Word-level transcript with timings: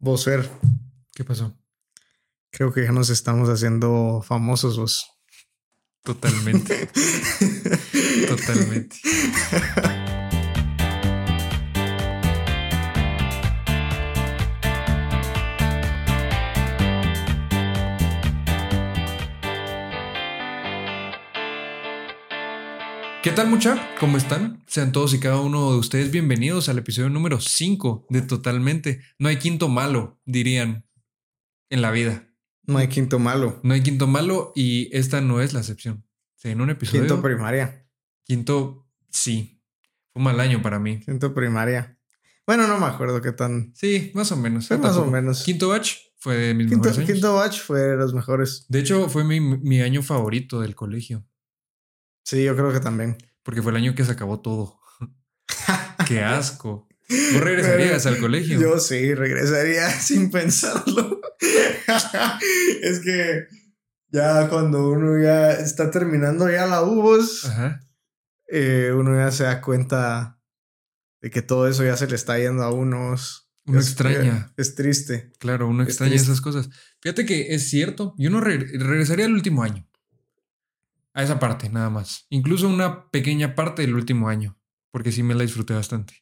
Vos, 0.00 0.24
Fer, 0.24 0.48
¿Qué 1.14 1.24
pasó? 1.24 1.54
creo 2.50 2.72
que 2.72 2.82
ya 2.82 2.90
nos 2.90 3.10
estamos 3.10 3.48
haciendo 3.48 4.22
famosos 4.26 4.78
vos. 4.78 5.06
Totalmente. 6.02 6.88
Totalmente. 8.28 8.96
Tal 23.40 23.48
mucha? 23.48 23.88
¿Cómo 23.98 24.18
están? 24.18 24.62
Sean 24.66 24.92
todos 24.92 25.14
y 25.14 25.18
cada 25.18 25.40
uno 25.40 25.72
de 25.72 25.78
ustedes 25.78 26.10
bienvenidos 26.10 26.68
al 26.68 26.76
episodio 26.76 27.08
número 27.08 27.40
5 27.40 28.08
de 28.10 28.20
Totalmente. 28.20 29.00
No 29.18 29.30
hay 29.30 29.38
quinto 29.38 29.68
malo, 29.70 30.20
dirían, 30.26 30.86
en 31.70 31.80
la 31.80 31.90
vida. 31.90 32.28
No 32.64 32.76
hay 32.76 32.88
quinto 32.88 33.18
malo. 33.18 33.58
No 33.62 33.72
hay 33.72 33.80
quinto 33.82 34.06
malo 34.06 34.52
y 34.54 34.94
esta 34.94 35.22
no 35.22 35.40
es 35.40 35.54
la 35.54 35.60
excepción. 35.60 36.04
Sí, 36.36 36.50
en 36.50 36.60
un 36.60 36.68
episodio... 36.68 37.00
Quinto 37.00 37.22
primaria. 37.22 37.88
Quinto, 38.24 38.86
sí. 39.08 39.62
Fue 40.12 40.20
un 40.20 40.24
mal 40.24 40.38
año 40.38 40.60
para 40.60 40.78
mí. 40.78 41.00
Quinto 41.00 41.32
primaria. 41.32 41.98
Bueno, 42.46 42.66
no 42.66 42.78
me 42.78 42.84
acuerdo 42.84 43.22
qué 43.22 43.32
tan. 43.32 43.72
Sí, 43.74 44.12
más 44.12 44.30
o 44.32 44.36
menos. 44.36 44.68
Fue 44.68 44.76
Yo 44.76 44.82
más 44.82 44.98
o 44.98 45.06
menos. 45.06 45.44
Quinto 45.44 45.70
batch 45.70 45.96
fue 46.18 46.36
de 46.36 46.52
mis 46.52 46.66
Quinto, 46.66 46.88
mejores 46.88 46.98
años. 46.98 47.10
quinto 47.10 47.34
batch 47.36 47.60
fue 47.62 47.80
de 47.80 47.96
los 47.96 48.12
mejores. 48.12 48.66
De 48.68 48.80
hecho, 48.80 49.08
fue 49.08 49.24
mi, 49.24 49.40
mi 49.40 49.80
año 49.80 50.02
favorito 50.02 50.60
del 50.60 50.74
colegio. 50.74 51.24
Sí, 52.22 52.44
yo 52.44 52.54
creo 52.54 52.70
que 52.70 52.80
también. 52.80 53.16
Porque 53.42 53.62
fue 53.62 53.72
el 53.72 53.76
año 53.76 53.94
que 53.94 54.04
se 54.04 54.12
acabó 54.12 54.40
todo. 54.40 54.78
Qué 56.06 56.20
asco. 56.22 56.88
¿Vos 57.32 57.40
regresarías 57.42 58.06
al 58.06 58.18
colegio? 58.18 58.60
Yo 58.60 58.78
sí, 58.78 59.14
regresaría 59.14 59.88
sin 60.00 60.30
pensarlo. 60.30 61.20
es 62.82 63.00
que 63.00 63.46
ya 64.08 64.48
cuando 64.48 64.90
uno 64.90 65.20
ya 65.22 65.52
está 65.52 65.90
terminando 65.90 66.48
ya 66.50 66.66
la 66.66 66.80
Ajá. 66.80 67.80
eh, 68.48 68.92
uno 68.94 69.16
ya 69.16 69.30
se 69.32 69.44
da 69.44 69.60
cuenta 69.60 70.40
de 71.20 71.30
que 71.30 71.42
todo 71.42 71.68
eso 71.68 71.84
ya 71.84 71.96
se 71.96 72.06
le 72.06 72.14
está 72.16 72.38
yendo 72.38 72.62
a 72.62 72.72
unos. 72.72 73.50
Uno 73.66 73.78
Es- 73.80 73.88
extraña. 73.88 74.52
Es 74.56 74.74
triste. 74.74 75.32
Claro, 75.38 75.68
uno 75.68 75.82
extraña 75.82 76.14
esas 76.14 76.40
cosas. 76.40 76.68
Fíjate 77.02 77.26
que 77.26 77.54
es 77.54 77.68
cierto. 77.68 78.14
Yo 78.18 78.30
no 78.30 78.40
re- 78.40 78.56
regresaría 78.58 79.26
al 79.26 79.32
último 79.34 79.62
año. 79.62 79.86
A 81.12 81.22
esa 81.22 81.38
parte, 81.38 81.68
nada 81.68 81.90
más. 81.90 82.26
Incluso 82.30 82.68
una 82.68 83.10
pequeña 83.10 83.54
parte 83.54 83.82
del 83.82 83.94
último 83.94 84.28
año. 84.28 84.58
Porque 84.92 85.12
sí 85.12 85.22
me 85.22 85.34
la 85.34 85.42
disfruté 85.42 85.74
bastante. 85.74 86.14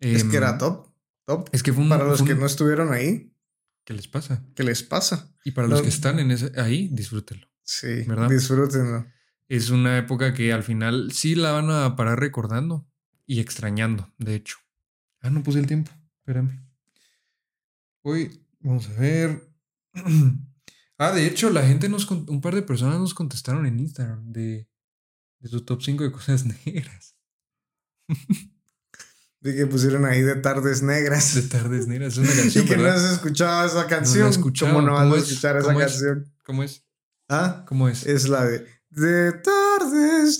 es 0.00 0.22
Em, 0.22 0.30
que 0.30 0.36
era 0.36 0.58
top. 0.58 0.88
Top. 1.26 1.48
Es 1.52 1.62
que 1.62 1.72
fue 1.72 1.82
un. 1.82 1.88
Para 1.88 2.04
los 2.04 2.18
fue 2.18 2.28
que 2.28 2.34
no 2.34 2.46
estuvieron 2.46 2.92
ahí, 2.92 3.30
¿Qué 3.84 3.92
les 3.94 4.08
pasa? 4.08 4.42
¿qué 4.54 4.62
les 4.64 4.82
pasa? 4.82 5.34
Y 5.44 5.50
para 5.50 5.68
los 5.68 5.82
que 5.82 5.88
están 5.88 6.18
en 6.18 6.30
ese, 6.30 6.52
ahí, 6.58 6.88
disfrútenlo. 6.90 7.46
Sí, 7.62 8.02
¿Verdad? 8.06 8.28
disfrútenlo. 8.30 9.06
Es 9.46 9.68
una 9.70 9.98
época 9.98 10.32
que 10.32 10.52
al 10.52 10.62
final 10.62 11.12
sí 11.12 11.34
la 11.34 11.52
van 11.52 11.70
a 11.70 11.94
parar 11.96 12.18
recordando 12.18 12.88
y 13.26 13.40
extrañando, 13.40 14.12
de 14.18 14.34
hecho. 14.36 14.56
Ah, 15.20 15.30
no 15.30 15.42
puse 15.42 15.58
el 15.58 15.66
tiempo. 15.66 15.90
Espérame. 16.20 16.66
Hoy, 18.02 18.46
vamos 18.60 18.88
a 18.88 18.92
ver. 19.00 19.48
Ah, 20.98 21.12
de 21.12 21.26
hecho, 21.26 21.50
la 21.50 21.66
gente 21.66 21.88
nos. 21.88 22.08
Un 22.10 22.40
par 22.40 22.54
de 22.54 22.62
personas 22.62 22.98
nos 23.00 23.14
contestaron 23.14 23.66
en 23.66 23.80
Instagram 23.80 24.32
de, 24.32 24.68
de 25.40 25.48
su 25.48 25.64
top 25.64 25.82
5 25.82 26.04
de 26.04 26.12
cosas 26.12 26.44
negras. 26.66 27.16
De 29.40 29.54
que 29.54 29.66
pusieron 29.66 30.04
ahí 30.06 30.22
de 30.22 30.36
tardes 30.36 30.82
negras. 30.82 31.34
De 31.34 31.42
tardes 31.42 31.86
negras. 31.86 32.12
Es 32.14 32.18
una 32.18 32.32
canción, 32.42 32.64
Y 32.64 32.68
que 32.68 32.76
no 32.76 32.86
has 32.86 33.02
escuchado 33.04 33.66
esa 33.66 33.86
canción. 33.86 34.28
escuchado. 34.30 34.72
¿Cómo 34.72 34.86
no 34.86 34.92
vas 34.94 35.02
¿Cómo 35.02 35.14
a 35.14 35.18
es? 35.18 35.24
escuchar 35.28 35.56
esa 35.58 35.74
canción? 35.76 36.32
¿Cómo 36.44 36.62
es? 36.62 36.84
¿Ah? 37.28 37.64
¿Cómo 37.66 37.88
es? 37.88 38.06
Es 38.06 38.28
la 38.28 38.44
de 38.44 38.66
De 38.90 39.32
tardes 39.32 40.38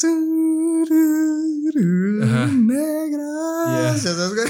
Ajá. 2.23 2.47
negras. 2.47 3.25
Ya. 3.67 3.93
¿Ya 3.95 3.99
sabes 3.99 4.33
cuál? 4.35 4.49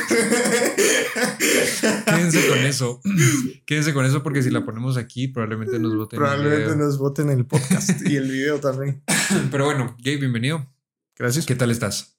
Quédense 2.04 2.48
con 2.48 2.58
eso. 2.58 3.00
Quédense 3.66 3.94
con 3.94 4.04
eso 4.04 4.22
porque 4.22 4.42
si 4.42 4.50
la 4.50 4.64
ponemos 4.64 4.96
aquí 4.96 5.28
probablemente 5.28 5.78
nos 5.78 5.94
voten. 5.96 6.18
el 6.18 6.22
Probablemente 6.22 6.64
video. 6.72 6.76
nos 6.76 6.98
voten 6.98 7.30
el 7.30 7.46
podcast 7.46 7.90
y 8.06 8.16
el 8.16 8.30
video 8.30 8.60
también. 8.60 9.02
Pero 9.50 9.64
bueno, 9.66 9.96
Gabe, 9.98 10.18
bienvenido. 10.18 10.66
Gracias. 11.16 11.46
¿Qué 11.46 11.54
tal 11.54 11.70
estás? 11.70 12.16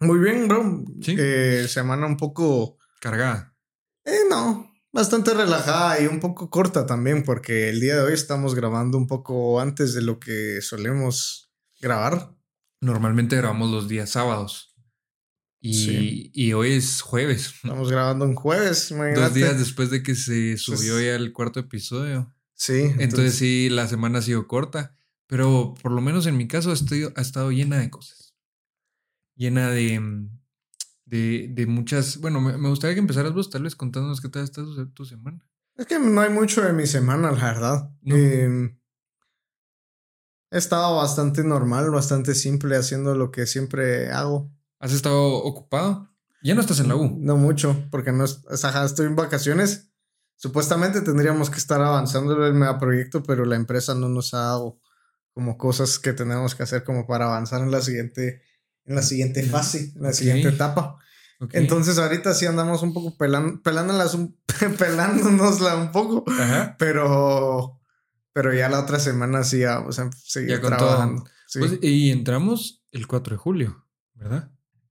Muy 0.00 0.18
bien, 0.18 0.48
bro. 0.48 0.84
Sí. 1.00 1.14
Eh, 1.18 1.66
semana 1.68 2.06
un 2.06 2.16
poco. 2.16 2.76
Cargada. 3.00 3.54
Eh, 4.04 4.20
no. 4.28 4.70
Bastante 4.92 5.34
relajada 5.34 6.00
y 6.00 6.06
un 6.06 6.20
poco 6.20 6.48
corta 6.50 6.86
también, 6.86 7.22
porque 7.22 7.68
el 7.68 7.80
día 7.80 7.96
de 7.96 8.02
hoy 8.02 8.12
estamos 8.14 8.54
grabando 8.54 8.96
un 8.98 9.06
poco 9.06 9.60
antes 9.60 9.92
de 9.94 10.02
lo 10.02 10.18
que 10.18 10.60
solemos 10.62 11.52
grabar. 11.80 12.35
Normalmente 12.80 13.36
grabamos 13.36 13.70
los 13.70 13.88
días 13.88 14.10
sábados. 14.10 14.74
Y, 15.60 15.74
Sí. 15.74 16.30
y 16.34 16.52
hoy 16.52 16.72
es 16.72 17.00
jueves. 17.00 17.54
Estamos 17.64 17.90
grabando 17.90 18.24
un 18.24 18.34
jueves, 18.34 18.90
imagínate. 18.90 19.20
Dos 19.20 19.34
días 19.34 19.58
después 19.58 19.90
de 19.90 20.02
que 20.02 20.14
se 20.14 20.56
subió 20.58 20.94
Pues- 20.94 21.04
ya 21.04 21.14
el 21.16 21.32
cuarto 21.32 21.60
episodio. 21.60 22.32
Sí, 22.54 22.90
Entonces, 22.98 23.34
sí, 23.34 23.68
la 23.70 23.86
semana 23.86 24.18
ha 24.20 24.22
sido 24.22 24.46
corta. 24.46 24.94
Pero 25.26 25.74
por 25.82 25.90
lo 25.92 26.00
menos 26.00 26.26
en 26.26 26.36
mi 26.36 26.46
caso 26.46 26.70
ha 26.70 26.74
estado, 26.74 27.12
ha 27.16 27.20
estado 27.20 27.50
llena 27.50 27.78
de 27.78 27.90
cosas. 27.90 28.34
Llena 29.34 29.70
de, 29.70 29.98
mm, 29.98 30.30
de, 31.04 31.48
de 31.50 31.66
muchas... 31.66 32.18
Bueno, 32.18 32.40
me, 32.40 32.56
me 32.56 32.68
gustaría 32.68 32.94
que 32.94 33.00
empezaras 33.00 33.32
vos 33.34 33.50
tal 33.50 33.64
vez 33.64 33.74
contándonos 33.74 34.20
qué 34.20 34.28
tal 34.28 34.44
está 34.44 34.62
tu, 34.62 34.88
tu 34.92 35.04
semana. 35.04 35.44
Es 35.76 35.86
que 35.86 35.98
no 35.98 36.20
hay 36.20 36.30
mucho 36.30 36.62
de 36.62 36.72
mi 36.72 36.86
semana, 36.86 37.32
la 37.32 37.44
verdad. 37.44 37.90
No. 38.02 38.16
Eh, 38.16 38.74
he 40.50 40.58
estado 40.58 40.96
bastante 40.96 41.42
normal, 41.44 41.90
bastante 41.90 42.34
simple, 42.34 42.76
haciendo 42.76 43.14
lo 43.14 43.30
que 43.30 43.46
siempre 43.46 44.10
hago. 44.12 44.50
¿Has 44.78 44.92
estado 44.92 45.22
ocupado? 45.42 46.08
Ya 46.42 46.54
no 46.54 46.60
estás 46.60 46.80
en 46.80 46.88
la 46.88 46.96
U. 46.96 47.16
No 47.18 47.36
mucho, 47.36 47.86
porque 47.90 48.12
no 48.12 48.24
es, 48.24 48.42
ajá, 48.62 48.84
estoy 48.84 49.06
en 49.06 49.16
vacaciones. 49.16 49.90
Supuestamente 50.36 51.00
tendríamos 51.00 51.48
que 51.50 51.58
estar 51.58 51.80
avanzando 51.80 52.36
en 52.36 52.42
el 52.42 52.54
megaproyecto, 52.54 53.22
pero 53.22 53.44
la 53.44 53.56
empresa 53.56 53.94
no 53.94 54.08
nos 54.08 54.34
ha 54.34 54.38
dado 54.38 54.78
como 55.32 55.56
cosas 55.58 55.98
que 55.98 56.12
tenemos 56.12 56.54
que 56.54 56.62
hacer 56.62 56.84
como 56.84 57.06
para 57.06 57.26
avanzar 57.26 57.62
en 57.62 57.70
la 57.70 57.80
siguiente, 57.80 58.42
en 58.84 58.94
la 58.94 59.02
siguiente 59.02 59.42
fase, 59.42 59.92
en 59.96 60.02
la 60.02 60.08
Ok. 60.10 60.14
siguiente 60.14 60.48
etapa. 60.48 60.98
Ok. 61.40 61.50
Entonces 61.54 61.98
ahorita 61.98 62.32
sí 62.34 62.46
andamos 62.46 62.82
un 62.82 62.92
poco 62.94 63.16
pelan, 63.16 63.60
pelándolas 63.62 64.14
un, 64.14 64.38
pelándonosla 64.78 65.76
un 65.76 65.90
poco, 65.92 66.24
Ajá. 66.30 66.76
pero, 66.78 67.80
pero 68.36 68.52
ya 68.52 68.68
la 68.68 68.80
otra 68.80 69.00
semana 69.00 69.42
sí 69.44 69.64
vamos 69.64 69.98
a 69.98 70.10
seguir 70.12 70.50
Ya 70.50 70.60
trabajando. 70.60 71.24
Sí, 71.46 71.58
Pues, 71.58 71.78
y 71.80 72.10
entramos 72.10 72.84
el 72.92 73.06
4 73.06 73.34
de 73.34 73.38
julio, 73.38 73.86
¿verdad? 74.12 74.50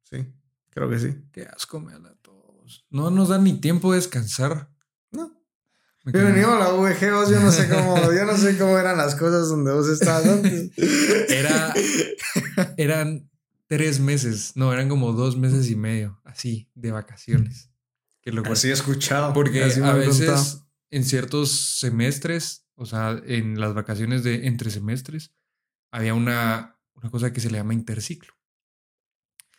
sí, 0.09 0.33
creo 0.71 0.89
que 0.89 0.97
sí. 0.97 1.15
Qué 1.31 1.43
asco 1.43 1.79
me 1.79 1.91
dan 1.91 2.07
a 2.07 2.15
todos. 2.23 2.87
No 2.89 3.11
nos 3.11 3.29
dan 3.29 3.43
ni 3.43 3.53
tiempo 3.53 3.91
de 3.91 3.97
descansar. 3.99 4.71
No. 5.11 5.31
Bienvenido 6.05 6.55
a 6.55 6.57
la 6.57 6.71
VG, 6.71 7.11
vos, 7.11 7.29
yo 7.29 7.39
no 7.39 7.51
sé 7.51 7.69
cómo, 7.69 8.11
yo 8.11 8.25
no 8.25 8.35
sé 8.35 8.57
cómo 8.57 8.79
eran 8.79 8.97
las 8.97 9.13
cosas 9.13 9.47
donde 9.47 9.71
vos 9.73 9.89
estabas 9.89 10.25
antes. 10.25 10.71
Era, 11.29 11.71
eran 12.77 13.29
tres 13.67 13.99
meses, 13.99 14.53
no, 14.55 14.73
eran 14.73 14.89
como 14.89 15.11
dos 15.13 15.37
meses 15.37 15.69
y 15.69 15.75
medio, 15.75 16.19
así, 16.23 16.67
de 16.73 16.89
vacaciones. 16.89 17.69
Qué 18.23 18.31
locura. 18.31 18.53
Así 18.53 18.69
he 18.69 18.73
escuchado. 18.73 19.33
Porque 19.33 19.61
a 19.61 19.93
veces 19.93 20.25
contado. 20.25 20.67
en 20.89 21.03
ciertos 21.03 21.77
semestres, 21.79 22.64
o 22.75 22.85
sea, 22.85 23.21
en 23.25 23.59
las 23.59 23.73
vacaciones 23.73 24.23
de 24.23 24.47
entre 24.47 24.69
semestres, 24.71 25.31
había 25.91 26.13
una, 26.13 26.77
una 26.93 27.09
cosa 27.09 27.31
que 27.33 27.39
se 27.41 27.49
le 27.49 27.57
llama 27.57 27.73
interciclo. 27.73 28.33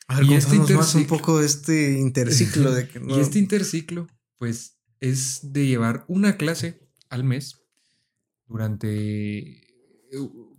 A 0.09 0.17
ver, 0.21 0.27
y 0.27 0.35
este 0.35 0.57
más 0.57 0.69
un 0.95 1.03
interciclo- 1.03 1.07
poco 1.09 1.41
este 1.41 1.99
interciclo 1.99 2.73
de 2.73 2.89
que 2.89 3.01
no. 3.01 3.07
Y 3.17 3.21
este 3.21 3.39
interciclo, 3.39 4.07
pues, 4.37 4.79
es 5.01 5.53
de 5.53 5.67
llevar 5.67 6.05
una 6.09 6.37
clase 6.37 6.89
al 7.09 7.25
mes 7.25 7.61
durante 8.47 9.63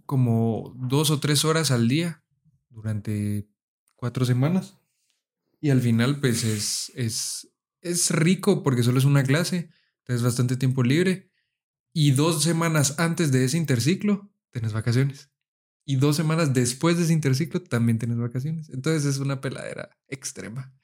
como 0.05 0.73
dos 0.77 1.09
o 1.11 1.19
tres 1.19 1.43
horas 1.45 1.71
al 1.71 1.87
día, 1.87 2.23
durante 2.69 3.47
cuatro 3.95 4.25
semanas. 4.25 4.77
Y 5.59 5.69
al 5.69 5.81
final, 5.81 6.19
pues, 6.19 6.43
es, 6.43 6.91
es, 6.95 7.49
es 7.81 8.11
rico 8.11 8.63
porque 8.63 8.83
solo 8.83 8.99
es 8.99 9.05
una 9.05 9.23
clase, 9.23 9.69
tienes 10.03 10.23
bastante 10.23 10.55
tiempo 10.57 10.83
libre. 10.83 11.26
Y 11.99 12.11
dos 12.11 12.43
semanas 12.43 12.99
antes 12.99 13.31
de 13.31 13.43
ese 13.43 13.57
interciclo, 13.57 14.29
tienes 14.51 14.71
vacaciones. 14.71 15.31
Y 15.83 15.95
dos 15.95 16.15
semanas 16.15 16.53
después 16.53 16.95
de 16.95 17.05
ese 17.05 17.13
interciclo, 17.13 17.63
también 17.63 17.97
tienes 17.97 18.19
vacaciones. 18.19 18.69
Entonces 18.69 19.03
es 19.05 19.17
una 19.17 19.41
peladera 19.41 19.89
extrema. 20.07 20.75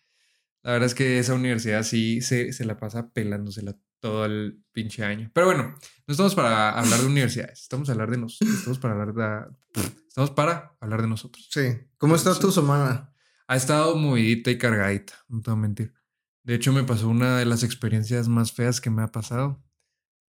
La 0.64 0.72
verdad 0.72 0.88
es 0.88 0.96
que 0.96 1.20
esa 1.20 1.36
universidad 1.36 1.84
sí 1.84 2.22
se, 2.22 2.52
se 2.52 2.66
la 2.66 2.80
pasa 2.80 3.12
pelándosela 3.12 3.78
todo 4.00 4.26
el 4.26 4.64
pinche 4.72 5.04
año. 5.04 5.30
Pero 5.36 5.46
bueno, 5.46 5.76
no 6.08 6.12
estamos 6.12 6.34
para 6.34 6.72
hablar 6.72 7.02
de 7.02 7.06
universidades, 7.06 7.62
estamos, 7.62 7.90
a 7.90 7.92
hablar 7.92 8.10
de 8.10 8.18
nos, 8.18 8.42
estamos 8.42 8.80
para 8.80 8.96
hablar 9.00 9.14
de, 9.14 9.84
estamos 10.08 10.32
para 10.32 10.76
hablar 10.82 11.04
de 11.04 11.10
nosotros. 11.10 11.48
Sí. 11.52 11.78
¿Cómo 12.00 12.16
está 12.16 12.34
Sí. 12.34 12.42
tu 12.42 12.52
semana? 12.52 13.14
Ha 13.46 13.56
estado 13.56 13.96
movidita 13.98 14.50
y 14.50 14.58
cargadita, 14.58 15.14
no 15.28 15.42
te 15.44 15.52
voy 15.52 15.60
a 15.60 15.62
mentir. 15.62 15.94
De 16.42 16.56
hecho, 16.56 16.74
me 16.74 16.84
pasó 16.84 17.08
una 17.08 17.38
de 17.38 17.46
las 17.46 17.62
experiencias 17.62 18.28
más 18.28 18.52
feas 18.52 18.82
que 18.82 18.90
me 18.90 19.04
ha 19.04 19.12
pasado 19.12 19.64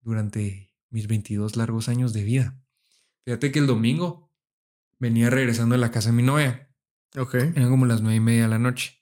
durante 0.01 0.72
mis 0.93 1.07
22 1.07 1.57
largos 1.57 1.89
años 1.89 2.13
de 2.13 2.23
vida. 2.23 2.57
Fíjate 3.25 3.51
que 3.51 3.59
el 3.59 3.67
domingo 3.67 4.31
venía 4.99 5.29
regresando 5.29 5.75
a 5.75 5.79
la 5.79 5.91
casa 5.91 6.09
de 6.09 6.15
mi 6.15 6.23
novia. 6.23 6.69
Ok. 7.17 7.33
Eran 7.35 7.69
como 7.69 7.85
las 7.85 8.01
nueve 8.01 8.17
y 8.17 8.19
media 8.19 8.43
de 8.43 8.49
la 8.49 8.59
noche. 8.59 9.01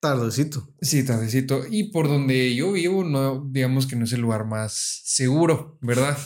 Tardecito. 0.00 0.72
Sí, 0.80 1.04
tardecito. 1.04 1.62
Y 1.70 1.90
por 1.90 2.08
donde 2.08 2.54
yo 2.54 2.72
vivo, 2.72 3.04
no, 3.04 3.46
digamos 3.50 3.86
que 3.86 3.96
no 3.96 4.04
es 4.04 4.12
el 4.14 4.22
lugar 4.22 4.46
más 4.46 5.02
seguro, 5.04 5.78
¿verdad? 5.82 6.16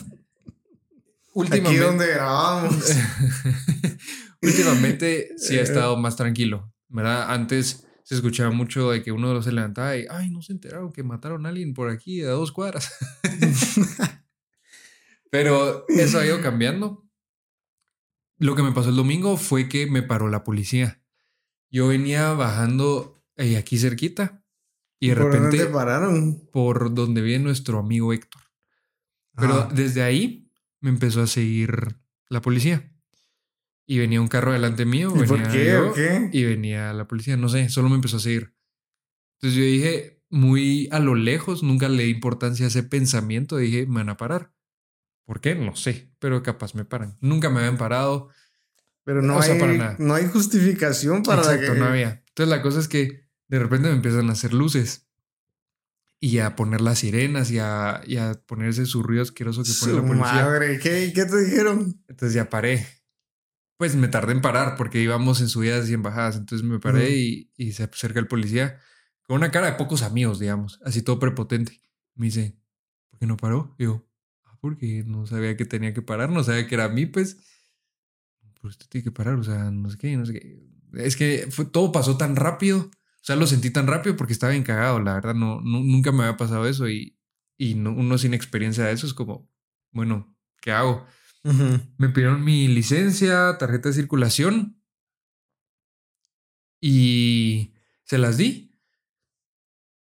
Aquí 1.51 1.77
donde 1.77 2.07
grabamos. 2.07 2.73
Últimamente 4.43 5.31
sí 5.37 5.59
ha 5.59 5.63
estado 5.63 5.97
más 5.97 6.15
tranquilo, 6.15 6.73
¿verdad? 6.89 7.33
Antes 7.33 7.85
se 8.05 8.15
escuchaba 8.15 8.53
mucho 8.53 8.93
de 8.93 9.03
que 9.03 9.11
uno 9.11 9.29
de 9.29 9.35
los 9.35 9.45
se 9.45 9.51
levantaba 9.51 9.97
y, 9.97 10.07
ay, 10.09 10.31
no 10.31 10.43
se 10.43 10.53
enteraron 10.53 10.93
que 10.93 11.03
mataron 11.03 11.47
a 11.47 11.49
alguien 11.49 11.75
por 11.75 11.91
aquí 11.91 12.23
a 12.23 12.29
dos 12.29 12.53
cuadras. 12.53 12.93
Pero 15.35 15.85
eso 15.89 16.21
ha 16.21 16.27
ido 16.27 16.41
cambiando. 16.41 17.05
Lo 18.39 18.55
que 18.55 18.63
me 18.63 18.71
pasó 18.71 18.91
el 18.91 18.95
domingo 18.95 19.37
fue 19.37 19.69
que 19.69 19.89
me 19.89 20.01
paró 20.05 20.29
la 20.29 20.45
policía. 20.45 21.03
Yo 21.73 21.89
venía 21.89 22.33
bajando 22.35 23.21
eh, 23.35 23.57
aquí 23.57 23.77
cerquita 23.77 24.45
y 25.01 25.09
de 25.09 25.17
¿Por 25.17 25.33
repente 25.33 25.57
dónde 25.57 25.73
pararon? 25.73 26.49
por 26.53 26.95
donde 26.95 27.21
vive 27.21 27.41
nuestro 27.41 27.81
amigo 27.81 28.13
Héctor. 28.13 28.43
Pero 29.37 29.55
Ah. 29.55 29.71
desde 29.75 30.05
ahí 30.05 30.53
me 30.81 30.91
empezó 30.91 31.21
a 31.23 31.27
seguir 31.27 31.97
la 32.29 32.41
policía. 32.41 32.93
Y 33.89 33.99
venía 33.99 34.21
un 34.21 34.29
carro 34.29 34.53
delante 34.53 34.85
mío. 34.85 35.13
¿Y 35.17 35.27
por 35.27 35.39
venía 35.43 35.51
qué? 35.53 35.65
yo, 35.67 35.91
¿O 35.91 35.93
qué? 35.95 36.31
Y 36.33 36.45
venía 36.45 36.93
la 36.93 37.09
policía. 37.09 37.37
No 37.37 37.49
sé, 37.49 37.69
solo 37.71 37.89
me 37.89 37.97
empezó 37.97 38.19
a 38.19 38.21
seguir. 38.21 38.55
Entonces 39.41 39.59
yo 39.59 39.65
dije, 39.65 40.23
muy 40.31 40.89
a 40.93 41.01
lo 41.01 41.17
lejos, 41.17 41.65
nunca 41.65 41.89
le 41.89 42.05
di 42.05 42.11
importancia 42.11 42.67
a 42.67 42.69
ese 42.69 42.85
pensamiento. 42.85 43.57
Dije, 43.57 43.85
me 43.89 43.97
van 43.97 44.11
a 44.11 44.17
parar. 44.17 44.54
¿Por 45.25 45.41
qué? 45.41 45.55
No 45.55 45.75
sé, 45.77 46.13
pero 46.19 46.43
capaz 46.43 46.75
me 46.75 46.85
paran. 46.85 47.17
Nunca 47.21 47.51
me 47.51 47.61
habían 47.61 47.79
parado. 47.79 48.29
Pero 49.05 49.23
no, 49.23 49.37
O 49.39 49.43
sea, 49.43 49.55
hay, 49.55 49.61
para 49.61 49.73
nada. 49.75 49.97
no 49.99 50.15
hay 50.15 50.27
justificación 50.29 51.23
para 51.23 51.43
Exacto, 51.43 51.73
que... 51.75 51.79
no 51.79 51.87
había. 51.87 52.23
Entonces 52.29 52.49
la 52.57 52.63
cosa 52.63 52.81
es 52.81 52.89
que 52.89 53.29
de 53.49 53.59
repente 53.59 53.89
me 53.89 53.95
empiezan 53.97 54.29
a 54.31 54.33
hacer 54.33 54.53
luces 54.55 55.09
y 56.21 56.39
a 56.39 56.57
poner 56.57 56.81
las 56.81 57.01
sirenas 57.01 57.51
y 57.51 57.59
a, 57.59 58.01
y 58.07 58.17
a 58.17 58.35
ponerse 58.47 58.87
su 58.87 59.03
ruido 59.03 59.23
asqueroso 59.23 59.63
que 59.63 59.71
pone 59.79 59.93
la 59.93 60.01
policía. 60.03 60.45
madre, 60.47 60.79
¿qué, 60.79 61.13
¿qué 61.15 61.25
te 61.27 61.45
dijeron? 61.45 62.03
Entonces 62.09 62.35
ya 62.35 62.49
paré. 62.49 62.87
Pues 63.77 63.95
me 63.97 64.09
tardé 64.09 64.33
en 64.33 64.41
parar 64.41 64.77
porque 64.77 65.01
íbamos 65.03 65.41
en 65.41 65.49
subidas 65.49 65.89
y 65.91 65.95
en 65.95 66.03
bajadas. 66.03 66.37
Entonces 66.37 66.67
me 66.67 66.79
paré 66.79 67.11
y, 67.11 67.51
y 67.57 67.73
se 67.73 67.83
acerca 67.85 68.21
el 68.21 68.27
policía 68.27 68.79
con 69.27 69.37
una 69.37 69.51
cara 69.51 69.67
de 69.67 69.73
pocos 69.77 70.03
amigos, 70.03 70.39
digamos, 70.39 70.81
así 70.85 71.03
todo 71.03 71.19
prepotente. 71.19 71.81
Me 72.15 72.27
dice, 72.27 72.57
¿por 73.11 73.19
qué 73.19 73.27
no 73.27 73.37
paró? 73.37 73.77
Ah, 73.79 74.03
porque 74.65 75.05
no 75.07 75.27
sabía 75.27 75.59
que 75.59 75.67
tenía 75.67 75.93
que 75.93 76.01
parar, 76.01 76.31
no 76.31 76.43
sabía 76.43 76.67
que 76.67 76.75
era 76.75 76.85
a 76.87 76.89
mí, 76.89 77.05
pues. 77.05 77.37
Pues 78.63 78.79
tiene 78.79 79.05
que 79.05 79.11
parar, 79.13 79.35
o 79.35 79.45
sea, 79.45 79.71
no 79.71 79.91
sé 79.91 79.99
qué, 79.99 80.17
no 80.17 80.25
sé 80.25 80.33
qué. 80.33 80.67
Es 80.95 81.17
que 81.17 81.49
fue, 81.51 81.67
todo 81.67 81.93
pasó 81.93 82.17
tan 82.17 82.35
rápido. 82.35 82.79
O 82.79 82.91
sea, 83.27 83.37
lo 83.37 83.47
sentí 83.47 83.71
tan 83.71 83.87
rápido 83.87 84.17
porque 84.17 84.33
estaba 84.33 84.53
bien 84.53 84.63
cagado, 84.65 85.01
la 85.01 85.13
verdad. 85.15 85.35
No, 85.35 85.61
nu- 85.61 85.85
nunca 85.85 86.13
me 86.13 86.23
había 86.25 86.39
pasado 86.39 86.67
eso 86.67 86.89
y, 86.89 87.19
y 87.59 87.75
no- 87.75 87.93
uno 87.93 88.17
sin 88.17 88.33
experiencia 88.33 88.85
de 88.87 88.93
eso 88.93 89.07
es 89.07 89.13
como, 89.13 89.51
bueno, 89.93 90.35
¿qué 90.63 90.73
hago? 90.73 91.05
Me 91.99 92.09
pidieron 92.09 92.43
mi 92.43 92.67
licencia, 92.69 93.59
tarjeta 93.59 93.91
de 93.91 93.95
circulación 93.97 94.81
y 96.81 97.75
se 98.05 98.17
las 98.17 98.39
di. 98.39 98.71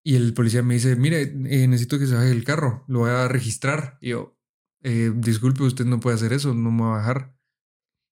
Y 0.02 0.16
el 0.16 0.34
policía 0.34 0.62
me 0.62 0.74
dice, 0.74 0.96
mire, 0.96 1.22
eh, 1.22 1.66
necesito 1.66 1.98
que 1.98 2.06
se 2.06 2.14
baje 2.14 2.28
del 2.28 2.44
carro, 2.44 2.84
lo 2.88 3.00
voy 3.00 3.10
a 3.10 3.28
registrar. 3.28 3.98
Y 4.00 4.10
yo, 4.10 4.39
"Eh, 4.82 5.12
disculpe, 5.14 5.62
usted 5.62 5.84
no 5.84 6.00
puede 6.00 6.16
hacer 6.16 6.32
eso, 6.32 6.54
no 6.54 6.70
me 6.70 6.82
va 6.82 6.94
a 6.94 6.98
bajar. 6.98 7.36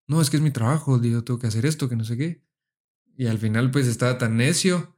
No, 0.07 0.21
es 0.21 0.31
que 0.31 0.37
es 0.39 0.43
mi 0.43 0.51
trabajo, 0.51 1.01
yo 1.03 1.25
tengo 1.25 1.39
que 1.39 1.47
hacer 1.47 1.67
esto, 1.67 1.89
que 1.89 1.97
no 1.97 2.05
sé 2.05 2.17
qué. 2.17 2.43
Y 3.17 3.27
al 3.27 3.39
final 3.39 3.71
pues 3.71 3.87
estaba 3.87 4.17
tan 4.19 4.37
necio 4.37 4.97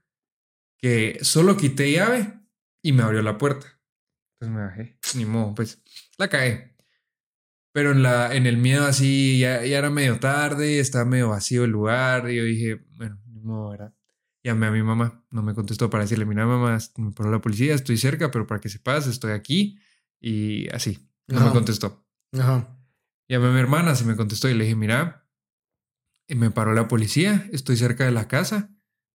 que 0.79 1.19
solo 1.23 1.57
quité 1.57 1.91
llave 1.93 2.41
y 2.83 2.93
me 2.93 3.03
abrió 3.03 3.23
la 3.23 3.39
puerta. 3.39 3.67
Entonces 4.35 4.57
me 4.57 4.63
bajé, 4.63 4.99
ni 5.17 5.25
modo, 5.25 5.55
pues 5.55 5.83
la 6.17 6.29
cagué. 6.29 6.77
Pero 7.73 7.93
en, 7.93 8.03
la, 8.03 8.35
en 8.35 8.47
el 8.47 8.57
miedo 8.57 8.85
así, 8.87 9.39
ya, 9.39 9.65
ya 9.65 9.79
era 9.79 9.91
medio 9.91 10.19
tarde, 10.19 10.81
estaba 10.81 11.05
medio 11.05 11.29
vacío 11.29 11.65
el 11.65 11.71
lugar. 11.71 12.29
Y 12.31 12.37
yo 12.37 12.45
dije, 12.45 12.85
bueno, 12.97 13.21
ni 13.27 13.41
modo, 13.41 13.71
¿verdad? 13.71 13.95
Llamé 14.43 14.67
a 14.67 14.71
mi 14.71 14.83
mamá, 14.83 15.25
no 15.31 15.43
me 15.43 15.55
contestó 15.55 15.91
para 15.91 16.05
decirle, 16.05 16.25
mira 16.25 16.47
mamá, 16.47 16.79
me 16.97 17.13
paró 17.13 17.31
la 17.31 17.41
policía, 17.41 17.75
estoy 17.75 17.99
cerca, 17.99 18.31
pero 18.31 18.47
para 18.47 18.61
que 18.61 18.71
sepas, 18.71 19.07
estoy 19.07 19.33
aquí. 19.33 19.79
Y 20.19 20.69
así, 20.75 21.10
no 21.31 21.41
me 21.47 21.51
contestó. 21.53 22.07
Ajá. 22.33 22.77
Llamé 23.29 23.49
a 23.49 23.53
mi 23.53 23.61
hermana, 23.61 23.95
se 23.95 24.05
me 24.05 24.17
contestó 24.17 24.49
y 24.49 24.55
le 24.55 24.65
dije, 24.65 24.77
mira, 24.77 25.27
eh, 26.29 26.35
me 26.35 26.51
paró 26.51 26.75
la 26.75 26.89
policía, 26.89 27.49
estoy 27.53 27.77
cerca 27.77 28.05
de 28.05 28.11
la 28.11 28.29
casa, 28.29 28.71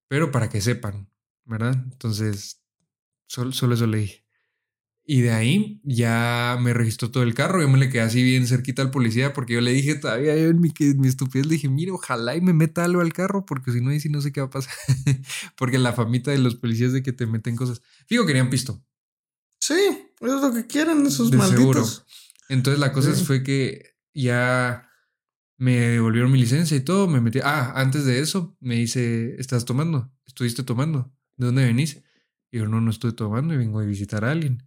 pero 0.07 0.31
para 0.31 0.49
que 0.49 0.61
sepan, 0.61 1.09
¿verdad? 1.45 1.75
Entonces, 1.91 2.61
solo, 3.27 3.51
solo 3.51 3.75
eso 3.75 3.87
le 3.87 3.97
dije. 3.99 4.25
Y 5.07 5.21
de 5.21 5.31
ahí 5.31 5.81
ya 5.83 6.57
me 6.59 6.73
registró 6.73 7.11
todo 7.11 7.21
el 7.23 7.35
carro, 7.35 7.61
yo 7.61 7.69
me 7.69 7.77
le 7.77 7.89
quedé 7.89 8.01
así 8.01 8.23
bien 8.23 8.47
cerquita 8.47 8.81
al 8.81 8.89
policía 8.89 9.33
porque 9.33 9.53
yo 9.53 9.61
le 9.61 9.71
dije 9.71 9.93
todavía 9.95 10.35
yo 10.35 10.49
en 10.49 10.59
mi, 10.59 10.71
que- 10.71 10.89
en 10.91 10.99
mi 10.99 11.07
estupidez 11.07 11.45
le 11.45 11.53
dije, 11.55 11.69
mira, 11.69 11.93
ojalá 11.93 12.35
y 12.35 12.41
me 12.41 12.53
meta 12.53 12.83
algo 12.83 13.01
al 13.01 13.13
carro 13.13 13.45
porque 13.45 13.71
si 13.71 13.81
no, 13.81 13.91
ahí 13.91 13.99
sí 13.99 14.09
no 14.09 14.19
sé 14.21 14.31
qué 14.31 14.41
va 14.41 14.47
a 14.47 14.49
pasar. 14.49 14.73
porque 15.57 15.77
la 15.77 15.93
famita 15.93 16.31
de 16.31 16.39
los 16.39 16.55
policías 16.55 16.91
de 16.91 17.03
que 17.03 17.13
te 17.13 17.27
meten 17.27 17.55
cosas. 17.55 17.81
Fijo, 18.07 18.25
querían 18.25 18.49
pisto. 18.49 18.83
Sí, 19.59 20.04
eso 20.21 20.35
es 20.37 20.41
lo 20.43 20.53
que 20.53 20.67
quieren 20.67 21.05
esos 21.05 21.31
De 21.31 21.37
malditos. 21.37 21.63
seguro. 21.63 21.85
Entonces 22.49 22.79
la 22.79 22.91
cosa 22.91 23.13
Sí. 23.15 23.25
fue 23.25 23.43
que 23.43 23.95
ya 24.13 24.89
me 25.57 25.75
devolvieron 25.79 26.31
mi 26.31 26.39
licencia 26.39 26.75
y 26.77 26.81
todo, 26.81 27.07
me 27.07 27.21
metí. 27.21 27.39
Ah, 27.43 27.73
antes 27.75 28.05
de 28.05 28.19
eso 28.19 28.55
me 28.59 28.75
dice, 28.75 29.35
¿estás 29.39 29.65
tomando? 29.65 30.11
¿Estuviste 30.25 30.63
tomando? 30.63 31.11
¿De 31.37 31.47
dónde 31.47 31.65
venís? 31.65 32.01
Y 32.51 32.57
yo, 32.59 32.67
no, 32.67 32.81
no 32.81 32.91
estoy 32.91 33.13
tomando 33.13 33.53
y 33.53 33.57
vengo 33.57 33.79
a 33.79 33.83
visitar 33.83 34.23
a 34.25 34.31
alguien. 34.31 34.63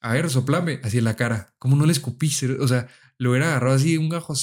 A 0.00 0.12
ver, 0.12 0.30
soplame, 0.30 0.80
así 0.84 0.98
en 0.98 1.04
la 1.04 1.16
cara. 1.16 1.54
¿Cómo 1.58 1.76
no 1.76 1.86
le 1.86 1.92
escupí? 1.92 2.30
O 2.60 2.68
sea, 2.68 2.88
lo 3.18 3.30
hubiera 3.30 3.48
agarrado 3.48 3.74
así 3.76 3.92
de 3.92 3.98
un 3.98 4.08
gajo, 4.08 4.34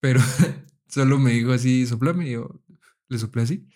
pero 0.00 0.20
solo 0.88 1.18
me 1.18 1.32
dijo 1.32 1.52
así, 1.52 1.86
soplame, 1.86 2.28
y 2.28 2.32
yo 2.32 2.60
le 3.08 3.18
soplé 3.18 3.42
así. 3.42 3.66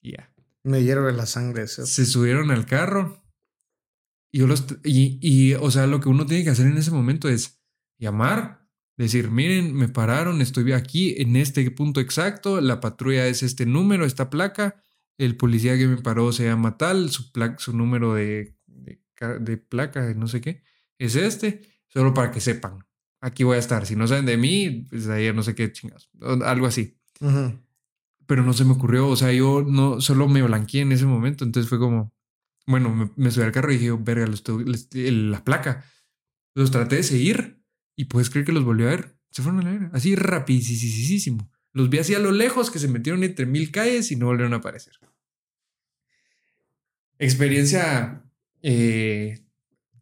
Y 0.00 0.12
ya 0.12 0.32
Me 0.62 0.82
hierve 0.82 1.12
la 1.12 1.26
sangre 1.26 1.66
se 1.66 2.06
subieron 2.06 2.50
al 2.50 2.66
carro 2.66 3.22
y 4.30 4.38
yo 4.38 4.46
los 4.46 4.66
y, 4.84 5.18
y 5.20 5.54
o 5.54 5.70
sea 5.70 5.86
lo 5.86 6.00
que 6.00 6.08
uno 6.08 6.26
tiene 6.26 6.44
que 6.44 6.50
hacer 6.50 6.66
en 6.66 6.76
ese 6.76 6.90
momento 6.90 7.28
es 7.28 7.60
llamar 7.98 8.68
decir 8.96 9.30
miren 9.30 9.74
me 9.74 9.88
pararon 9.88 10.40
estoy 10.40 10.72
aquí 10.72 11.14
en 11.18 11.36
este 11.36 11.70
punto 11.70 12.00
exacto 12.00 12.60
la 12.60 12.80
patrulla 12.80 13.26
es 13.26 13.42
este 13.42 13.66
número 13.66 14.04
esta 14.04 14.30
placa 14.30 14.82
el 15.18 15.36
policía 15.36 15.76
que 15.76 15.86
me 15.86 15.96
paró 15.98 16.32
se 16.32 16.44
llama 16.44 16.76
tal 16.76 17.10
su 17.10 17.32
placa 17.32 17.58
su 17.58 17.76
número 17.76 18.14
de, 18.14 18.56
de, 18.66 19.00
de 19.40 19.56
placa 19.56 20.04
de 20.04 20.14
no 20.14 20.28
sé 20.28 20.40
qué 20.40 20.62
es 20.98 21.16
este 21.16 21.62
solo 21.88 22.12
para 22.12 22.30
que 22.30 22.40
sepan 22.40 22.86
aquí 23.20 23.44
voy 23.44 23.56
a 23.56 23.60
estar 23.60 23.86
si 23.86 23.96
no 23.96 24.06
saben 24.06 24.26
de 24.26 24.36
mí 24.36 24.86
pues 24.90 25.08
ahí 25.08 25.26
ya 25.26 25.32
no 25.32 25.42
sé 25.42 25.54
qué 25.54 25.72
chingados 25.72 26.10
algo 26.20 26.66
así. 26.66 26.98
Pero 28.26 28.42
no 28.42 28.52
se 28.52 28.64
me 28.64 28.72
ocurrió, 28.72 29.08
o 29.08 29.16
sea, 29.16 29.32
yo 29.32 29.64
no, 29.66 30.00
solo 30.00 30.28
me 30.28 30.42
blanqueé 30.42 30.82
en 30.82 30.92
ese 30.92 31.06
momento, 31.06 31.44
entonces 31.44 31.68
fue 31.68 31.78
como, 31.78 32.12
bueno, 32.68 33.14
me, 33.16 33.30
subí 33.30 33.44
al 33.44 33.52
carro 33.52 33.72
y 33.72 33.78
dije, 33.78 33.92
verga, 33.98 34.26
los 34.26 34.44
la 34.92 35.42
placa, 35.42 35.86
los 36.54 36.70
traté 36.70 36.96
de 36.96 37.02
seguir 37.02 37.62
y 37.96 38.04
puedes 38.04 38.28
creer 38.28 38.44
que 38.44 38.52
los 38.52 38.62
volví 38.62 38.82
a 38.82 38.88
ver, 38.88 39.16
se 39.30 39.42
fueron 39.42 39.60
a 39.60 39.64
la 39.64 39.70
verga, 39.70 39.90
así 39.94 40.14
rapidísimo, 40.14 41.50
los 41.72 41.88
vi 41.88 41.98
así 41.98 42.14
a 42.14 42.18
lo 42.18 42.30
lejos 42.30 42.70
que 42.70 42.78
se 42.78 42.88
metieron 42.88 43.24
entre 43.24 43.46
mil 43.46 43.70
calles 43.70 44.12
y 44.12 44.16
no 44.16 44.26
volvieron 44.26 44.52
a 44.52 44.58
aparecer. 44.58 44.92
Experiencia, 47.18 48.22
eh, 48.62 49.46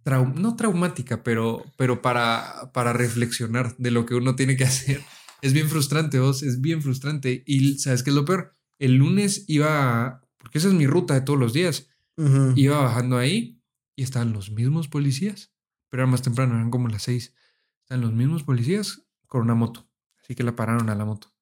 no 0.05 0.57
traumática, 0.57 1.23
pero, 1.23 1.65
pero 1.77 2.03
para, 2.03 2.73
para 2.75 2.93
reflexionar 2.93 3.77
de 3.79 3.93
lo 3.93 4.07
que 4.07 4.17
uno 4.17 4.35
tiene 4.35 4.57
que 4.57 4.65
hacer. 4.65 5.03
Es 5.41 5.53
bien 5.53 5.69
frustrante, 5.69 6.19
vos, 6.19 6.43
es 6.43 6.61
bien 6.61 6.83
frustrante. 6.83 7.45
Y 7.47 7.79
¿sabes 7.79 8.03
qué 8.03 8.11
es 8.11 8.17
lo 8.17 8.25
peor? 8.25 8.57
El 8.81 8.97
lunes 8.97 9.45
iba, 9.47 10.27
porque 10.39 10.59
esa 10.59 10.67
es 10.67 10.75
mi 10.75 10.89
ruta 10.89 11.15
de 11.15 11.21
todos 11.21 11.39
los 11.39 11.53
días, 11.53 11.89
Ujú. 12.17 12.53
iba 12.57 12.79
bajando 12.81 13.19
ahí 13.19 13.63
y 13.95 14.03
estaban 14.03 14.33
los 14.33 14.51
mismos 14.51 14.89
policías, 14.89 15.53
pero 15.89 16.03
era 16.03 16.11
más 16.11 16.23
temprano, 16.23 16.55
eran 16.55 16.71
como 16.71 16.89
las 16.89 17.03
seis. 17.05 17.35
Estaban 17.83 18.03
los 18.03 18.13
mismos 18.13 18.43
policías 18.43 19.07
con 19.27 19.43
una 19.43 19.55
moto, 19.55 19.89
así 20.23 20.35
que 20.35 20.43
la 20.43 20.57
pararon 20.57 20.89
a 20.91 20.95
la 20.95 21.05
moto. 21.05 21.33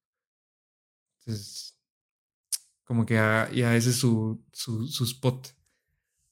Entonces, 1.20 1.78
como 2.84 3.06
que 3.06 3.14
ya, 3.14 3.50
ya 3.52 3.74
ese 3.76 3.90
es 3.90 3.96
su, 3.96 4.44
su, 4.52 4.86
su 4.88 5.04
spot. 5.04 5.48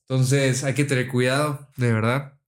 Entonces, 0.08 0.64
hay 0.64 0.74
que 0.74 0.84
tener 0.84 1.08
cuidado, 1.08 1.68
de 1.76 1.92
verdad. 1.92 2.38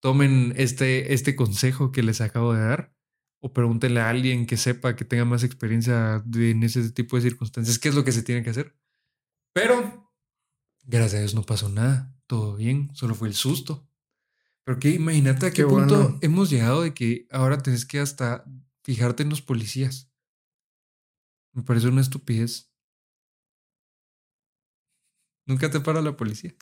Tomen 0.00 0.52
este, 0.56 1.12
este 1.14 1.36
consejo 1.36 1.92
que 1.92 2.02
les 2.02 2.20
acabo 2.20 2.52
de 2.54 2.60
dar 2.60 2.94
o 3.40 3.52
pregúntenle 3.52 4.00
a 4.00 4.08
alguien 4.10 4.46
que 4.46 4.56
sepa, 4.56 4.96
que 4.96 5.04
tenga 5.04 5.24
más 5.24 5.44
experiencia 5.44 6.22
de- 6.24 6.50
en 6.50 6.62
ese 6.64 6.90
tipo 6.92 7.16
de 7.16 7.22
circunstancias, 7.22 7.78
qué 7.78 7.88
es 7.88 7.94
lo 7.94 8.04
que 8.04 8.12
se 8.12 8.22
tiene 8.22 8.42
que 8.42 8.50
hacer. 8.50 8.76
Pero 9.54 10.07
Gracias 10.90 11.14
a 11.14 11.18
Dios 11.18 11.34
no 11.34 11.42
pasó 11.42 11.68
nada, 11.68 12.14
todo 12.26 12.56
bien, 12.56 12.90
solo 12.94 13.14
fue 13.14 13.28
el 13.28 13.34
susto. 13.34 13.86
Pero 14.64 14.78
que 14.78 14.90
imagínate 14.90 15.46
a 15.46 15.50
qué, 15.50 15.56
Qué 15.62 15.64
punto 15.64 15.96
bueno. 16.02 16.18
hemos 16.22 16.48
llegado 16.50 16.80
de 16.82 16.94
que 16.94 17.26
ahora 17.30 17.58
tenés 17.58 17.84
que 17.84 18.00
hasta 18.00 18.44
fijarte 18.82 19.22
en 19.22 19.28
los 19.28 19.42
policías. 19.42 20.10
Me 21.52 21.62
parece 21.62 21.88
una 21.88 22.00
estupidez. 22.00 22.70
Nunca 25.46 25.70
te 25.70 25.80
para 25.80 26.02
la 26.02 26.16
policía. 26.16 26.54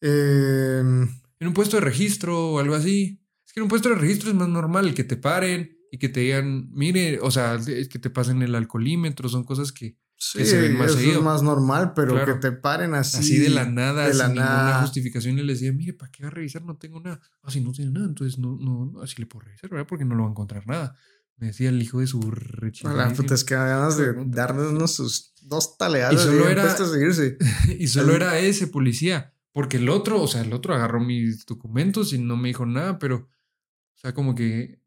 Em, 0.00 1.02
En 1.40 1.46
un 1.48 1.54
puesto 1.54 1.76
de 1.76 1.82
registro 1.82 2.52
o 2.52 2.58
algo 2.58 2.74
así. 2.74 3.20
Es 3.46 3.52
que 3.52 3.60
en 3.60 3.64
un 3.64 3.68
puesto 3.68 3.88
de 3.90 3.94
registro 3.96 4.30
es 4.30 4.34
más 4.34 4.48
normal 4.48 4.94
que 4.94 5.04
te 5.04 5.16
paren 5.16 5.78
y 5.90 5.98
que 5.98 6.08
te 6.08 6.20
digan, 6.20 6.68
mire, 6.72 7.20
o 7.20 7.30
sea, 7.30 7.58
que 7.64 7.98
te 7.98 8.10
pasen 8.10 8.42
el 8.42 8.54
alcoholímetro, 8.54 9.28
son 9.28 9.44
cosas 9.44 9.72
que 9.72 9.96
sí, 10.18 10.44
se 10.44 10.60
ven 10.60 10.76
más 10.76 10.88
eso 10.90 10.98
seguido. 10.98 11.18
es 11.18 11.24
más 11.24 11.42
normal, 11.42 11.92
pero 11.94 12.12
Claro. 12.14 12.34
que 12.34 12.40
te 12.40 12.52
paren 12.52 12.94
así. 12.94 13.18
así 13.18 13.38
de 13.38 13.50
la 13.50 13.64
nada, 13.64 14.04
de 14.06 14.10
sin 14.12 14.18
la 14.18 14.28
ninguna 14.28 14.46
nada. 14.46 14.80
justificación, 14.82 15.38
y 15.38 15.42
les 15.42 15.60
decía, 15.60 15.72
mire, 15.72 15.94
¿para 15.94 16.10
qué 16.12 16.22
va 16.24 16.28
a 16.28 16.32
revisar? 16.32 16.62
No 16.64 16.76
tengo 16.76 17.00
nada. 17.00 17.20
Ah, 17.42 17.50
si 17.50 17.60
no 17.60 17.72
tiene 17.72 17.90
nada, 17.92 18.06
entonces 18.06 18.38
no, 18.38 18.56
no, 18.60 18.90
no, 18.92 19.00
así 19.02 19.14
le 19.18 19.26
puedo 19.26 19.46
revisar, 19.46 19.70
¿verdad? 19.70 19.86
Porque 19.88 20.04
no 20.04 20.14
lo 20.14 20.24
va 20.24 20.28
a 20.28 20.32
encontrar 20.32 20.66
nada. 20.66 20.96
Me 21.36 21.46
decía 21.48 21.68
el 21.68 21.80
hijo 21.80 22.00
de 22.00 22.08
su 22.08 22.20
rechifladísimo. 22.32 22.94
la 23.10 23.14
puta, 23.14 23.34
es 23.34 23.44
que 23.44 23.54
ganas 23.54 23.96
de 23.96 24.10
unos 24.10 24.94
sus 24.96 25.32
dos 25.42 25.78
taleadas 25.78 26.14
Y 26.14 26.18
solo 26.18 26.48
y 26.48 26.52
era- 26.52 26.76
seguirse. 26.76 27.38
Y 27.78 27.86
solo 27.86 28.14
era 28.16 28.38
ese 28.40 28.66
policía. 28.66 29.32
Porque 29.52 29.76
el 29.78 29.88
otro, 29.88 30.20
o 30.22 30.26
sea, 30.28 30.42
el 30.42 30.52
otro 30.52 30.74
agarró 30.74 31.00
mis 31.00 31.46
documentos 31.46 32.12
y 32.12 32.18
no 32.18 32.36
me 32.36 32.48
dijo 32.48 32.66
nada, 32.66 32.98
pero, 32.98 33.16
o 33.16 33.98
sea, 33.98 34.12
como 34.14 34.34
que, 34.34 34.80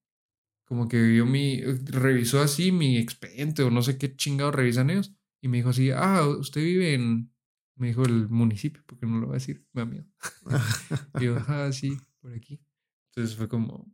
como 0.65 0.87
que 0.87 1.01
vio 1.01 1.25
mi, 1.25 1.61
revisó 1.85 2.41
así 2.41 2.71
mi 2.71 2.97
expediente 2.97 3.63
o 3.63 3.71
no 3.71 3.81
sé 3.81 3.97
qué 3.97 4.15
chingados 4.15 4.53
revisan 4.55 4.89
ellos. 4.89 5.13
Y 5.41 5.47
me 5.47 5.57
dijo 5.57 5.69
así, 5.69 5.89
ah, 5.91 6.25
usted 6.27 6.61
vive 6.61 6.93
en, 6.93 7.33
me 7.75 7.87
dijo 7.87 8.03
el 8.03 8.29
municipio, 8.29 8.83
porque 8.85 9.07
no 9.07 9.19
lo 9.19 9.27
voy 9.27 9.33
a 9.33 9.39
decir, 9.39 9.65
me 9.73 9.81
da 9.81 9.85
miedo. 9.85 10.05
y 11.19 11.25
yo, 11.25 11.37
ah, 11.47 11.71
sí, 11.71 11.97
por 12.19 12.33
aquí. 12.33 12.61
Entonces 13.09 13.35
fue 13.35 13.49
como, 13.49 13.91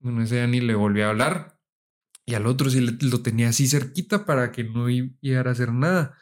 bueno, 0.00 0.22
ese 0.22 0.36
ya 0.36 0.46
ni 0.46 0.60
le 0.60 0.74
volví 0.74 1.00
a 1.00 1.10
hablar. 1.10 1.60
Y 2.26 2.34
al 2.34 2.46
otro 2.46 2.70
sí 2.70 2.80
lo 2.80 3.22
tenía 3.22 3.48
así 3.48 3.66
cerquita 3.68 4.26
para 4.26 4.52
que 4.52 4.64
no 4.64 4.88
llegara 4.88 5.50
a 5.50 5.52
hacer 5.52 5.72
nada. 5.72 6.16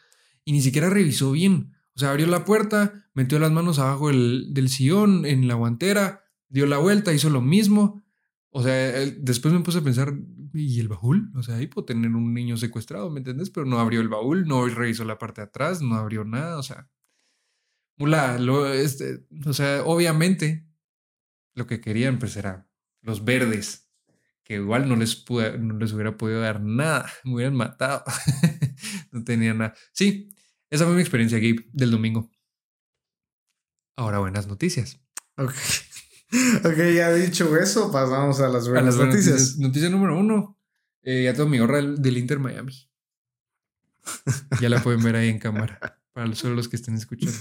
Y 0.45 0.53
ni 0.53 0.63
siquiera 0.63 0.91
revisó 0.91 1.33
bien. 1.33 1.75
O 1.95 1.99
sea, 1.99 2.11
abrió 2.11 2.27
la 2.27 2.45
puerta, 2.45 3.11
metió 3.15 3.39
las 3.39 3.51
manos 3.51 3.79
abajo 3.79 4.09
del, 4.09 4.55
del 4.55 4.69
sillón, 4.69 5.27
en 5.27 5.49
la 5.49 5.55
guantera, 5.55 6.25
dio 6.49 6.67
la 6.67 6.79
vuelta, 6.79 7.13
hizo 7.13 7.31
lo 7.31 7.41
mismo. 7.41 8.03
O 8.51 8.63
sea, 8.63 8.75
después 9.19 9.53
me 9.53 9.61
puse 9.61 9.79
a 9.79 9.83
pensar, 9.83 10.15
¿y 10.55 10.81
el 10.81 10.89
baúl? 10.89 11.31
O 11.35 11.43
sea, 11.43 11.57
ahí 11.57 11.67
puedo 11.67 11.85
tener 11.85 12.11
un 12.11 12.33
niño 12.33 12.57
secuestrado, 12.57 13.11
¿me 13.11 13.19
entiendes? 13.19 13.51
Pero 13.51 13.67
no 13.67 13.79
abrió 13.79 14.01
el 14.01 14.09
baúl, 14.09 14.47
no 14.47 14.67
revisó 14.67 15.05
la 15.05 15.19
parte 15.19 15.43
de 15.43 15.49
atrás, 15.49 15.83
no 15.83 15.97
abrió 15.97 16.25
nada. 16.25 16.59
O 16.59 16.63
sea, 16.63 16.89
mula, 17.97 18.39
lo, 18.39 18.73
este, 18.73 19.27
o 19.45 19.53
sea, 19.53 19.83
obviamente 19.85 20.67
lo 21.55 21.67
que 21.67 21.81
querían 21.81 22.19
pues 22.19 22.37
era 22.37 22.69
los 23.03 23.25
verdes, 23.25 23.91
que 24.45 24.55
igual 24.55 24.89
no 24.89 24.97
les, 24.97 25.17
pude, 25.17 25.59
no 25.59 25.77
les 25.77 25.93
hubiera 25.93 26.17
podido 26.17 26.41
dar 26.41 26.63
nada, 26.63 27.11
me 27.25 27.35
hubieran 27.35 27.55
matado. 27.55 28.03
no 29.13 29.25
tenía 29.25 29.53
nada. 29.53 29.75
Sí, 29.93 30.31
esa 30.71 30.87
fue 30.87 30.95
mi 30.95 31.01
experiencia, 31.01 31.39
Gabe, 31.39 31.69
del 31.73 31.91
domingo. 31.91 32.31
Ahora 33.97 34.21
buenas 34.21 34.47
noticias. 34.47 35.01
Ok. 35.37 35.53
Ok, 36.65 36.77
ya 36.95 37.13
dicho 37.13 37.57
eso, 37.57 37.91
pasamos 37.91 38.41
a 38.41 38.49
las 38.49 38.67
A 38.67 38.71
buenas 38.71 38.85
las 38.85 38.97
buenas 38.97 39.15
noticias. 39.15 39.59
Noticia 39.59 39.89
número 39.89 40.19
uno. 40.19 40.59
Eh, 41.03 41.25
ya 41.25 41.33
tengo 41.33 41.49
mi 41.49 41.59
gorra 41.59 41.81
del, 41.81 42.19
Inter 42.19 42.39
Miami. 42.39 42.89
Ya 44.61 44.69
la 44.69 44.83
pueden 44.83 45.03
ver 45.03 45.17
ahí 45.17 45.29
en 45.29 45.39
cámara. 45.39 46.01
Para 46.13 46.35
solo 46.35 46.55
los 46.55 46.69
que 46.69 46.77
estén 46.77 46.95
escuchando. 46.95 47.37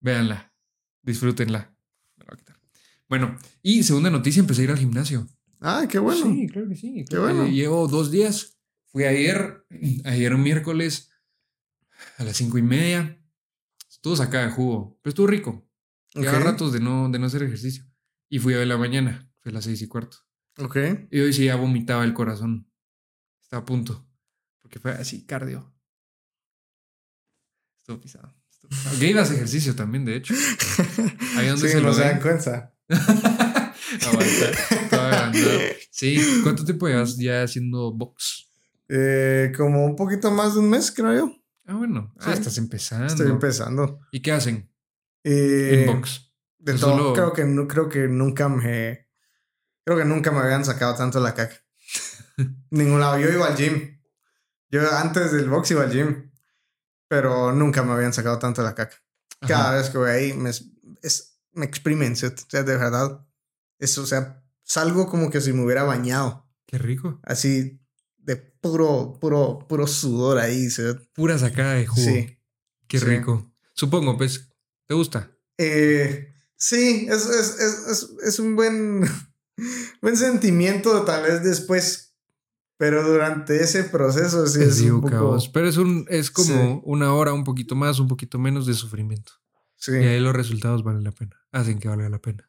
Véanla. 0.00 0.52
Disfrútenla. 1.02 1.74
Me 2.16 2.24
la 2.24 2.30
voy 2.30 2.34
a 2.34 2.36
quitar. 2.36 2.60
Bueno, 3.08 3.36
y 3.62 3.82
segunda 3.82 4.10
noticia, 4.10 4.40
empecé 4.40 4.62
a 4.62 4.64
ir 4.64 4.70
al 4.70 4.78
gimnasio. 4.78 5.26
Ah, 5.60 5.86
qué 5.88 5.98
bueno. 5.98 6.24
Sí, 6.24 6.48
claro 6.48 6.68
que 6.68 6.76
sí. 6.76 7.04
Qué 7.08 7.18
bueno. 7.18 7.46
Llevo 7.46 7.88
dos 7.88 8.10
días. 8.10 8.58
Fui 8.86 9.04
ayer, 9.04 9.64
ayer 10.04 10.36
miércoles 10.36 11.10
a 12.18 12.24
las 12.24 12.36
cinco 12.36 12.58
y 12.58 12.62
media. 12.62 13.18
Estuvo 13.88 14.16
sacada 14.16 14.46
de 14.46 14.52
jugo, 14.52 14.98
pero 15.02 15.10
estuvo 15.10 15.26
rico. 15.26 15.66
Llevaba 16.14 16.38
Ok, 16.38 16.44
ratos 16.44 16.72
de 16.72 16.80
no, 16.80 17.08
de 17.08 17.18
no 17.18 17.26
hacer 17.26 17.42
ejercicio. 17.44 17.84
Y 18.32 18.38
fui 18.38 18.54
a 18.54 18.58
ver 18.58 18.66
la 18.66 18.78
mañana, 18.78 19.30
fue 19.42 19.50
a 19.52 19.56
las 19.56 19.64
seis 19.64 19.82
y 19.82 19.88
cuarto. 19.88 20.16
Ok. 20.56 20.78
Y 21.10 21.20
hoy 21.20 21.34
sí 21.34 21.44
ya 21.44 21.56
vomitaba 21.56 22.02
el 22.02 22.14
corazón. 22.14 22.66
Estaba 23.42 23.60
a 23.60 23.66
punto. 23.66 24.08
Porque 24.62 24.78
fue 24.80 24.92
así, 24.92 25.26
cardio. 25.26 25.70
Estuvo 27.80 28.00
pisado. 28.00 28.34
estuvo 28.50 28.70
pisado. 28.70 29.20
Hace 29.20 29.34
ejercicio 29.34 29.76
también, 29.76 30.06
de 30.06 30.16
hecho. 30.16 30.32
Ahí 31.36 31.48
donde 31.48 31.66
sí, 31.68 31.74
se 31.74 31.80
no 31.82 31.88
lo 31.88 31.94
se 31.94 32.00
dan 32.00 32.20
cuenta. 32.22 32.74
Aguanta. 34.00 35.72
Sí, 35.90 36.18
¿cuánto 36.42 36.64
tiempo 36.64 36.88
llevas 36.88 37.18
ya 37.18 37.42
haciendo 37.42 37.92
box? 37.92 38.48
Eh, 38.88 39.52
como 39.54 39.84
un 39.84 39.94
poquito 39.94 40.30
más 40.30 40.54
de 40.54 40.60
un 40.60 40.70
mes, 40.70 40.90
creo 40.90 41.14
yo. 41.14 41.36
Ah, 41.66 41.74
bueno. 41.74 42.14
Ah, 42.18 42.32
Sí. 42.32 42.38
estás 42.38 42.56
empezando. 42.56 43.06
Estoy 43.08 43.30
empezando. 43.30 44.00
¿Y 44.10 44.20
qué 44.20 44.32
hacen 44.32 44.70
Eh, 45.22 45.84
en 45.86 45.94
box? 45.94 46.31
De 46.62 46.72
Pues 46.72 46.80
todo, 46.80 46.96
solo- 46.96 47.12
creo 47.12 47.32
que 47.32 47.44
no, 47.44 47.66
creo 47.66 47.88
que 47.88 48.06
nunca 48.08 48.48
me. 48.48 49.08
Creo 49.84 49.98
que 49.98 50.04
nunca 50.04 50.30
me 50.30 50.38
habían 50.38 50.64
sacado 50.64 50.94
tanto 50.94 51.18
la 51.18 51.34
caca. 51.34 51.56
Ningún 52.70 53.00
lado. 53.00 53.18
Yo 53.18 53.28
iba 53.30 53.46
al 53.48 53.56
gym. 53.56 54.00
Yo 54.70 54.80
antes 54.96 55.32
del 55.32 55.48
box 55.48 55.72
iba 55.72 55.82
al 55.82 55.90
gym. 55.92 56.30
Pero 57.08 57.52
nunca 57.52 57.82
me 57.82 57.92
habían 57.92 58.12
sacado 58.12 58.38
tanto 58.38 58.62
la 58.62 58.74
caca. 58.76 58.96
Cada 59.40 59.70
Ajá. 59.70 59.74
vez 59.74 59.90
que 59.90 59.98
voy 59.98 60.10
ahí 60.10 60.32
me, 60.34 60.50
es, 60.50 61.38
me 61.52 61.64
exprimen. 61.66 62.14
¿sí? 62.16 62.26
O 62.26 62.32
sea, 62.48 62.62
de 62.62 62.76
verdad. 62.76 63.26
Eso, 63.80 64.02
o 64.02 64.06
sea, 64.06 64.42
salgo 64.62 65.08
como 65.08 65.30
que 65.30 65.40
si 65.40 65.52
me 65.52 65.64
hubiera 65.64 65.82
bañado. 65.82 66.48
Qué 66.66 66.78
rico. 66.78 67.20
Así 67.24 67.80
de 68.18 68.36
puro, 68.36 69.18
puro, 69.20 69.66
puro 69.68 69.86
sudor 69.88 70.38
ahí. 70.38 70.70
¿sí? 70.70 70.82
Pura 71.12 71.36
sacada 71.38 71.74
de 71.74 71.86
jugo. 71.88 72.06
Sí. 72.06 72.38
Qué 72.86 72.98
sí. 73.00 73.04
rico. 73.04 73.52
Supongo, 73.74 74.16
pues, 74.16 74.48
¿te 74.86 74.94
gusta? 74.94 75.32
Eh, 75.58 76.31
sí, 76.62 77.06
es, 77.10 77.26
es, 77.26 77.58
es, 77.58 77.86
es, 77.88 78.10
es 78.24 78.38
un 78.38 78.54
buen, 78.56 79.02
buen 80.02 80.16
sentimiento 80.16 81.04
tal 81.04 81.24
vez 81.24 81.42
después, 81.42 82.14
pero 82.76 83.02
durante 83.06 83.62
ese 83.62 83.84
proceso 83.84 84.46
sí 84.46 84.62
es, 84.62 84.80
un 84.82 85.00
poco... 85.00 85.10
cabos. 85.12 85.48
Pero 85.48 85.68
es 85.68 85.76
un, 85.76 86.06
es 86.08 86.30
como 86.30 86.46
Sí. 86.48 86.80
una 86.84 87.12
hora, 87.14 87.32
un 87.32 87.44
poquito 87.44 87.74
más, 87.74 87.98
un 87.98 88.08
poquito 88.08 88.38
menos 88.38 88.66
de 88.66 88.74
sufrimiento. 88.74 89.32
Sí, 89.76 89.92
Y 89.92 90.04
ahí 90.04 90.20
los 90.20 90.34
resultados 90.34 90.84
valen 90.84 91.02
la 91.04 91.10
pena. 91.12 91.36
Hacen 91.50 91.78
que 91.80 91.88
valga 91.88 92.08
la 92.08 92.20
pena. 92.20 92.48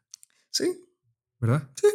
sí. 0.50 0.80
¿Verdad? 1.40 1.68
Sí. 1.78 1.88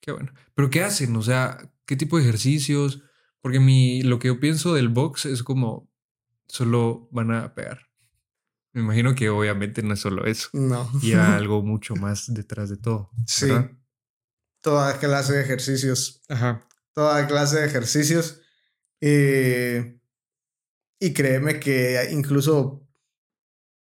Qué 0.00 0.12
bueno. 0.12 0.32
Pero 0.54 0.68
¿qué 0.68 0.82
hacen? 0.82 1.14
O 1.16 1.22
sea, 1.22 1.56
¿qué 1.86 1.96
tipo 1.96 2.16
de 2.18 2.24
ejercicios? 2.24 3.02
Porque 3.40 3.60
mi, 3.60 4.02
lo 4.02 4.18
que 4.18 4.28
yo 4.28 4.40
pienso 4.40 4.74
del 4.74 4.88
box 4.90 5.24
es 5.26 5.42
como 5.42 5.90
solo 6.48 7.08
van 7.12 7.30
a 7.30 7.54
pegar. 7.54 7.89
Me 8.72 8.82
imagino 8.82 9.14
que 9.14 9.28
obviamente 9.30 9.82
no 9.82 9.94
es 9.94 10.00
solo 10.00 10.26
eso. 10.26 10.48
No. 10.52 10.90
Lleva 11.00 11.34
algo 11.36 11.62
mucho 11.62 11.96
más 11.96 12.32
detrás 12.32 12.70
de 12.70 12.76
todo. 12.76 13.10
Sí. 13.26 13.46
¿verdad? 13.46 13.70
Toda 14.62 14.98
clase 14.98 15.32
de 15.34 15.42
ejercicios. 15.42 16.22
Ajá. 16.28 16.66
Toda 16.92 17.26
clase 17.26 17.60
de 17.60 17.66
ejercicios. 17.66 18.40
Eh, 19.00 19.98
y 21.00 21.12
créeme 21.14 21.58
que 21.58 22.08
incluso 22.12 22.86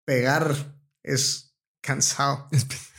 pegar 0.07 0.55
es 1.03 1.55
cansado. 1.83 2.49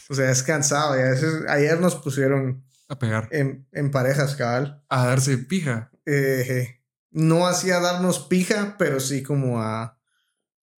O 0.10 0.14
sea, 0.16 0.30
es 0.30 0.44
cansado. 0.44 0.98
Y 0.98 1.02
a 1.02 1.10
veces, 1.12 1.46
ayer 1.50 1.80
nos 1.80 1.96
pusieron 1.96 2.64
A 2.90 3.00
pegar. 3.00 3.28
en, 3.32 3.68
en 3.72 3.90
parejas, 3.92 4.36
cabal. 4.36 4.84
A 4.90 5.08
darse 5.08 5.38
pija. 5.38 5.92
eh, 6.06 6.80
no 7.12 7.46
hacía 7.48 7.80
darnos 7.80 8.20
pija, 8.28 8.76
pero 8.78 9.00
sí 9.00 9.22
como 9.24 9.62
a, 9.62 10.00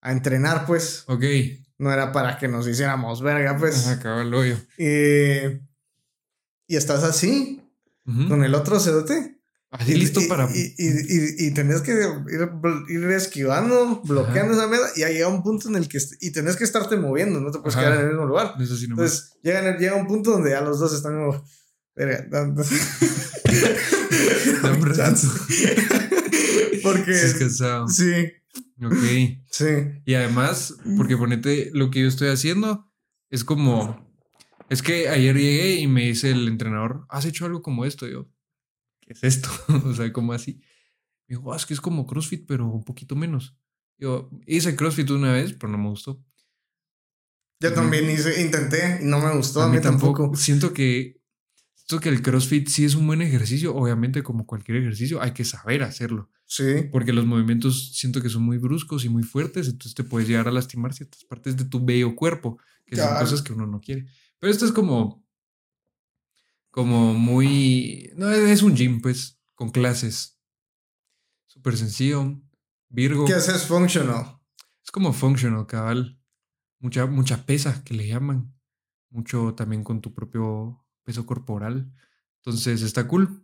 a 0.05 0.13
entrenar, 0.13 0.67
pues. 0.67 1.05
Ok. 1.09 1.25
No 1.79 1.93
era 1.93 2.13
para 2.13 2.39
que 2.39 2.47
nos 2.47 2.69
hiciéramos 2.69 3.23
verga, 3.23 3.57
pues. 3.57 3.87
Ajá, 3.87 3.99
cabal, 3.99 4.33
hoyo. 4.33 4.57
Eh, 4.79 5.61
y 6.69 6.77
estás 6.77 7.03
así, 7.03 7.61
con 8.05 8.45
el 8.45 8.55
otro 8.55 8.79
cedote. 8.79 9.33
Así 9.71 9.93
y, 9.93 9.97
listo 9.97 10.21
y- 10.21 10.27
para. 10.29 10.49
Y, 10.55 10.75
y, 10.79 11.51
tenés 11.53 11.81
que 11.81 11.93
ir, 11.93 12.07
ir 12.89 13.11
esquivando, 13.11 14.03
bloqueando 14.05 14.55
esa 14.55 14.69
mierda. 14.69 14.87
Y 14.95 15.03
ahí 15.03 15.15
llega 15.15 15.27
un 15.29 15.43
punto 15.43 15.69
en 15.69 15.75
el 15.77 15.89
que. 15.89 15.99
Y 16.21 16.31
tenés 16.31 16.57
que 16.57 16.63
estarte 16.65 16.97
moviendo, 16.97 17.41
no 17.41 17.51
te 17.51 17.59
puedes 17.59 17.75
Ajá. 17.75 17.87
quedar 17.87 17.99
en 17.99 18.05
el 18.05 18.11
mismo 18.13 18.27
lugar. 18.27 18.55
Eso 18.61 18.77
sí. 18.77 18.85
Entonces 18.85 19.33
llega, 19.43 19.77
llega 19.77 19.97
un 19.97 20.07
punto 20.07 20.31
donde 20.31 20.51
ya 20.51 20.61
los 20.61 20.79
dos 20.79 20.95
están 20.95 21.15
como. 21.19 21.45
Verga, 21.97 22.25
dando-. 22.31 22.63
Porque. 26.83 27.15
Sí, 27.89 28.33
Ok. 28.83 28.95
sí. 29.51 29.65
Y 30.05 30.15
además, 30.15 30.77
porque 30.97 31.17
ponete 31.17 31.71
lo 31.73 31.91
que 31.91 32.03
yo 32.03 32.09
estoy 32.09 32.29
haciendo, 32.29 32.91
es 33.31 33.45
como. 33.45 34.05
Es 34.71 34.83
que 34.83 35.09
ayer 35.09 35.37
llegué 35.37 35.77
y 35.77 35.87
me 35.87 36.07
dice 36.07 36.31
el 36.31 36.49
entrenador, 36.49 37.07
¿has 37.09 37.25
hecho 37.27 37.45
algo 37.45 37.63
como 37.63 37.85
esto? 37.85 38.07
Y 38.09 38.13
yo, 38.13 38.31
¿qué 39.01 39.13
es 39.13 39.23
esto? 39.23 39.51
o 39.87 39.95
sea, 39.95 40.13
como 40.13 40.33
así. 40.33 40.61
Me 41.27 41.37
dijo, 41.37 41.53
"Ah, 41.53 41.57
es 41.57 41.67
que 41.67 41.75
es 41.75 41.81
como 41.81 42.07
CrossFit, 42.07 42.47
pero 42.47 42.67
un 42.67 42.85
poquito 42.85 43.15
menos. 43.17 43.57
Yo 43.99 44.31
hice 44.47 44.77
CrossFit 44.77 45.11
una 45.11 45.33
vez, 45.33 45.53
pero 45.55 45.71
no 45.71 45.79
me 45.79 45.89
gustó. 45.89 46.23
Yo 47.61 47.73
también 47.73 48.11
hice, 48.11 48.43
intenté 48.43 49.01
y 49.01 49.07
no 49.07 49.21
me 49.21 49.35
gustó. 49.35 49.63
A, 49.63 49.69
mí, 49.69 49.81
tampoco. 49.81 50.35
Siento 50.35 50.75
que, 50.75 51.21
siento 51.75 52.01
que 52.01 52.09
el 52.11 52.21
CrossFit 52.21 52.69
sí 52.69 52.85
es 52.85 52.95
un 52.95 53.07
buen 53.07 53.23
ejercicio. 53.23 53.75
Obviamente, 53.75 54.23
como 54.23 54.47
cualquier 54.47 54.79
ejercicio, 54.79 55.23
hay 55.23 55.33
que 55.33 55.45
saber 55.45 55.83
hacerlo. 55.83 56.31
Sí. 56.55 56.89
Porque 56.93 57.13
los 57.13 57.27
movimientos 57.27 57.91
siento 57.95 58.23
que 58.23 58.29
son 58.29 58.43
muy 58.43 58.59
bruscos 58.59 59.05
y 59.05 59.09
muy 59.09 59.25
fuertes, 59.25 59.67
entonces 59.67 59.93
te 59.93 60.05
puedes 60.05 60.29
llegar 60.29 60.47
a 60.47 60.53
lastimar 60.53 60.95
ciertas 60.95 61.25
partes 61.25 61.57
de 61.57 61.65
tu 61.65 61.85
bello 61.85 62.15
cuerpo, 62.15 62.61
que 62.87 62.95
son 62.95 63.09
cosas 63.19 63.43
que 63.43 63.53
uno 63.53 63.67
no 63.67 63.81
quiere. 63.81 64.07
Pero 64.39 64.53
esto 64.53 64.65
es 64.65 64.71
como, 64.71 65.27
como 66.71 67.13
muy, 67.13 68.13
no, 68.15 68.31
es 68.31 68.63
un 68.63 68.77
gym, 68.77 69.01
pues, 69.01 69.41
con 69.57 69.71
clases. 69.71 70.39
Súper 71.47 71.77
sencillo. 71.77 72.41
Virgo. 72.89 73.25
¿Qué 73.25 73.35
haces 73.35 73.67
functional? 73.67 74.39
Es 74.85 74.93
como 74.93 75.13
functional, 75.13 75.67
cabal. 75.67 76.21
Mucha, 76.79 77.07
mucha 77.07 77.45
pesa 77.47 77.83
que 77.83 77.95
le 77.95 78.07
llaman. 78.07 78.55
Mucho 79.11 79.55
también 79.57 79.83
con 79.83 80.01
tu 80.01 80.15
propio 80.15 80.87
peso 81.03 81.27
corporal. 81.27 81.93
Entonces 82.37 82.83
está 82.83 83.09
cool. 83.09 83.44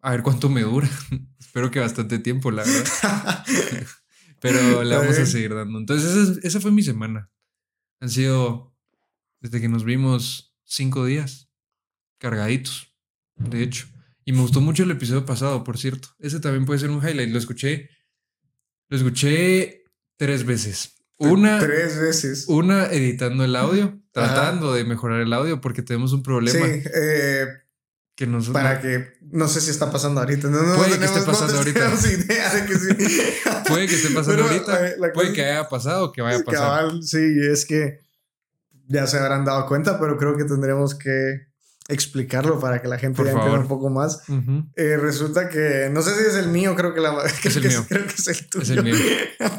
A 0.00 0.12
ver 0.12 0.22
cuánto 0.22 0.48
me 0.48 0.62
dura. 0.62 0.88
Espero 1.38 1.70
que 1.70 1.80
bastante 1.80 2.18
tiempo, 2.18 2.50
la 2.50 2.64
verdad. 2.64 3.44
Pero 4.40 4.84
le 4.84 4.96
vamos 4.96 5.18
a 5.18 5.26
seguir 5.26 5.54
dando. 5.54 5.78
Entonces, 5.78 6.38
esa, 6.44 6.60
fue 6.60 6.70
mi 6.70 6.82
semana. 6.82 7.30
Han 8.00 8.08
sido, 8.08 8.76
desde 9.40 9.60
que 9.60 9.68
nos 9.68 9.84
vimos, 9.84 10.54
cinco 10.64 11.04
días 11.04 11.50
cargaditos, 12.18 12.94
de 13.36 13.62
hecho. 13.62 13.88
Y 14.24 14.32
me 14.32 14.42
gustó 14.42 14.60
mucho 14.60 14.84
el 14.84 14.90
episodio 14.90 15.24
pasado, 15.24 15.64
por 15.64 15.78
cierto. 15.78 16.08
Ese 16.18 16.38
también 16.38 16.66
puede 16.66 16.78
ser 16.78 16.90
un 16.90 17.02
highlight. 17.02 17.30
Lo 17.30 17.38
escuché. 17.38 17.88
Lo 18.88 18.96
escuché 18.96 19.84
tres 20.16 20.44
veces. 20.44 20.94
Una. 21.16 21.58
Tres 21.58 21.98
veces. 21.98 22.44
Una 22.46 22.86
editando 22.86 23.44
el 23.44 23.56
audio, 23.56 24.00
tratando 24.12 24.72
de 24.74 24.84
mejorar 24.84 25.20
el 25.20 25.32
audio 25.32 25.60
porque 25.60 25.82
tenemos 25.82 26.12
un 26.12 26.22
problema. 26.22 26.64
Sí, 26.64 26.82
eh, 26.94 27.46
que 28.18 28.26
nosotros, 28.26 28.52
para 28.60 28.80
que 28.80 29.12
no 29.30 29.46
sé 29.46 29.60
si 29.60 29.70
está 29.70 29.92
pasando 29.92 30.18
ahorita. 30.18 30.48
No, 30.48 30.60
no 30.60 30.74
puede 30.74 30.90
tenemos, 30.90 31.12
que 31.12 31.18
esté 31.20 31.30
pasando 31.30 31.52
no 31.52 31.58
ahorita. 31.60 32.10
idea 32.10 32.52
de 32.52 32.66
que 32.66 32.74
sí. 32.74 33.32
puede 33.68 33.86
que 33.86 33.94
esté 33.94 34.08
pasando 34.12 34.42
Pero, 34.42 34.48
ahorita. 34.48 35.12
Puede 35.14 35.32
que 35.32 35.44
haya 35.44 35.68
pasado 35.68 36.06
o 36.06 36.12
que 36.12 36.20
vaya 36.20 36.38
a 36.38 36.42
pasar. 36.42 36.60
Cabal, 36.60 37.00
sí, 37.04 37.20
es 37.48 37.64
que 37.64 38.00
ya 38.88 39.06
se 39.06 39.18
habrán 39.20 39.44
dado 39.44 39.66
cuenta, 39.66 40.00
pero 40.00 40.16
creo 40.18 40.36
que 40.36 40.42
tendremos 40.42 40.96
que 40.96 41.46
explicarlo 41.86 42.58
para 42.58 42.82
que 42.82 42.88
la 42.88 42.98
gente 42.98 43.22
ya 43.22 43.30
entienda 43.30 43.60
un 43.60 43.68
poco 43.68 43.88
más. 43.88 44.28
Uh 44.28 44.32
-huh. 44.32 44.72
eh, 44.74 44.96
resulta 44.96 45.48
que 45.48 45.88
no 45.92 46.02
sé 46.02 46.16
si 46.16 46.24
es 46.28 46.34
el 46.34 46.48
mío, 46.48 46.74
creo 46.74 46.92
que 46.92 47.00
la 47.00 47.22
es 47.24 47.54
el 47.54 47.62
que 47.62 47.68
mío. 47.68 47.86
creo 47.88 48.04
que 48.04 48.14
es 48.14 48.26
el 48.26 48.48
tuyo. 48.50 48.62
Es 48.64 48.70
el 48.70 48.82
mío. 48.82 48.94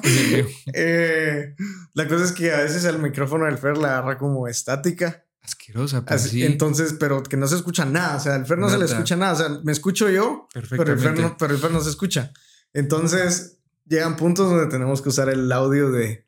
Es 0.04 0.18
el 0.18 0.34
mío. 0.36 0.48
eh, 0.74 1.56
la 1.94 2.08
cosa 2.10 2.25
es 2.25 2.34
que 2.34 2.51
a 2.54 2.58
veces 2.58 2.84
el 2.84 3.00
micrófono 3.00 3.46
del 3.46 3.58
Fer 3.58 3.78
la 3.78 4.00
agarra 4.00 4.18
como 4.18 4.50
estática. 4.50 5.24
Asquerosa, 5.50 6.03
Así, 6.08 6.29
sí. 6.29 6.46
Entonces, 6.46 6.96
pero 7.00 7.24
que 7.24 7.38
no 7.38 7.48
se 7.48 7.56
escucha 7.56 7.86
nada. 7.86 8.18
O 8.18 8.20
sea, 8.20 8.36
al 8.36 8.46
Fer 8.46 8.58
no 8.60 8.70
se 8.70 8.77
le 8.77 8.86
escucha 8.86 9.15
nada. 9.15 9.34
O 9.34 9.36
sea, 9.36 9.50
me 9.63 9.72
escucho 9.72 10.10
yo, 10.10 10.48
pero 10.53 10.94
el, 10.94 11.00
Fer 11.00 11.20
no, 11.20 11.36
pero 11.38 11.53
el 11.53 11.60
Fer 11.60 11.72
no 11.72 11.82
se 11.82 11.89
escucha. 11.89 12.32
Entonces, 12.74 13.58
llegan 13.86 14.15
puntos 14.15 14.50
donde 14.50 14.68
tenemos 14.68 15.01
que 15.01 15.10
usar 15.10 15.29
el 15.29 15.51
audio 15.51 15.91
de, 15.91 16.27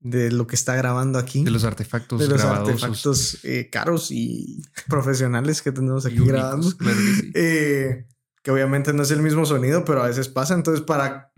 de 0.00 0.30
lo 0.30 0.46
que 0.46 0.56
está 0.56 0.76
grabando 0.76 1.18
aquí. 1.18 1.42
De 1.42 1.50
los 1.50 1.64
artefactos 1.64 2.20
De 2.20 2.28
los 2.28 2.38
grabadosos. 2.38 2.82
artefactos 2.82 3.38
eh, 3.44 3.70
caros 3.70 4.10
y 4.10 4.62
profesionales 4.88 5.62
que 5.62 5.72
tenemos 5.72 6.04
aquí 6.04 6.16
únicos, 6.16 6.32
grabando. 6.32 6.76
claro 6.76 6.96
que 6.98 7.14
sí. 7.22 7.32
Eh, 7.34 8.06
que 8.42 8.50
obviamente 8.50 8.92
no 8.92 9.02
es 9.02 9.10
el 9.10 9.22
mismo 9.22 9.46
sonido, 9.46 9.86
pero 9.86 10.02
a 10.02 10.08
veces 10.08 10.28
pasa. 10.28 10.52
Entonces, 10.52 10.84
para, 10.84 11.32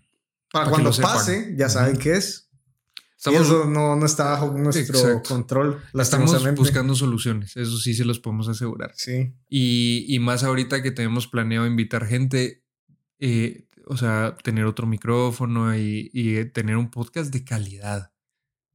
para, 0.50 0.64
que 0.66 0.70
cuando 0.70 0.90
pase, 0.90 1.54
ya 1.56 1.68
saben 1.68 1.92
Ujú. 1.92 2.02
qué 2.02 2.16
es. 2.16 2.45
Estamos, 3.16 3.40
y 3.40 3.42
eso 3.44 3.64
no, 3.64 3.96
no 3.96 4.04
está 4.04 4.24
bajo 4.30 4.52
nuestro 4.58 4.98
Exacto. 4.98 5.28
control. 5.34 5.80
estamos 5.94 6.54
buscando 6.54 6.94
soluciones, 6.94 7.56
eso 7.56 7.78
sí 7.78 7.94
se 7.94 8.04
los 8.04 8.20
podemos 8.20 8.48
asegurar. 8.48 8.92
Sí. 8.94 9.32
Y, 9.48 10.04
y 10.08 10.18
más 10.18 10.44
ahorita 10.44 10.82
que 10.82 10.90
tenemos 10.90 11.26
planeado 11.26 11.66
invitar 11.66 12.06
gente, 12.06 12.62
eh, 13.18 13.68
o 13.86 13.96
sea, 13.96 14.36
tener 14.42 14.66
otro 14.66 14.86
micrófono 14.86 15.76
y, 15.76 16.10
y 16.12 16.44
tener 16.46 16.76
un 16.76 16.90
podcast 16.90 17.32
de 17.32 17.42
calidad, 17.44 18.12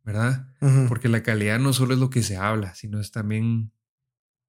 ¿verdad? 0.04 0.48
Porque 0.88 1.08
la 1.10 1.22
calidad 1.22 1.60
no 1.60 1.74
solo 1.74 1.94
es 1.94 2.00
lo 2.00 2.10
que 2.10 2.24
se 2.24 2.38
habla, 2.38 2.74
sino 2.74 3.00
es 3.00 3.12
también 3.12 3.72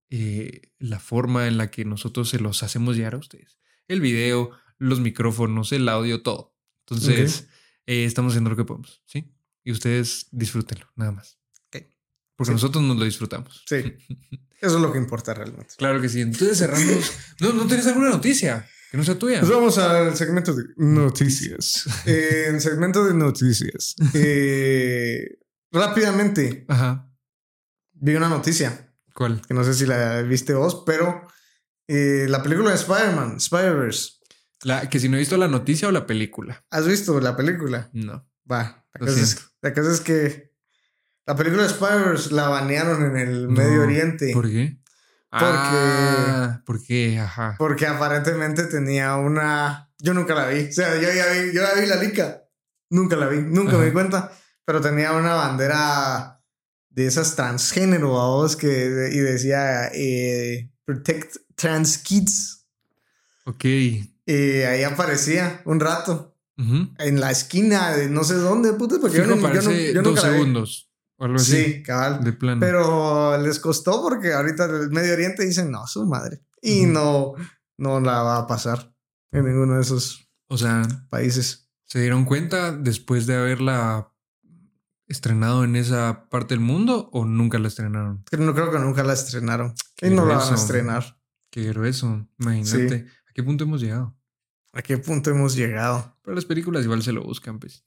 eh, 0.08 0.72
la 0.78 1.00
forma 1.00 1.46
en 1.48 1.58
la 1.58 1.70
que 1.70 1.84
nosotros 1.84 2.28
se 2.30 2.38
los 2.38 2.62
hacemos 2.62 2.96
llegar 2.96 3.14
a 3.14 3.18
ustedes. 3.18 3.58
El 3.88 4.00
video, 4.00 4.50
los 4.78 5.00
micrófonos, 5.00 5.72
el 5.72 5.88
audio, 5.88 6.22
todo. 6.22 6.54
Entonces, 6.86 7.48
eh, 7.86 8.04
estamos 8.04 8.32
haciendo 8.32 8.50
lo 8.50 8.56
que 8.56 8.64
podemos, 8.64 9.02
¿sí? 9.06 9.31
Y 9.64 9.72
ustedes 9.72 10.26
disfrútenlo, 10.30 10.86
nada 10.96 11.12
más. 11.12 11.38
Ok. 11.68 11.84
Porque 12.36 12.50
Sí. 12.50 12.54
nosotros 12.54 12.82
nos 12.84 12.96
lo 12.96 13.04
disfrutamos. 13.04 13.62
Sí. 13.68 13.76
Eso 14.60 14.76
es 14.76 14.82
lo 14.82 14.92
que 14.92 14.98
importa 14.98 15.34
realmente. 15.34 15.74
Claro 15.76 16.00
que 16.00 16.08
sí. 16.08 16.20
Entonces 16.20 16.58
cerramos. 16.58 17.12
¿No, 17.40 17.52
¿no 17.52 17.66
tienes 17.66 17.86
alguna 17.88 18.10
noticia 18.10 18.68
que 18.90 18.96
no 18.96 19.02
sea 19.04 19.18
tuya? 19.18 19.40
Pues 19.40 19.50
vamos 19.50 19.76
al 19.78 20.16
segmento 20.16 20.54
de 20.54 20.64
noticias. 20.76 21.84
Eh, 22.06 22.44
en 22.48 22.54
el 22.56 22.60
segmento 22.60 23.04
de 23.04 23.14
noticias. 23.14 23.96
eh, 24.14 25.38
rápidamente, 25.72 26.64
Ajá. 26.68 27.10
vi 27.92 28.14
una 28.14 28.28
noticia 28.28 28.94
¿Cuál? 29.14 29.42
que 29.46 29.54
no 29.54 29.64
sé 29.64 29.74
si 29.74 29.86
la 29.86 30.22
viste 30.22 30.54
vos, 30.54 30.82
pero 30.86 31.26
eh, 31.88 32.26
la 32.28 32.42
película 32.42 32.70
de 32.70 32.76
Spider-Man, 32.76 33.36
Spider-Verse. 33.38 34.10
La, 34.62 34.88
que 34.88 35.00
si 35.00 35.08
no 35.08 35.16
he 35.16 35.20
visto 35.20 35.36
la 35.36 35.48
noticia 35.48 35.88
o 35.88 35.90
la 35.90 36.06
película. 36.06 36.64
¿Has 36.70 36.86
visto 36.86 37.18
la 37.20 37.36
película? 37.36 37.90
No. 37.92 38.28
Va. 38.50 38.84
La 38.94 39.00
cosa, 39.00 39.20
es, 39.20 39.30
siento. 39.30 39.50
la 39.62 39.74
cosa 39.74 39.92
es 39.92 40.00
que 40.00 40.52
la 41.26 41.36
película 41.36 41.62
de 41.62 41.68
Spider-Verse 41.68 42.34
la 42.34 42.48
banearon 42.48 43.04
en 43.04 43.16
el 43.16 43.46
No. 43.46 43.52
Medio 43.52 43.82
Oriente. 43.82 44.32
¿Por 44.32 44.50
qué? 44.50 44.78
Ah, 45.30 46.62
¿Por 46.66 46.82
qué? 46.82 47.18
Ajá. 47.18 47.54
Porque 47.58 47.86
aparentemente 47.86 48.64
tenía 48.64 49.16
una. 49.16 49.90
Yo 49.98 50.12
nunca 50.12 50.34
la 50.34 50.48
vi. 50.48 50.68
O 50.68 50.72
sea, 50.72 50.94
yo 50.96 51.10
ya 51.10 51.26
vi, 51.32 51.52
yo 51.54 51.62
la 51.62 51.74
vi 51.74 51.86
la 51.86 51.96
lica. 51.96 52.42
Nunca 52.90 53.16
la 53.16 53.28
vi, 53.28 53.40
nunca 53.40 53.78
me 53.78 53.86
di 53.86 53.92
cuenta. 53.92 54.32
Pero 54.64 54.80
tenía 54.80 55.12
una 55.12 55.34
bandera 55.34 56.42
de 56.90 57.06
esas 57.06 57.34
transgénero, 57.34 58.20
a 58.20 58.26
vos, 58.26 58.56
que 58.56 59.10
y 59.12 59.18
decía 59.18 59.86
eh, 59.94 60.70
Protect 60.84 61.36
Trans 61.54 61.98
Kids. 61.98 62.66
Ok. 63.46 63.64
Y 63.64 64.62
ahí 64.62 64.82
aparecía 64.82 65.62
un 65.64 65.80
rato 65.80 66.31
En 66.98 67.20
la 67.20 67.30
esquina 67.30 67.90
de 67.92 68.08
no 68.08 68.24
sé 68.24 68.34
dónde, 68.34 68.72
puta, 68.74 68.96
porque 69.00 69.18
yo, 69.18 69.26
no- 69.26 69.36
yo, 69.52 69.62
no- 69.62 69.70
yo 69.72 70.02
dos 70.02 70.20
segundos. 70.20 70.88
O 71.18 71.24
algo 71.24 71.36
así. 71.36 71.64
Sí, 71.64 71.82
cabal. 71.82 72.24
De 72.24 72.32
plano. 72.32 72.60
Pero 72.60 73.38
les 73.38 73.58
costó 73.60 74.02
porque 74.02 74.32
ahorita 74.32 74.64
el 74.64 74.90
Medio 74.90 75.12
Oriente 75.12 75.44
dicen, 75.44 75.70
no, 75.70 75.86
su 75.86 76.04
madre. 76.06 76.42
Y 76.60 76.86
no, 76.86 77.34
no 77.78 78.00
la 78.00 78.22
va 78.22 78.38
a 78.38 78.46
pasar 78.46 78.92
en 79.30 79.44
ninguno 79.44 79.76
de 79.76 79.82
esos 79.82 80.28
o 80.48 80.58
sea, 80.58 80.82
países. 81.10 81.68
¿se 81.86 82.00
dieron 82.00 82.24
cuenta 82.24 82.72
después 82.72 83.26
de 83.26 83.36
haberla 83.36 84.12
estrenado 85.06 85.64
en 85.64 85.76
esa 85.76 86.28
parte 86.30 86.54
del 86.54 86.60
mundo 86.64 87.10
o 87.12 87.24
nunca 87.24 87.58
la 87.58 87.68
estrenaron? 87.68 88.24
No 88.38 88.54
creo 88.54 88.70
que 88.70 88.78
nunca 88.78 89.02
la 89.04 89.12
estrenaron. 89.12 89.74
Qué 89.96 90.08
y 90.08 90.10
no 90.10 90.24
la 90.26 90.36
van 90.38 90.52
a 90.52 90.56
estrenar. 90.56 91.18
Qué 91.50 91.64
grueso. 91.68 92.26
Imagínate. 92.38 93.06
¿A 93.28 93.32
qué 93.34 93.42
punto 93.42 93.64
hemos 93.64 93.80
llegado? 93.80 94.16
¿A 94.72 94.82
qué 94.82 94.96
punto 94.98 95.30
hemos 95.30 95.54
llegado? 95.54 96.18
Pero 96.22 96.34
las 96.34 96.44
películas 96.46 96.84
igual 96.84 97.02
se 97.02 97.12
lo 97.12 97.22
buscan, 97.22 97.58
pues. 97.58 97.84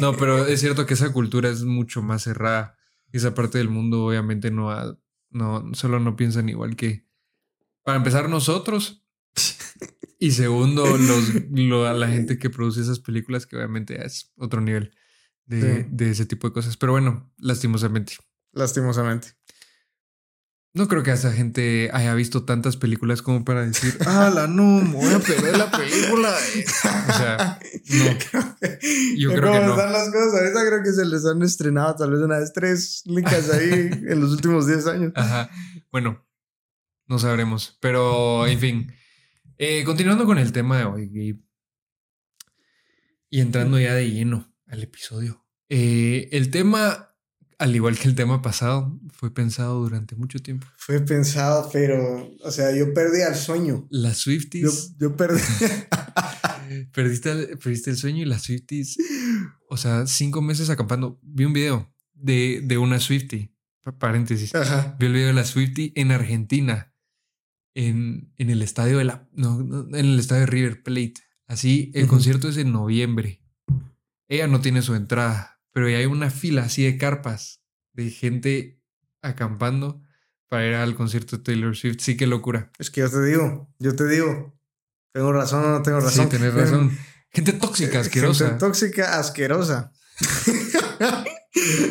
No, 0.00 0.16
pero 0.16 0.46
es 0.46 0.60
cierto 0.60 0.86
que 0.86 0.94
esa 0.94 1.12
cultura 1.12 1.48
es 1.48 1.62
mucho 1.64 2.02
más 2.02 2.22
cerrada. 2.22 2.76
Esa 3.12 3.34
parte 3.34 3.58
del 3.58 3.68
mundo 3.68 4.04
obviamente 4.06 4.50
no, 4.50 4.70
ha- 4.70 4.98
no 5.30 5.70
solo 5.74 6.00
no 6.00 6.16
piensan 6.16 6.48
igual 6.48 6.76
que, 6.76 7.06
para 7.84 7.98
empezar, 7.98 8.28
nosotros. 8.28 9.04
Y 10.18 10.30
segundo, 10.32 10.84
los, 10.96 11.50
lo- 11.50 11.92
la 11.92 12.08
gente 12.08 12.38
que 12.38 12.50
produce 12.50 12.80
esas 12.80 13.00
películas, 13.00 13.46
que 13.46 13.56
obviamente 13.56 14.04
es 14.04 14.32
otro 14.36 14.60
nivel 14.60 14.94
de, 15.46 15.82
Sí. 15.84 15.88
de 15.90 16.10
ese 16.10 16.26
tipo 16.26 16.48
de 16.48 16.54
cosas. 16.54 16.76
Pero 16.76 16.92
bueno, 16.92 17.32
lastimosamente. 17.38 18.14
Lastimosamente. 18.52 19.28
No 20.74 20.88
creo 20.88 21.02
que 21.02 21.10
esa 21.10 21.32
gente 21.32 21.90
haya 21.92 22.14
visto 22.14 22.44
tantas 22.44 22.78
películas 22.78 23.20
como 23.20 23.44
para 23.44 23.66
decir, 23.66 23.94
ah, 24.06 24.46
no, 24.48 24.80
me 24.80 24.92
voy 24.94 25.12
a 25.12 25.18
perder 25.18 25.58
la 25.58 25.70
película. 25.70 26.34
eh". 26.54 26.64
O 27.08 27.12
sea, 27.12 27.58
no. 27.90 28.04
Yo 29.18 29.34
creo 29.34 29.42
cómo 29.50 29.60
que 29.60 29.66
no. 29.66 29.70
están 29.72 29.92
las 29.92 30.10
cosas. 30.10 30.34
Ahorita 30.40 30.66
creo 30.66 30.82
que 30.82 30.92
se 30.92 31.04
les 31.04 31.26
han 31.26 31.42
estrenado 31.42 31.94
tal 31.96 32.10
vez 32.12 32.20
una 32.20 32.38
vez 32.38 32.52
tres 32.54 33.02
licas 33.04 33.50
ahí 33.50 33.70
en 34.08 34.20
los 34.20 34.32
últimos 34.32 34.66
10 34.66 34.86
años. 34.86 35.12
Ajá. 35.14 35.50
Bueno, 35.90 36.26
no 37.06 37.18
sabremos. 37.18 37.76
Pero, 37.82 38.46
en 38.46 38.58
fin. 38.58 38.92
Eh, 39.58 39.84
continuando 39.84 40.24
con 40.24 40.38
el 40.38 40.52
tema 40.52 40.78
de 40.78 40.84
hoy, 40.84 41.06
Gabe. 41.08 41.40
Y 43.28 43.40
entrando 43.40 43.78
ya 43.78 43.94
de 43.94 44.10
lleno 44.10 44.52
al 44.66 44.82
episodio. 44.82 45.44
Eh, 45.68 46.28
el 46.32 46.50
tema, 46.50 47.11
al 47.62 47.74
igual 47.76 47.98
que 47.98 48.08
el 48.08 48.14
tema 48.14 48.42
pasado, 48.42 48.98
fue 49.12 49.32
pensado 49.32 49.80
durante 49.80 50.14
mucho 50.16 50.38
tiempo. 50.40 50.66
Fue 50.76 51.00
pensado, 51.00 51.68
pero, 51.72 52.30
o 52.42 52.50
sea, 52.50 52.74
yo 52.74 52.92
perdí 52.92 53.20
el 53.22 53.34
sueño. 53.34 53.86
Las 53.90 54.18
Yo, 54.18 54.22
Swifties. 54.32 54.94
yo 54.98 55.16
perdí. 55.16 55.40
Perdiste, 56.92 57.30
el- 57.32 57.58
perdiste 57.58 57.90
el 57.90 57.96
sueño 57.96 58.22
y 58.22 58.24
las 58.24 58.42
Swifties. 58.42 58.96
O 59.68 59.76
sea, 59.76 60.06
cinco 60.06 60.40
meses 60.42 60.70
acampando. 60.70 61.18
Vi 61.22 61.44
un 61.44 61.52
video 61.52 61.92
de, 62.14 62.60
de 62.64 62.78
una 62.78 62.98
Swifty. 62.98 63.54
Pa- 63.82 63.98
Paréntesis. 63.98 64.54
Ajá. 64.54 64.96
Vi 64.98 65.06
el 65.06 65.12
video 65.12 65.26
de 65.28 65.32
la 65.34 65.44
Swifty 65.44 65.92
en 65.96 66.12
Argentina. 66.12 66.94
En, 67.74 68.32
en 68.36 68.50
el 68.50 68.62
estadio 68.62 68.98
de 68.98 69.04
la. 69.04 69.28
No, 69.32 69.62
no, 69.62 69.86
en 69.96 70.04
el 70.06 70.18
estadio 70.18 70.40
de 70.42 70.46
River 70.46 70.82
Plate. 70.82 71.14
Así, 71.46 71.90
el 71.94 72.06
concierto 72.06 72.48
es 72.48 72.56
en 72.56 72.72
noviembre. 72.72 73.42
Ella 74.28 74.46
no 74.46 74.60
tiene 74.62 74.80
su 74.80 74.94
entrada, 74.94 75.51
pero 75.72 75.88
ya 75.88 75.98
hay 75.98 76.06
una 76.06 76.30
fila 76.30 76.62
así 76.64 76.84
de 76.84 76.96
carpas 76.98 77.62
de 77.92 78.10
gente 78.10 78.80
acampando 79.22 80.02
para 80.48 80.66
ir 80.66 80.74
al 80.74 80.94
concierto 80.94 81.36
de 81.38 81.42
Taylor 81.44 81.76
Swift. 81.76 81.98
Sí, 82.00 82.16
qué 82.16 82.26
locura. 82.26 82.70
Es 82.78 82.90
que 82.90 83.00
yo 83.00 83.10
te 83.10 83.22
digo, 83.22 83.72
yo 83.78 83.94
te 83.96 84.06
digo. 84.06 84.58
¿Tengo 85.12 85.32
razón 85.32 85.64
o 85.64 85.68
no 85.70 85.82
tengo 85.82 86.00
razón? 86.00 86.24
Sí, 86.24 86.30
tenés 86.38 86.54
razón. 86.62 86.96
Gente 87.30 87.52
tóxica, 87.54 88.00
asquerosa. 88.00 88.44
Gente 88.46 88.60
tóxica, 88.60 89.18
asquerosa. 89.18 89.92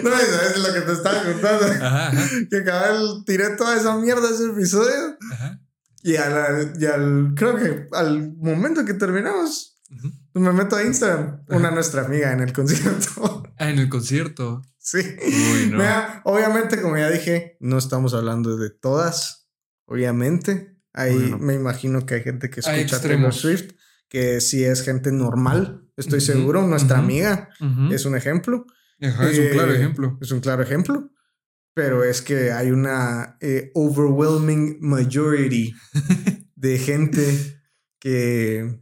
no, 0.03 0.13
eso 0.13 0.41
es 0.55 0.57
lo 0.67 0.73
que 0.73 0.81
te 0.81 0.91
estaba 0.93 1.23
contando. 1.23 1.65
Ajá, 1.85 2.07
ajá, 2.09 2.27
Que 2.49 2.63
cabal 2.63 3.23
tiré 3.25 3.49
toda 3.55 3.77
esa 3.77 3.97
mierda 3.97 4.29
ese 4.29 4.45
episodio. 4.47 5.17
ajá. 5.31 5.59
Y, 6.03 6.15
a 6.15 6.29
la- 6.31 6.73
y 6.79 6.85
al, 6.85 7.33
creo 7.35 7.55
que 7.57 7.87
al 7.91 8.33
momento 8.37 8.83
que 8.85 8.95
terminamos, 8.95 9.79
me 10.33 10.51
meto 10.51 10.75
a 10.75 10.83
Instagram. 10.83 11.43
Una 11.49 11.69
nuestra 11.69 12.05
amiga 12.05 12.31
en 12.31 12.39
el 12.39 12.53
concierto. 12.53 13.40
Ah, 13.61 13.69
en 13.69 13.79
el 13.79 13.89
concierto. 13.89 14.61
sí. 14.77 14.97
Uy, 14.99 15.69
no. 15.71 15.77
Mira, 15.77 16.21
obviamente, 16.25 16.81
como 16.81 16.97
ya 16.97 17.09
dije, 17.09 17.57
no 17.59 17.77
estamos 17.77 18.13
hablando 18.13 18.57
de 18.57 18.69
todas. 18.71 19.49
Obviamente. 19.85 20.77
Ahí 20.93 21.13
Bueno. 21.15 21.37
me 21.39 21.53
imagino 21.53 22.05
que 22.05 22.15
hay 22.15 22.21
gente 22.23 22.49
que 22.49 22.59
escucha 22.61 23.01
Taylor. 23.01 23.33
Swift, 23.33 23.71
que 24.09 24.41
sí 24.41 24.63
es 24.63 24.81
gente 24.83 25.11
normal. 25.11 25.87
Estoy 25.95 26.19
seguro. 26.21 26.65
Nuestra 26.67 26.97
amiga 26.99 27.49
Ujú. 27.61 27.93
es 27.93 28.05
un 28.05 28.15
ejemplo. 28.15 28.65
Ajá, 29.01 29.29
es 29.29 29.37
un 29.39 29.47
claro 29.49 29.71
Eh, 29.73 29.77
ejemplo. 29.77 30.17
Es 30.21 30.31
un 30.31 30.39
claro 30.41 30.63
ejemplo. 30.63 31.09
Pero 31.73 32.03
es 32.03 32.21
que 32.21 32.51
hay 32.51 32.71
una 32.71 33.37
eh, 33.39 33.71
overwhelming 33.75 34.79
majority 34.81 35.73
de 36.55 36.77
gente 36.77 37.61
que, 37.99 38.81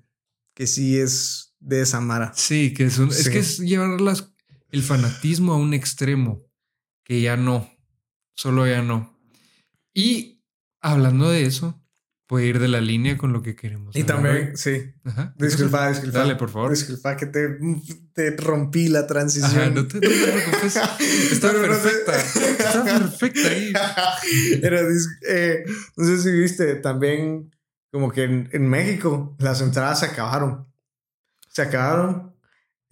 que 0.56 0.66
sí 0.68 0.98
es 1.00 1.56
de 1.60 1.82
esa 1.82 2.00
mara. 2.02 2.32
Sí, 2.36 2.74
que 2.74 2.86
es, 2.86 2.98
un- 2.98 3.10
es 3.10 3.30
que 3.30 3.40
es 3.40 3.60
llevar 3.60 4.02
las, 4.02 4.34
el 4.72 4.84
fanatismo 4.84 5.54
a 5.54 5.58
un 5.58 5.74
extremo. 5.74 6.46
Que 7.04 7.22
ya 7.22 7.38
no. 7.38 7.70
Solo 8.36 8.68
ya 8.68 8.82
no. 8.82 9.20
Y 9.94 10.44
hablando 10.82 11.30
de 11.30 11.44
eso, 11.46 11.82
puede 12.28 12.46
ir 12.46 12.60
de 12.60 12.68
la 12.68 12.80
línea 12.80 13.18
con 13.18 13.34
lo 13.34 13.42
que 13.42 13.56
queremos. 13.56 13.96
Y 13.96 14.02
hablar 14.02 14.16
también, 14.18 14.56
sí. 14.58 14.94
Ajá. 15.04 15.34
Disculpa, 15.38 15.90
disculpa. 15.90 16.20
Dale, 16.20 16.36
por 16.36 16.52
favor. 16.52 16.70
Disculpa 16.70 17.18
que 17.18 17.26
te, 17.26 17.58
te 18.14 18.36
rompí 18.38 18.88
la 18.88 19.08
transición. 19.08 19.60
Ajá, 19.60 19.70
no 19.72 19.88
te, 19.88 19.96
no 19.96 20.02
te 20.02 20.32
preocupes. 20.32 20.76
Está 21.32 21.52
Pero 21.52 21.62
no 21.64 21.68
perfecta. 21.68 22.16
Está 22.22 22.84
perfecta 22.84 23.50
ahí. 23.50 23.74
Pero 24.62 24.78
eh, 25.28 25.64
no 25.98 26.06
sé 26.06 26.22
si 26.22 26.32
viste 26.32 26.76
también 26.76 27.56
como 27.92 28.12
que 28.12 28.24
en, 28.26 28.50
en 28.52 28.70
México 28.70 29.36
las 29.40 29.62
entradas 29.62 30.02
se 30.02 30.06
acabaron. 30.06 30.68
Se 31.48 31.64
acabaron. 31.64 32.36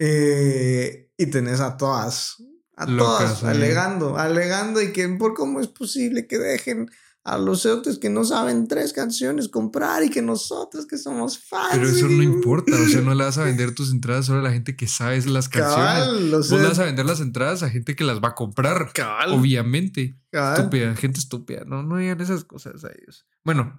eh, 0.00 1.07
y 1.18 1.26
tenés 1.26 1.60
a 1.60 1.76
todas, 1.76 2.36
a 2.76 2.86
Locas 2.86 3.40
todas 3.40 3.44
alegando, 3.44 4.16
alegando 4.16 4.80
y 4.80 4.92
que 4.92 5.06
por 5.08 5.34
cómo 5.34 5.60
es 5.60 5.66
posible 5.66 6.26
que 6.26 6.38
dejen 6.38 6.88
a 7.24 7.36
los 7.36 7.66
otros 7.66 7.98
que 7.98 8.08
no 8.08 8.24
saben 8.24 8.68
tres 8.68 8.94
canciones 8.94 9.48
comprar 9.50 10.02
y 10.02 10.08
que 10.08 10.22
nosotros 10.22 10.86
que 10.86 10.96
somos 10.96 11.38
fans. 11.38 11.72
Pero 11.74 11.86
eso 11.88 12.08
no 12.08 12.22
importa. 12.22 12.72
O 12.74 12.86
sea, 12.86 13.02
no 13.02 13.14
le 13.14 13.24
vas 13.24 13.36
a 13.36 13.44
vender 13.44 13.74
tus 13.74 13.90
entradas 13.90 14.24
solo 14.24 14.38
a 14.38 14.42
la 14.44 14.52
gente 14.52 14.76
que 14.76 14.86
sabe 14.86 15.20
las 15.26 15.50
canciones. 15.50 16.04
Cabal, 16.06 16.30
Vos 16.30 16.50
le 16.50 16.68
vas 16.68 16.78
a 16.78 16.84
vender 16.84 17.04
las 17.04 17.20
entradas 17.20 17.62
a 17.62 17.68
gente 17.68 17.94
que 17.96 18.04
las 18.04 18.20
va 18.22 18.28
a 18.28 18.34
comprar. 18.34 18.92
cabal, 18.94 19.32
Obviamente. 19.32 20.16
cabal. 20.30 20.56
Estúpida, 20.56 20.94
gente 20.96 21.18
estúpida. 21.18 21.64
No, 21.66 21.82
no 21.82 21.98
digan 21.98 22.18
esas 22.20 22.44
cosas 22.44 22.82
a 22.84 22.88
ellos. 22.88 23.26
Bueno, 23.44 23.78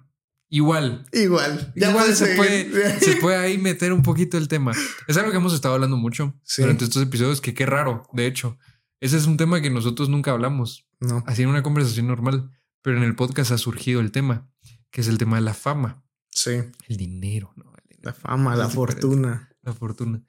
igual. 0.50 1.06
Igual. 1.12 1.72
Igual 1.74 2.14
se 2.14 2.36
puede, 2.36 3.00
se 3.00 3.16
puede 3.16 3.36
ahí 3.38 3.56
meter 3.56 3.92
un 3.94 4.02
poquito 4.02 4.36
el 4.36 4.48
tema. 4.48 4.72
Es 5.08 5.16
algo 5.16 5.30
que 5.30 5.38
hemos 5.38 5.54
estado 5.54 5.74
hablando 5.74 5.96
mucho 5.96 6.38
Sí. 6.44 6.60
durante 6.62 6.84
estos 6.84 7.02
episodios, 7.02 7.40
que 7.40 7.54
qué 7.54 7.64
raro, 7.64 8.06
de 8.12 8.26
hecho. 8.26 8.58
Ese 9.00 9.16
es 9.16 9.24
un 9.26 9.38
tema 9.38 9.62
que 9.62 9.70
nosotros 9.70 10.10
nunca 10.10 10.32
hablamos, 10.32 10.86
No. 11.00 11.24
así 11.26 11.42
en 11.42 11.48
una 11.48 11.62
conversación 11.62 12.06
normal, 12.06 12.50
pero 12.82 12.98
en 12.98 13.04
el 13.04 13.16
podcast 13.16 13.50
ha 13.52 13.56
surgido 13.58 14.00
el 14.00 14.12
tema, 14.12 14.50
que 14.90 15.00
es 15.00 15.08
el 15.08 15.16
tema 15.16 15.36
de 15.36 15.42
la 15.42 15.54
fama, 15.54 16.04
Sí. 16.28 16.50
el 16.88 16.96
dinero, 16.98 17.52
¿no? 17.56 17.72
El 17.78 17.88
dinero, 17.88 18.02
La 18.02 18.12
fama, 18.12 18.54
la 18.56 18.68
fortuna. 18.68 19.48
la 19.62 19.72
fortuna. 19.72 20.22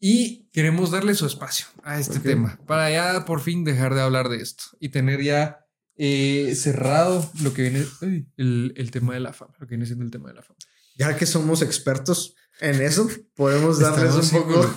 Y 0.00 0.48
queremos 0.52 0.90
darle 0.90 1.14
su 1.14 1.26
espacio 1.26 1.66
a 1.84 1.98
este 2.00 2.18
tema, 2.20 2.58
para 2.66 2.90
ya 2.90 3.24
por 3.26 3.40
fin 3.42 3.64
dejar 3.64 3.94
de 3.94 4.00
hablar 4.00 4.28
de 4.30 4.38
esto 4.38 4.64
y 4.80 4.88
tener 4.88 5.20
ya 5.22 5.66
eh, 6.02 6.54
cerrado 6.54 7.30
lo 7.42 7.52
que 7.52 7.62
viene, 7.62 7.84
ay, 8.00 8.26
el, 8.38 8.72
el 8.76 8.90
tema 8.90 9.12
de 9.12 9.20
la 9.20 9.34
fama, 9.34 9.52
lo 9.60 9.66
que 9.66 9.72
viene 9.72 9.84
siendo 9.84 10.02
el 10.04 10.10
tema 10.10 10.30
de 10.30 10.36
la 10.36 10.42
fama. 10.42 10.56
Ya 10.96 11.14
que 11.16 11.26
somos 11.26 11.60
expertos 11.60 12.34
en 12.60 12.80
eso, 12.80 13.06
podemos 13.34 13.78
darles 13.78 14.14
Estamos 14.14 14.32
un 14.32 14.42
poco. 14.54 14.74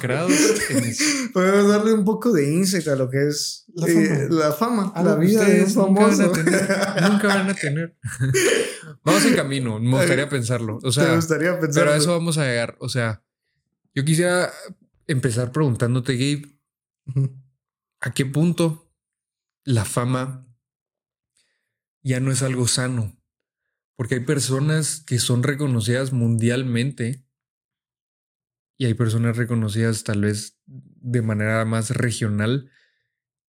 en 0.70 0.84
eso. 0.86 1.04
Podemos 1.34 1.70
darle 1.70 1.94
un 1.94 2.04
poco 2.04 2.32
de 2.34 2.54
insight 2.54 2.88
a 2.90 2.96
lo 2.96 3.10
que 3.10 3.28
es 3.28 3.66
La 3.74 3.88
eh, 3.88 4.28
fama. 4.28 4.36
la 4.36 4.52
fama, 4.52 4.92
Algo 4.96 5.10
la 5.12 5.16
vida 5.16 5.44
de 5.46 5.64
un 5.64 5.68
ustedes 5.68 5.76
nunca 5.78 6.02
van 6.02 6.16
famoso. 6.18 6.24
a 6.24 6.34
tener. 6.34 7.12
Nunca 7.12 7.28
van 7.28 7.50
a 7.50 7.54
tener. 7.56 7.98
Vamos 9.06 9.26
en 9.26 9.36
camino. 9.36 9.80
Me 9.80 9.98
gustaría 9.98 10.28
pensarlo. 10.30 10.76
O 10.78 10.80
¿Te 10.80 10.92
sea, 10.92 11.16
gustaría 11.16 11.58
pensar? 11.60 11.84
pero 11.84 11.94
a 11.94 11.98
eso 11.98 12.12
vamos 12.12 12.38
a 12.38 12.46
llegar. 12.46 12.76
O 12.80 12.90
sea, 12.90 13.24
yo 13.96 14.04
quisiera 14.06 14.52
empezar 15.08 15.52
preguntándote, 15.52 16.14
Gabe. 16.16 16.60
¿a 18.02 18.14
qué 18.14 18.26
punto 18.26 18.90
la 19.66 19.84
fama 19.86 20.48
ya 22.04 22.20
no 22.20 22.32
es 22.32 22.44
algo 22.44 22.68
sano? 22.68 23.18
Porque 23.96 24.16
hay 24.16 24.22
personas 24.22 25.02
que 25.06 25.20
son 25.20 25.44
reconocidas 25.44 26.14
mundialmente 26.14 27.26
y 28.78 28.86
hay 28.86 28.94
personas 28.94 29.38
reconocidas 29.38 30.04
tal 30.04 30.22
vez 30.22 30.60
de 30.66 31.22
manera 31.22 31.64
más 31.66 31.92
regional 31.92 32.70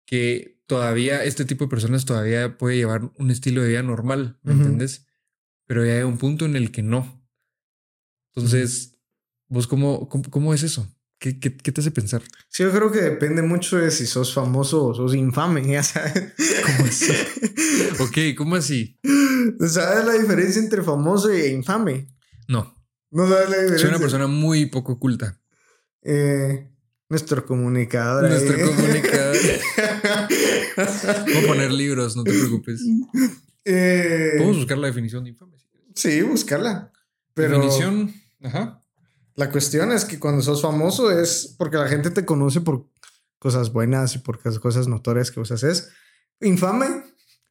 que 0.07 0.61
todavía 0.67 1.25
este 1.25 1.45
tipo 1.45 1.64
de 1.64 1.71
personas 1.71 2.05
todavía 2.05 2.59
puede 2.59 2.77
llevar 2.77 3.11
un 3.17 3.31
estilo 3.31 3.62
de 3.62 3.69
vida 3.69 3.83
normal, 3.83 4.38
¿me 4.43 4.53
entiendes? 4.53 5.07
Pero 5.67 5.85
ya 5.85 5.95
hay 5.95 6.03
un 6.03 6.19
punto 6.19 6.45
en 6.45 6.57
el 6.57 6.71
que 6.71 6.83
no. 6.83 7.27
Entonces, 8.35 8.99
¿vos 9.49 9.67
cómo, 9.67 10.09
cómo, 10.09 10.25
cómo 10.31 10.55
es 10.55 10.62
eso? 10.62 10.93
¿Qué, 11.24 11.40
qué, 11.40 11.56
qué 11.56 11.72
te 11.72 11.80
hace 11.80 11.90
pensar? 11.90 12.20
Sí, 12.50 12.64
yo 12.64 12.70
creo 12.70 12.92
que 12.92 13.00
depende 13.00 13.40
mucho 13.40 13.78
de 13.78 13.90
si 13.90 14.04
sos 14.06 14.34
famoso 14.34 14.84
o 14.88 14.94
sos 14.94 15.14
infame, 15.14 15.66
ya 15.72 15.82
sabes. 15.82 16.34
¿Cómo 16.76 16.87
así? 16.87 17.12
ok, 17.98 18.37
¿cómo 18.37 18.56
así? 18.56 18.98
¿Sabes 19.66 20.04
la 20.04 20.12
diferencia 20.12 20.60
entre 20.60 20.82
famoso 20.82 21.30
e 21.30 21.48
infame? 21.48 22.08
No, 22.46 22.76
No 23.10 23.26
sabes 23.26 23.48
la 23.48 23.56
diferencia. 23.56 23.78
soy 23.78 23.88
una 23.88 23.98
persona 23.98 24.26
muy 24.26 24.66
poco 24.66 24.98
culta. 25.00 25.40
Eh, 26.02 26.68
nuestro 27.08 27.46
comunicador. 27.46 28.26
ahí. 28.26 28.30
Nuestro 28.30 28.66
comunicador. 28.76 29.37
Puedo 31.24 31.46
poner 31.46 31.72
libros, 31.72 32.16
no 32.16 32.24
te 32.24 32.32
preocupes. 32.32 32.82
Eh, 33.64 34.32
Podemos 34.37 34.58
buscar 34.58 34.76
la 34.76 34.88
definición 34.88 35.24
de 35.24 35.30
infame. 35.30 35.56
sí, 35.94 36.20
buscarla. 36.20 36.92
Pero 37.32 37.54
Definición. 37.60 38.12
Ajá. 38.42 38.84
La 39.37 39.51
cuestión 39.51 39.92
es 39.92 40.05
que 40.05 40.18
cuando 40.18 40.42
sos 40.42 40.62
famoso 40.62 41.11
es 41.11 41.55
porque 41.59 41.77
la 41.77 41.88
gente 41.88 42.11
te 42.11 42.25
conoce 42.25 42.61
por 42.61 42.87
cosas 43.38 43.73
buenas 43.73 44.14
y 44.14 44.18
por 44.18 44.38
cosas 44.61 44.88
notorias 44.88 45.31
que 45.31 45.40
vos 45.40 45.51
haces. 45.51 45.90
Infame 46.40 46.87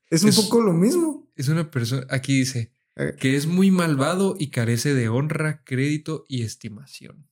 es 0.10 0.24
un 0.24 0.30
Es- 0.30 0.36
poco 0.40 0.62
lo 0.62 0.74
mismo. 0.74 1.30
Es 1.36 1.48
una 1.50 1.70
persona. 1.72 2.06
Aquí 2.10 2.40
dice 2.40 2.72
Eh, 2.96 3.16
que 3.20 3.36
es 3.36 3.48
muy 3.48 3.72
malvado 3.72 4.36
y 4.38 4.52
carece 4.52 4.94
de 4.94 5.10
honra, 5.10 5.64
crédito 5.64 6.26
y 6.28 6.44
estimación. 6.44 7.28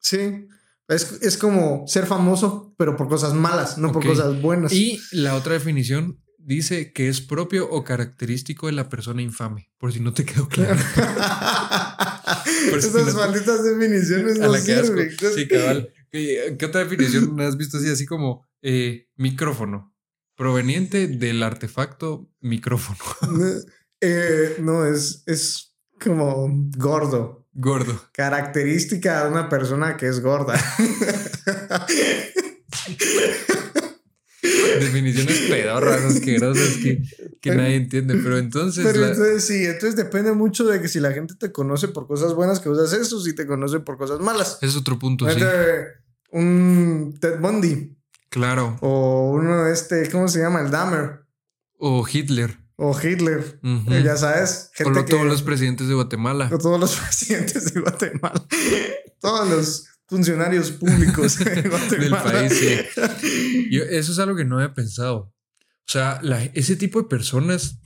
sí. 0.00 0.46
Es, 0.88 1.18
es 1.20 1.36
como 1.36 1.84
ser 1.88 2.06
famoso, 2.06 2.72
pero 2.78 2.96
por 2.96 3.08
cosas 3.08 3.34
malas, 3.34 3.76
no 3.76 3.90
por 3.90 4.06
cosas 4.06 4.40
buenas. 4.40 4.72
Y 4.72 5.00
la 5.10 5.34
otra 5.34 5.54
definición 5.54 6.22
dice 6.38 6.92
que 6.92 7.08
es 7.08 7.20
propio 7.20 7.68
o 7.68 7.82
característico 7.82 8.66
de 8.68 8.72
la 8.74 8.88
persona 8.88 9.20
infame. 9.20 9.68
Por 9.78 9.92
si 9.92 9.98
no 9.98 10.14
te 10.14 10.24
quedó 10.24 10.46
claro. 10.48 10.78
Esas 12.76 13.14
malditas 13.14 13.64
definiciones 13.64 14.38
no 14.38 14.54
sirven. 14.54 15.10
Sí, 15.34 15.48
cabal. 15.48 15.92
¿Qué, 16.10 16.56
qué 16.58 16.66
otra 16.66 16.84
definición 16.84 17.40
has 17.46 17.56
visto 17.56 17.78
así? 17.78 17.90
Así 17.90 18.06
como 18.06 18.46
eh, 18.62 19.08
micrófono. 19.16 19.94
Proveniente 20.36 21.08
del 21.08 21.42
artefacto 21.42 22.30
micrófono. 22.40 22.98
No, 23.22 23.46
eh, 24.00 24.56
no, 24.60 24.84
es, 24.84 25.22
es 25.26 25.74
como 25.98 26.48
gordo. 26.76 27.48
Gordo. 27.54 28.10
Característica 28.12 29.24
de 29.24 29.30
una 29.30 29.48
persona 29.48 29.96
que 29.96 30.08
es 30.08 30.20
gorda. 30.20 30.60
Definiciones 34.80 35.38
pedorras, 35.48 36.02
asquerosas 36.02 36.76
que, 36.82 37.02
que 37.40 37.50
Pero- 37.50 37.62
nadie 37.62 37.76
entiende. 37.76 38.14
Pero 38.22 38.38
entonces. 38.38 38.84
Pero 38.84 39.00
la- 39.00 39.08
entonces 39.08 39.44
sí, 39.46 39.64
entonces 39.64 39.96
depende 39.96 40.32
mucho 40.32 40.64
de 40.64 40.80
que 40.80 40.88
si 40.88 41.00
la 41.00 41.12
gente 41.12 41.34
te 41.34 41.52
conoce 41.52 41.88
por 41.88 42.06
cosas 42.06 42.34
buenas 42.34 42.60
que 42.60 42.68
usas 42.68 42.92
eso, 42.92 43.20
si 43.20 43.34
te 43.34 43.46
conoce 43.46 43.80
por 43.80 43.96
cosas 43.98 44.20
malas. 44.20 44.58
es 44.62 44.76
otro 44.76 44.98
punto, 44.98 45.26
sí. 45.26 45.32
Entonces, 45.32 45.86
un 46.30 47.16
Ted 47.20 47.38
Bundy. 47.40 47.96
Claro. 48.28 48.76
O 48.80 49.30
uno 49.32 49.64
de 49.64 49.72
este, 49.72 50.10
¿cómo 50.10 50.28
se 50.28 50.40
llama? 50.40 50.60
El 50.60 50.70
Dahmer. 50.70 51.20
O 51.78 52.06
Hitler. 52.06 52.58
O 52.76 52.94
Hitler. 52.98 53.58
Eh, 53.62 54.02
Ya 54.04 54.16
sabes. 54.16 54.70
O 54.84 54.90
lo- 54.90 55.04
todos 55.04 55.24
los 55.24 55.42
presidentes 55.42 55.88
de 55.88 55.94
Guatemala. 55.94 56.50
o 56.52 56.58
todos 56.58 56.78
los 56.80 56.96
presidentes 57.00 57.72
de 57.72 57.80
Guatemala. 57.80 58.46
todos 59.20 59.48
los 59.48 59.86
funcionarios 60.08 60.70
públicos. 60.72 61.38
Del 61.90 62.10
país, 62.10 62.52
sí. 62.52 63.68
Yo- 63.70 63.82
eso 63.84 64.12
es 64.12 64.18
algo 64.18 64.36
que 64.36 64.44
no 64.44 64.56
había 64.56 64.74
pensado. 64.74 65.16
O 65.18 65.88
sea, 65.88 66.18
la- 66.22 66.42
ese 66.44 66.76
tipo 66.76 67.00
de 67.02 67.08
personas. 67.08 67.80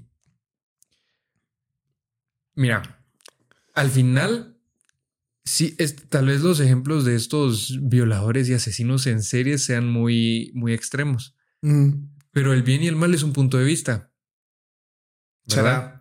Mira, 2.55 3.03
al 3.75 3.91
final, 3.91 4.59
sí, 5.45 5.75
es, 5.79 5.97
tal 6.09 6.27
vez 6.27 6.41
los 6.43 6.61
ejemplos 6.61 7.05
de 7.05 7.15
estos 7.17 7.79
violadores 7.83 8.49
y 8.49 8.55
asesinos 8.55 9.07
en 9.07 9.23
serie 9.23 9.59
sean 9.59 9.89
muy, 9.89 10.51
muy 10.55 10.73
extremos. 10.73 11.35
Mm, 11.63 11.91
Pero 12.33 12.53
el 12.53 12.63
bien 12.63 12.83
y 12.83 12.89
el 12.89 12.97
mal 12.97 13.15
es 13.15 13.23
un 13.23 13.33
punto 13.33 13.57
de 13.59 13.65
vista. 13.65 14.13
¿Verdad? 15.47 16.01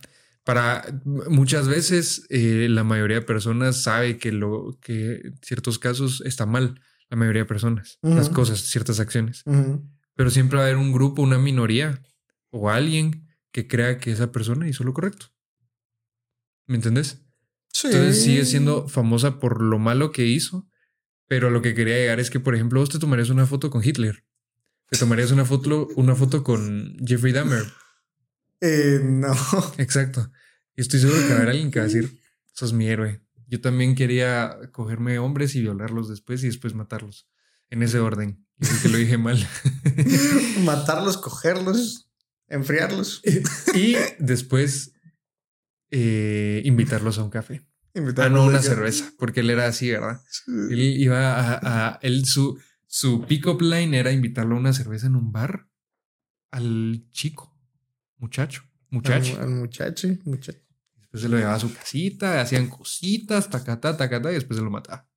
Para 0.49 0.99
muchas 1.05 1.67
veces 1.67 2.25
eh, 2.29 2.65
la 2.71 2.83
mayoría 2.83 3.17
de 3.17 3.21
personas 3.21 3.83
sabe 3.83 4.17
que 4.17 4.31
lo 4.31 4.79
que 4.81 5.31
ciertos 5.43 5.77
casos 5.77 6.23
está 6.25 6.47
mal. 6.47 6.81
La 7.07 7.17
mayoría 7.17 7.43
de 7.43 7.47
personas, 7.47 7.99
las 8.01 8.25
Ujú. 8.29 8.35
cosas, 8.37 8.61
ciertas 8.61 8.99
acciones. 8.99 9.43
Pero 10.15 10.31
siempre 10.31 10.57
va 10.57 10.63
a 10.63 10.65
haber 10.65 10.77
un 10.77 10.91
grupo, 10.91 11.21
una 11.21 11.37
minoría 11.37 12.01
o 12.49 12.71
alguien 12.71 13.27
que 13.51 13.67
crea 13.67 13.99
que 13.99 14.11
esa 14.11 14.31
persona 14.31 14.67
hizo 14.67 14.83
lo 14.83 14.95
correcto. 14.95 15.27
¿Me 16.65 16.77
entendés? 16.77 17.21
Sí. 17.71 17.85
Entonces 17.85 18.23
sigue 18.23 18.43
siendo 18.43 18.87
famosa 18.87 19.39
por 19.39 19.61
lo 19.61 19.77
malo 19.77 20.11
que 20.11 20.25
hizo, 20.25 20.67
pero 21.27 21.49
a 21.49 21.51
lo 21.51 21.61
que 21.61 21.75
quería 21.75 21.97
llegar 21.97 22.19
es 22.19 22.31
que, 22.31 22.39
por 22.39 22.55
ejemplo, 22.55 22.79
vos 22.79 22.89
te 22.89 22.97
tomarías 22.97 23.29
una 23.29 23.45
foto 23.45 23.69
con 23.69 23.83
Hitler. 23.83 24.25
Te 24.89 24.97
tomarías 24.97 25.29
una 25.29 25.45
foto, 25.45 25.89
una 25.95 26.15
foto 26.15 26.43
con 26.43 26.97
Jeffrey 27.05 27.33
Dahmer. 27.33 27.71
Eh, 28.61 28.99
no. 29.03 29.35
Exacto. 29.77 30.31
Y 30.79 30.81
estoy 30.81 31.01
seguro 31.01 31.19
que 31.19 31.27
va 31.27 31.33
a 31.33 31.35
haber 31.39 31.49
alguien 31.49 31.71
que 31.71 31.79
va 31.79 31.83
a 31.85 31.89
decir, 31.89 32.21
sos 32.53 32.71
mi 32.71 32.87
héroe. 32.87 33.19
Yo 33.47 33.59
también 33.59 33.95
quería 33.95 34.57
cogerme 34.71 35.19
hombres 35.19 35.53
y 35.55 35.61
violarlos 35.61 36.07
después 36.07 36.41
y 36.43 36.47
después 36.47 36.73
matarlos. 36.73 37.27
En 37.69 37.83
ese 37.83 37.99
orden. 37.99 38.45
Y 38.61 38.65
creo 38.65 38.81
que 38.83 38.87
lo 38.89 38.97
dije 38.97 39.17
mal. 39.17 39.45
Matarlos, 40.63 41.17
cogerlos, 41.17 42.09
enfriarlos. 42.47 43.21
y 43.75 43.95
después 44.19 44.93
eh, 45.91 46.61
invitarlos 46.63 47.17
a 47.17 47.23
un 47.23 47.29
café. 47.29 47.65
Ah, 47.93 47.99
invitarlos 47.99 48.39
no, 48.39 48.45
una 48.47 48.59
a- 48.59 48.63
cerveza, 48.63 49.11
porque 49.17 49.41
él 49.41 49.49
era 49.49 49.67
así, 49.67 49.91
¿verdad? 49.91 50.21
Sí. 50.29 50.51
Él 50.71 50.79
iba 50.79 51.35
a, 51.35 51.89
a- 51.95 51.99
él 52.03 52.25
su, 52.25 52.57
su 52.87 53.25
pick-up 53.25 53.61
line 53.61 53.97
era 53.99 54.13
invitarlo 54.13 54.55
a 54.55 54.59
una 54.59 54.71
cerveza 54.71 55.07
en 55.07 55.15
un 55.17 55.33
bar 55.33 55.67
al 56.51 57.03
chico, 57.11 57.53
muchacho, 58.17 58.63
muchacho. 58.89 59.35
Al, 59.37 59.43
al 59.43 59.49
muchacho, 59.49 60.07
muchacho. 60.25 60.59
Después 61.11 61.23
se 61.23 61.29
lo 61.29 61.37
llevaba 61.37 61.55
a 61.55 61.59
su 61.59 61.73
casita, 61.73 62.39
hacían 62.39 62.67
cositas, 62.67 63.49
tacata, 63.49 63.97
tacata, 63.97 64.29
y 64.31 64.35
después 64.35 64.57
se 64.57 64.63
lo 64.63 64.69
mataba. 64.69 65.07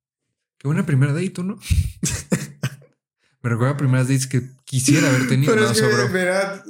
Qué 0.57 0.67
buena 0.67 0.85
primera 0.85 1.13
date, 1.13 1.43
¿no? 1.43 1.59
Me 3.43 3.49
recuerda 3.49 3.73
a 3.73 3.77
primeras 3.77 4.07
dates 4.07 4.25
que 4.25 4.41
quisiera 4.63 5.09
haber 5.09 5.27
tenido. 5.27 5.51
Pero 5.53 5.65
no, 5.65 5.71
es 5.71 5.79
que, 5.79 5.91
sobró. 5.91 6.09
mira, 6.09 6.63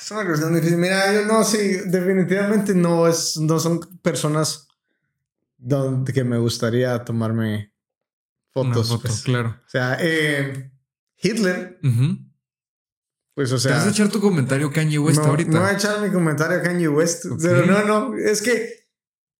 es 0.00 0.10
una 0.10 0.24
cuestión 0.26 0.54
difícil. 0.54 0.78
Mira, 0.78 1.12
yo 1.14 1.26
no, 1.26 1.44
sí, 1.44 1.58
definitivamente 1.86 2.74
no 2.74 3.06
es, 3.06 3.36
no 3.36 3.60
son 3.60 3.80
personas 4.00 4.66
donde 5.58 6.12
que 6.12 6.24
me 6.24 6.38
gustaría 6.38 7.04
tomarme 7.04 7.72
Una 8.54 8.74
fotos. 8.74 8.88
foto, 8.88 9.02
pues. 9.02 9.22
claro. 9.22 9.60
O 9.64 9.68
sea, 9.68 9.98
eh, 10.00 10.72
Hitler. 11.22 11.78
Pues, 13.34 13.50
o 13.52 13.58
Te 13.58 13.68
vas 13.70 13.78
sea, 13.82 13.88
a 13.88 13.90
echar 13.90 14.08
tu 14.08 14.20
comentario 14.20 14.70
Kanye 14.70 14.98
West 14.98 15.18
no, 15.20 15.24
ahorita. 15.26 15.50
no 15.50 15.60
voy 15.60 15.70
a 15.70 15.72
echar 15.74 16.00
mi 16.02 16.10
comentario 16.10 16.62
Kanye 16.62 16.88
West, 16.88 17.24
pero 17.40 17.64
no, 17.66 17.84
no, 17.84 18.16
es 18.16 18.42
que, 18.42 18.68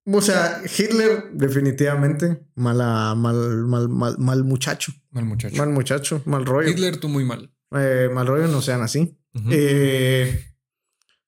o 0.04 0.20
sea, 0.20 0.62
Hitler, 0.64 1.30
definitivamente, 1.32 2.46
mala, 2.54 3.14
mal, 3.14 3.64
mal, 3.66 3.88
mal, 3.88 4.16
mal 4.18 4.44
muchacho, 4.44 4.92
Mal 5.10 5.24
muchacho. 5.24 5.56
mal 5.56 5.68
muchacho, 5.70 6.22
mal 6.24 6.46
rollo. 6.46 6.68
Hitler, 6.68 6.96
tú 6.98 7.08
muy 7.08 7.24
mal. 7.24 7.52
Eh, 7.74 8.10
mal 8.12 8.26
rollo, 8.26 8.48
no 8.48 8.60
sean 8.62 8.82
así. 8.82 9.18
Eh, 9.50 10.44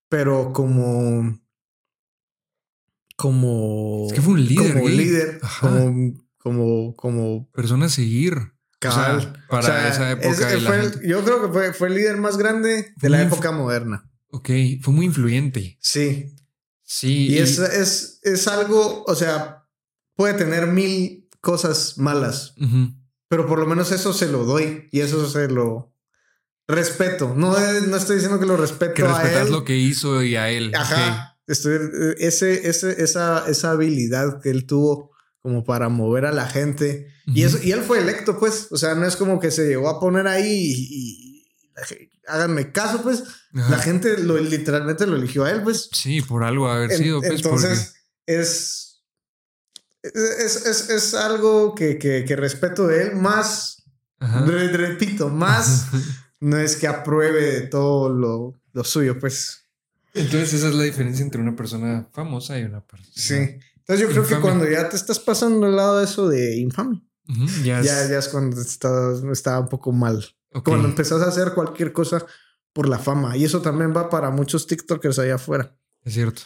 pero 0.09 0.53
como. 0.53 1.39
Como. 3.17 4.07
es 4.09 4.13
que 4.13 4.21
fue 4.21 4.35
un 4.35 4.45
líder. 4.45 4.73
como 4.75 4.89
líder. 4.89 5.39
Ajá. 5.43 5.69
Como. 5.71 6.15
Como. 6.39 6.97
Como. 6.97 7.51
Persona 7.53 7.87
a 7.87 7.89
seguir. 7.89 8.54
Cabal. 8.89 9.17
O 9.17 9.21
sea, 9.21 9.33
para 9.49 9.63
O 9.63 9.67
sea, 9.67 9.89
esa 9.89 10.11
época. 10.13 10.51
la 10.59 10.69
fue 10.71 10.81
gente- 10.83 11.09
yo 11.09 11.25
creo 11.25 11.43
que 11.43 11.49
fue, 11.53 11.73
fue 11.73 11.89
el 11.89 11.95
líder 11.95 12.17
más 12.19 12.37
grande 12.37 12.93
Fue 12.99 13.03
de 13.03 13.09
la 13.11 13.23
época 13.23 13.51
moderna. 13.53 14.11
Ok, 14.29 14.51
fue 14.83 14.93
muy 14.95 15.07
influyente. 15.07 15.77
Sí. 15.81 16.35
Sí. 16.83 17.29
Y, 17.31 17.39
es, 17.39 17.59
es, 17.59 18.21
es 18.23 18.47
algo. 18.49 19.05
O 19.07 19.15
sea, 19.15 19.65
puede 20.17 20.35
tener 20.35 20.67
mil 20.67 21.29
cosas 21.41 21.99
malas. 21.99 22.55
Pero 23.29 23.47
por 23.47 23.59
lo 23.59 23.67
menos 23.67 23.91
eso 23.93 24.13
se 24.13 24.29
lo 24.29 24.45
doy. 24.45 24.89
Y 24.93 25.01
eso 25.01 25.29
se 25.29 25.49
lo. 25.49 25.93
Respeto. 26.67 27.35
No, 27.37 27.57
es- 27.59 27.87
no 27.87 27.97
estoy 27.97 28.17
diciendo 28.17 28.41
que 28.41 28.47
lo 28.47 28.57
respeto 28.57 28.95
Que 28.95 29.03
a 29.03 29.09
respetas 29.19 29.47
él. 29.47 29.53
lo 29.53 29.65
que 29.65 29.77
hizo 29.77 30.23
y 30.23 30.37
a 30.37 30.49
él. 30.51 30.73
Ajá. 30.75 31.39
Estoy, 31.47 31.75
eh, 31.75 32.15
ese, 32.19 32.69
ese, 32.69 33.03
esa, 33.03 33.45
esa 33.49 33.71
habilidad 33.73 34.41
que 34.41 34.49
él 34.51 34.65
tuvo 34.67 35.11
como 35.45 35.63
para 35.63 35.91
mover 35.91 36.25
a 36.25 36.33
la 36.33 36.47
gente. 36.49 37.13
Y, 37.27 37.43
eso, 37.43 37.59
y 37.63 37.71
él 37.73 37.83
fue 37.83 37.99
electo, 37.99 38.39
pues. 38.39 38.69
O 38.71 38.79
sea, 38.79 38.95
no 38.95 39.07
es 39.07 39.15
como 39.15 39.39
que 39.39 39.51
se 39.51 39.67
llegó 39.69 39.91
a 39.91 40.01
poner 40.01 40.27
ahí 40.27 40.73
y, 40.75 41.47
háganme 42.27 42.73
caso, 42.73 43.03
pues. 43.03 43.25
Ajá. 43.55 43.71
La 43.73 43.79
gente 43.79 44.17
lo, 44.17 44.39
literalmente 44.39 45.07
lo 45.07 45.17
eligió 45.17 45.45
a 45.45 45.51
él, 45.51 45.63
pues. 45.63 45.91
Sí, 45.93 46.23
por 46.23 46.45
algo 46.45 46.67
haber 46.71 46.91
En- 46.93 46.97
sido. 46.99 47.21
Pues, 47.21 47.33
entonces, 47.33 47.95
es, 48.25 49.03
es, 50.03 50.65
es, 50.67 50.89
es 50.89 51.13
algo 51.15 51.75
que, 51.75 51.99
que, 51.99 52.25
que 52.25 52.37
respeto 52.37 52.87
de 52.87 53.03
él, 53.03 53.17
más, 53.17 53.83
Ajá. 54.21 54.47
re- 54.47 54.69
repito, 54.69 55.29
más 55.29 55.89
no 56.41 56.57
es 56.57 56.77
que 56.77 56.87
apruebe 56.87 57.43
de 57.53 57.61
todo 57.67 58.09
lo, 58.09 58.55
lo 58.73 58.83
suyo, 58.85 59.19
pues. 59.19 59.61
Entonces, 60.15 60.55
esa 60.55 60.69
es 60.69 60.75
la 60.75 60.85
diferencia 60.85 61.23
entre 61.23 61.43
una 61.43 61.55
persona 61.55 62.09
famosa 62.15 62.59
y 62.59 62.63
una 62.63 62.81
persona. 62.81 63.13
Sí. 63.15 63.59
Entonces 63.87 64.07
yo 64.07 64.13
creo 64.13 64.27
que 64.27 64.41
cuando 64.41 64.69
ya 64.69 64.89
te 64.89 64.97
estás 64.97 65.19
pasando 65.19 65.67
al 65.67 65.77
lado 65.77 65.99
de 65.99 66.05
eso 66.05 66.29
de 66.29 66.57
infame, 66.57 67.03
Ujú, 67.29 67.47
Ya, 67.65 67.81
es- 67.81 67.87
ya, 67.87 68.09
ya 68.09 68.19
es 68.19 68.29
cuando 68.29 68.61
estás, 68.61 69.23
está 69.33 69.59
un 69.61 69.69
poco 69.69 69.93
mal. 69.93 70.25
ok. 70.53 70.69
Cuando 70.69 70.89
empezás 70.89 71.23
a 71.23 71.29
hacer 71.29 71.53
cualquier 71.55 71.93
cosa 71.93 72.25
por 72.75 72.89
la 72.89 72.99
fama. 72.99 73.37
Y 73.37 73.45
eso 73.45 73.63
también 73.63 73.95
va 73.97 74.11
para 74.11 74.31
muchos 74.31 74.67
TikTokers 74.67 75.19
allá 75.21 75.37
afuera. 75.37 75.77
Es 76.03 76.15
cierto. 76.15 76.43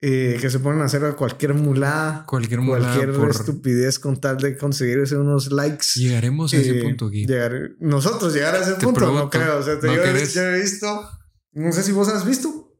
eh, 0.00 0.38
que 0.40 0.48
se 0.48 0.60
ponen 0.60 0.80
a 0.82 0.84
hacer 0.84 1.16
cualquier 1.16 1.54
mulada, 1.54 2.24
Cualquier 2.26 2.60
mulada 2.60 2.94
cualquier 2.94 3.16
por- 3.18 3.30
estupidez 3.30 3.98
con 3.98 4.20
tal 4.20 4.36
de 4.36 4.56
conseguirse 4.56 5.16
unos 5.16 5.50
likes. 5.50 5.86
Llegaremos 5.96 6.54
a 6.54 6.56
ese 6.58 6.78
eh, 6.78 6.82
punto 6.84 7.06
aquí. 7.06 7.26
llegar- 7.26 7.70
nosotros 7.80 8.32
llegar 8.32 8.54
a 8.54 8.58
ese 8.60 8.74
Te 8.74 8.84
punto, 8.86 9.00
no 9.00 9.06
pregunto, 9.08 9.30
creo. 9.30 9.58
O 9.58 9.62
sea, 9.64 9.80
te- 9.80 9.88
¿no 9.88 9.94
yo, 9.96 10.04
yo 10.04 10.42
he 10.42 10.60
visto, 10.60 11.08
no 11.50 11.72
sé 11.72 11.82
si 11.82 11.90
vos 11.90 12.06
has 12.10 12.24
visto, 12.24 12.78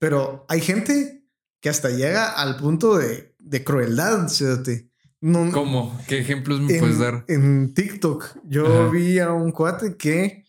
pero 0.00 0.44
hay 0.48 0.60
gente 0.60 1.15
que 1.66 1.70
hasta 1.70 1.90
llega 1.90 2.28
al 2.30 2.56
punto 2.58 2.96
de, 2.96 3.34
de 3.40 3.64
crueldad, 3.64 4.28
fíjate. 4.28 4.88
No, 5.20 5.50
¿Cómo? 5.50 6.00
¿Qué 6.06 6.20
ejemplos 6.20 6.60
me 6.60 6.74
en, 6.74 6.78
puedes 6.78 7.00
dar? 7.00 7.24
en 7.26 7.74
TikTok, 7.74 8.36
yo 8.44 8.66
Ajá. 8.66 8.88
vi 8.90 9.18
a 9.18 9.32
un 9.32 9.50
cuate 9.50 9.96
que 9.96 10.44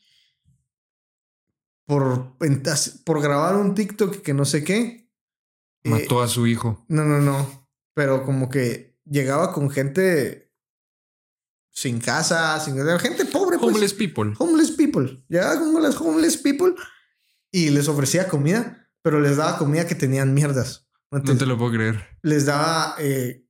por, 1.87 2.35
en- 2.41 2.61
por 3.03 3.19
grabar 3.19 3.55
un 3.55 3.73
TikTok 3.73 4.17
que 4.21 4.35
no 4.35 4.45
sé 4.45 4.63
qué. 4.63 5.09
eh, 5.83 5.89
Mató 5.89 6.21
a 6.21 6.27
su 6.27 6.45
hijo. 6.45 6.85
no, 6.87 7.03
no, 7.03 7.19
no. 7.19 7.67
Pero 7.95 8.23
como 8.23 8.47
que 8.47 8.95
llegaba 9.05 9.51
con 9.53 9.71
gente 9.71 10.53
sin 11.71 11.99
casa, 11.99 12.59
sin 12.59 12.75
gente 12.99 13.25
pobre, 13.25 13.57
pues. 13.57 13.71
Homeless 13.73 13.93
people. 13.95 14.33
Homeless 14.37 14.69
people. 14.69 15.23
Llegaba 15.29 15.59
con 15.59 15.81
las 15.81 15.99
homeless 15.99 16.37
people 16.37 16.75
y 17.51 17.71
les 17.71 17.87
ofrecía 17.87 18.27
comida, 18.27 18.87
pero 19.01 19.19
les 19.19 19.37
daba 19.37 19.57
comida 19.57 19.87
que 19.87 19.95
tenían 19.95 20.35
mierdas. 20.35 20.86
¿No? 21.11 21.19
No 21.19 21.37
te 21.37 21.45
lo 21.45 21.57
puedo 21.57 21.71
creer. 21.71 22.03
Les 22.21 22.45
daba, 22.45 22.95
eh, 22.99 23.45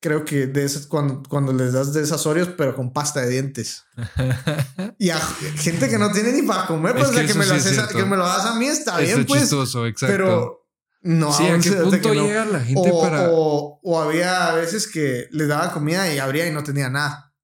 creo 0.00 0.24
que 0.24 0.46
de 0.46 0.64
esas, 0.64 0.86
cuando, 0.86 1.22
cuando 1.28 1.52
les 1.52 1.72
das 1.72 1.92
de 1.92 2.02
esas 2.02 2.26
Oreos, 2.26 2.50
pero 2.56 2.74
con 2.74 2.92
pasta 2.92 3.20
de 3.22 3.30
dientes. 3.30 3.84
Y 4.98 5.10
a 5.10 5.18
gente 5.20 5.88
que 5.88 5.98
no 5.98 6.10
tiene 6.10 6.32
ni 6.32 6.42
para 6.42 6.66
comer, 6.66 6.92
pues 6.92 7.04
Es 7.04 7.10
o 7.10 7.14
sea, 7.14 7.26
que 7.26 7.34
me 7.34 7.46
lo 7.46 7.54
sí 7.54 7.68
es 7.68 7.78
haces 7.78 7.94
que 7.94 8.04
me 8.04 8.16
lo 8.16 8.24
das 8.24 8.46
a 8.46 8.54
mí 8.54 8.66
está 8.66 8.92
Está 8.92 9.14
bien, 9.14 9.26
pues. 9.26 9.42
chistoso, 9.42 9.86
exacto. 9.86 10.12
Pero 10.12 10.68
no, 11.02 11.32
sí, 11.32 11.46
¿a 11.46 11.58
qué 11.58 11.70
punto 11.72 12.10
que 12.10 12.16
no. 12.16 12.26
llega 12.26 12.44
la 12.46 12.60
gente 12.60 12.90
o, 12.90 13.00
para...? 13.02 13.28
o, 13.30 13.80
o 13.82 14.00
había 14.00 14.52
veces 14.52 14.86
que 14.86 15.28
les 15.30 15.48
daba 15.48 15.70
comida 15.72 16.12
y 16.12 16.18
abría 16.18 16.48
y 16.48 16.52
no 16.52 16.62
tenía 16.62 16.88
nada. 16.88 17.34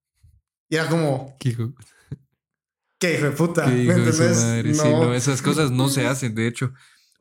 Y 0.68 0.76
era 0.76 0.88
como, 0.88 1.36
¿Qué 1.38 1.50
hijo, 1.50 1.74
¿qué 2.98 3.18
hijo 3.18 3.26
de 3.26 3.30
puta? 3.32 3.66
qué 3.66 3.70
¿Me 3.72 3.82
hijo 3.84 4.00
de 4.00 4.12
su 4.12 4.22
madre? 4.22 4.74
Sí, 4.74 4.80
no, 4.82 5.14
esas 5.14 5.42
cosas 5.42 5.70
no 5.70 5.88
se 5.88 6.06
hacen, 6.06 6.34
de 6.34 6.46
hecho. 6.46 6.72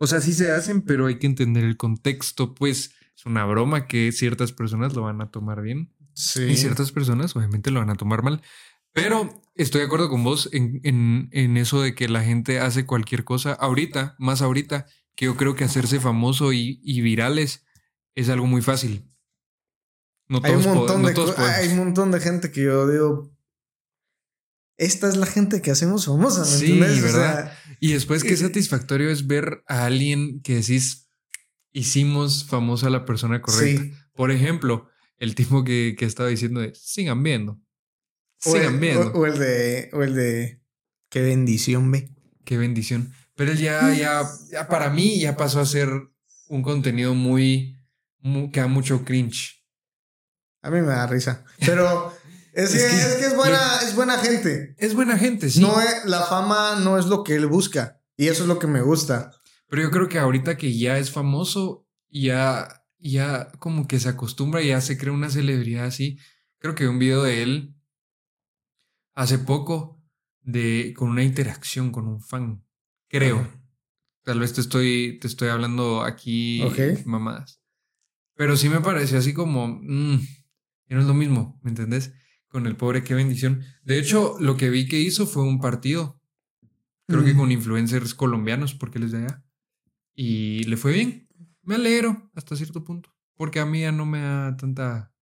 O 0.02 0.08
sea, 0.08 0.20
sí 0.20 0.34
se 0.34 0.52
hacen, 0.52 0.82
pero 0.82 1.06
hay 1.06 1.20
que 1.20 1.28
entender 1.28 1.64
el 1.64 1.78
contexto. 1.78 2.56
Pues 2.56 2.92
es 3.16 3.26
una 3.28 3.46
broma 3.46 3.86
que 3.86 4.12
ciertas 4.12 4.52
personas 4.52 4.96
lo 4.96 5.04
van 5.04 5.22
a 5.22 5.30
tomar 5.30 5.62
bien 5.62 5.94
Sí. 6.14 6.44
y 6.44 6.58
ciertas 6.58 6.92
personas 6.92 7.36
obviamente 7.36 7.70
lo 7.70 7.80
van 7.82 7.92
a 7.92 7.96
tomar 7.96 8.24
mal. 8.24 8.42
Pero 8.94 9.42
estoy 9.56 9.82
de 9.82 9.86
acuerdo 9.86 10.10
con 10.10 10.24
vos 10.24 10.50
en, 10.54 10.82
en, 10.84 11.30
en 11.32 11.56
eso 11.56 11.82
de 11.82 11.94
que 11.94 12.10
la 12.10 12.24
gente 12.24 12.60
hace 12.60 12.86
cualquier 12.88 13.24
cosa. 13.24 13.54
Ahorita, 13.54 14.16
más 14.18 14.42
ahorita, 14.42 14.88
que 15.16 15.26
yo 15.26 15.38
creo 15.38 15.56
que 15.56 15.64
hacerse 15.66 16.00
famoso 16.00 16.52
y, 16.52 16.82
y 16.84 17.02
virales 17.02 17.64
es 18.16 18.30
algo 18.30 18.48
muy 18.48 18.62
fácil. 18.64 19.08
No 20.28 20.42
hay, 20.44 20.54
un 20.54 20.64
montón 20.64 21.04
de 21.04 21.14
hay 21.38 21.68
un 21.70 21.78
montón 21.78 22.12
de 22.12 22.20
gente 22.20 22.52
que 22.52 22.64
yo 22.64 22.90
digo, 22.90 23.32
esta 24.82 25.08
es 25.08 25.16
la 25.16 25.28
gente 25.28 25.62
que 25.62 25.70
hacemos 25.70 26.06
famosa, 26.06 26.42
¿me 26.42 26.48
sí, 26.48 26.80
¿verdad? 26.80 27.54
y 27.80 27.94
después 27.94 28.24
qué 28.24 28.36
satisfactorio 28.36 29.12
es 29.12 29.28
ver 29.28 29.64
a 29.68 29.86
alguien 29.86 30.42
que 30.42 30.56
decís, 30.56 31.08
hicimos 31.72 32.46
famosa 32.46 32.88
a 32.88 32.90
la 32.90 33.06
persona 33.06 33.44
correcta. 33.44 33.96
Por 34.16 34.32
ejemplo, 34.32 34.90
el 35.20 35.36
tipo 35.36 35.64
que, 35.64 35.96
que 35.96 36.06
estaba 36.06 36.30
diciendo 36.30 36.62
de, 36.62 36.74
sigan 36.74 37.22
viendo. 37.22 37.62
Sigan 38.40 38.80
viendo. 38.80 39.12
O, 39.12 39.28
el 39.28 39.38
de, 39.38 39.92
o 39.94 40.02
el 40.02 40.16
de, 40.16 40.64
qué 41.10 41.22
bendición, 41.22 41.92
ve. 41.92 42.10
Qué 42.44 42.58
bendición. 42.58 43.14
Pero 43.36 43.52
él 43.52 43.60
ya, 43.60 43.94
ya, 43.94 44.28
ya 44.52 44.68
para 44.68 44.90
mí 44.90 45.20
ya 45.20 45.38
pasó 45.38 45.60
a 45.60 45.66
ser 45.68 45.90
un 46.48 46.64
contenido 46.64 47.14
muy, 47.14 47.78
muy 48.18 48.50
que 48.50 48.62
da 48.62 48.68
mucho 48.68 49.06
cringe. 49.06 49.64
A 50.64 50.72
mí 50.72 50.82
me 50.82 50.88
da 50.88 51.06
risa. 51.06 51.46
Pero 51.60 52.12
es, 52.54 52.72
que, 52.72 53.26
es, 53.26 53.36
buena, 53.36 53.78
es 53.82 53.96
buena 53.96 54.18
gente. 54.18 54.76
Es 54.78 54.94
buena 54.94 55.18
gente, 55.18 55.50
sí. 55.50 55.62
No 55.62 55.76
la 56.06 56.22
fama 56.22 56.80
no 56.80 56.98
es 56.98 57.06
lo 57.06 57.24
que 57.24 57.36
él 57.36 57.48
busca. 57.48 58.02
Y 58.18 58.28
eso 58.28 58.44
es 58.44 58.50
lo 58.50 58.60
que 58.60 58.68
me 58.68 58.82
gusta. 58.82 59.32
Pero 59.68 59.84
yo 59.84 59.92
creo 59.92 60.10
que 60.10 60.20
ahorita 60.20 60.58
que 60.58 60.78
ya 60.78 60.98
es 60.98 61.12
famoso, 61.12 61.88
ya, 62.10 62.84
ya 63.00 63.52
como 63.60 63.88
que 63.88 64.00
se 64.00 64.10
acostumbra, 64.10 64.62
ya 64.62 64.82
se 64.82 64.98
crea 64.98 65.14
una 65.14 65.30
celebridad 65.30 65.86
así. 65.86 66.18
Creo 66.60 66.76
que 66.76 66.88
un 66.88 67.00
video 67.00 67.24
de 67.24 67.42
él 67.42 67.76
hace 69.14 69.38
poco 69.38 70.04
de 70.42 70.94
con 70.96 71.10
una 71.10 71.24
interacción 71.24 71.92
con 71.92 72.08
un 72.08 72.22
fan. 72.22 72.66
Creo. 73.08 73.48
Tal 74.24 74.40
vez 74.40 74.54
te 74.54 74.62
estoy, 74.62 75.20
te 75.20 75.28
estoy 75.28 75.50
hablando 75.50 76.04
aquí 76.04 76.64
mamadas. 77.06 77.62
Pero 78.36 78.58
sí 78.58 78.70
me 78.70 78.82
pareció 78.82 79.18
así 79.18 79.34
como. 79.34 79.68
Mmm, 79.68 80.20
no 80.90 81.00
es 81.00 81.06
lo 81.06 81.14
mismo, 81.14 81.60
¿me 81.64 81.70
entendés? 81.70 82.14
Con 82.52 82.68
el 82.68 82.76
pobre, 82.76 83.04
qué 83.04 83.14
bendición. 83.14 83.64
De 83.84 83.98
hecho, 83.98 84.36
lo 84.40 84.58
que 84.58 84.70
vi 84.70 84.88
que 84.88 85.00
hizo 85.00 85.26
fue 85.26 85.44
un 85.44 85.60
partido. 85.62 86.20
Creo 87.08 87.24
que 87.24 87.36
con 87.36 87.52
influencers 87.52 88.14
colombianos, 88.14 88.74
porque 88.74 89.00
les 89.00 89.12
de 89.12 89.20
allá. 89.20 89.44
Y 90.14 90.64
le 90.66 90.78
fue 90.78 90.94
bien. 90.94 91.28
Me 91.64 91.76
alegro 91.76 92.30
hasta 92.36 92.56
cierto 92.56 92.84
punto. 92.84 93.14
Porque 93.36 93.60
a 93.60 93.66
mí 93.66 93.82
ya 93.82 93.92
no 93.92 94.06
me 94.06 94.22
da 94.22 94.56
tanta, 94.58 95.14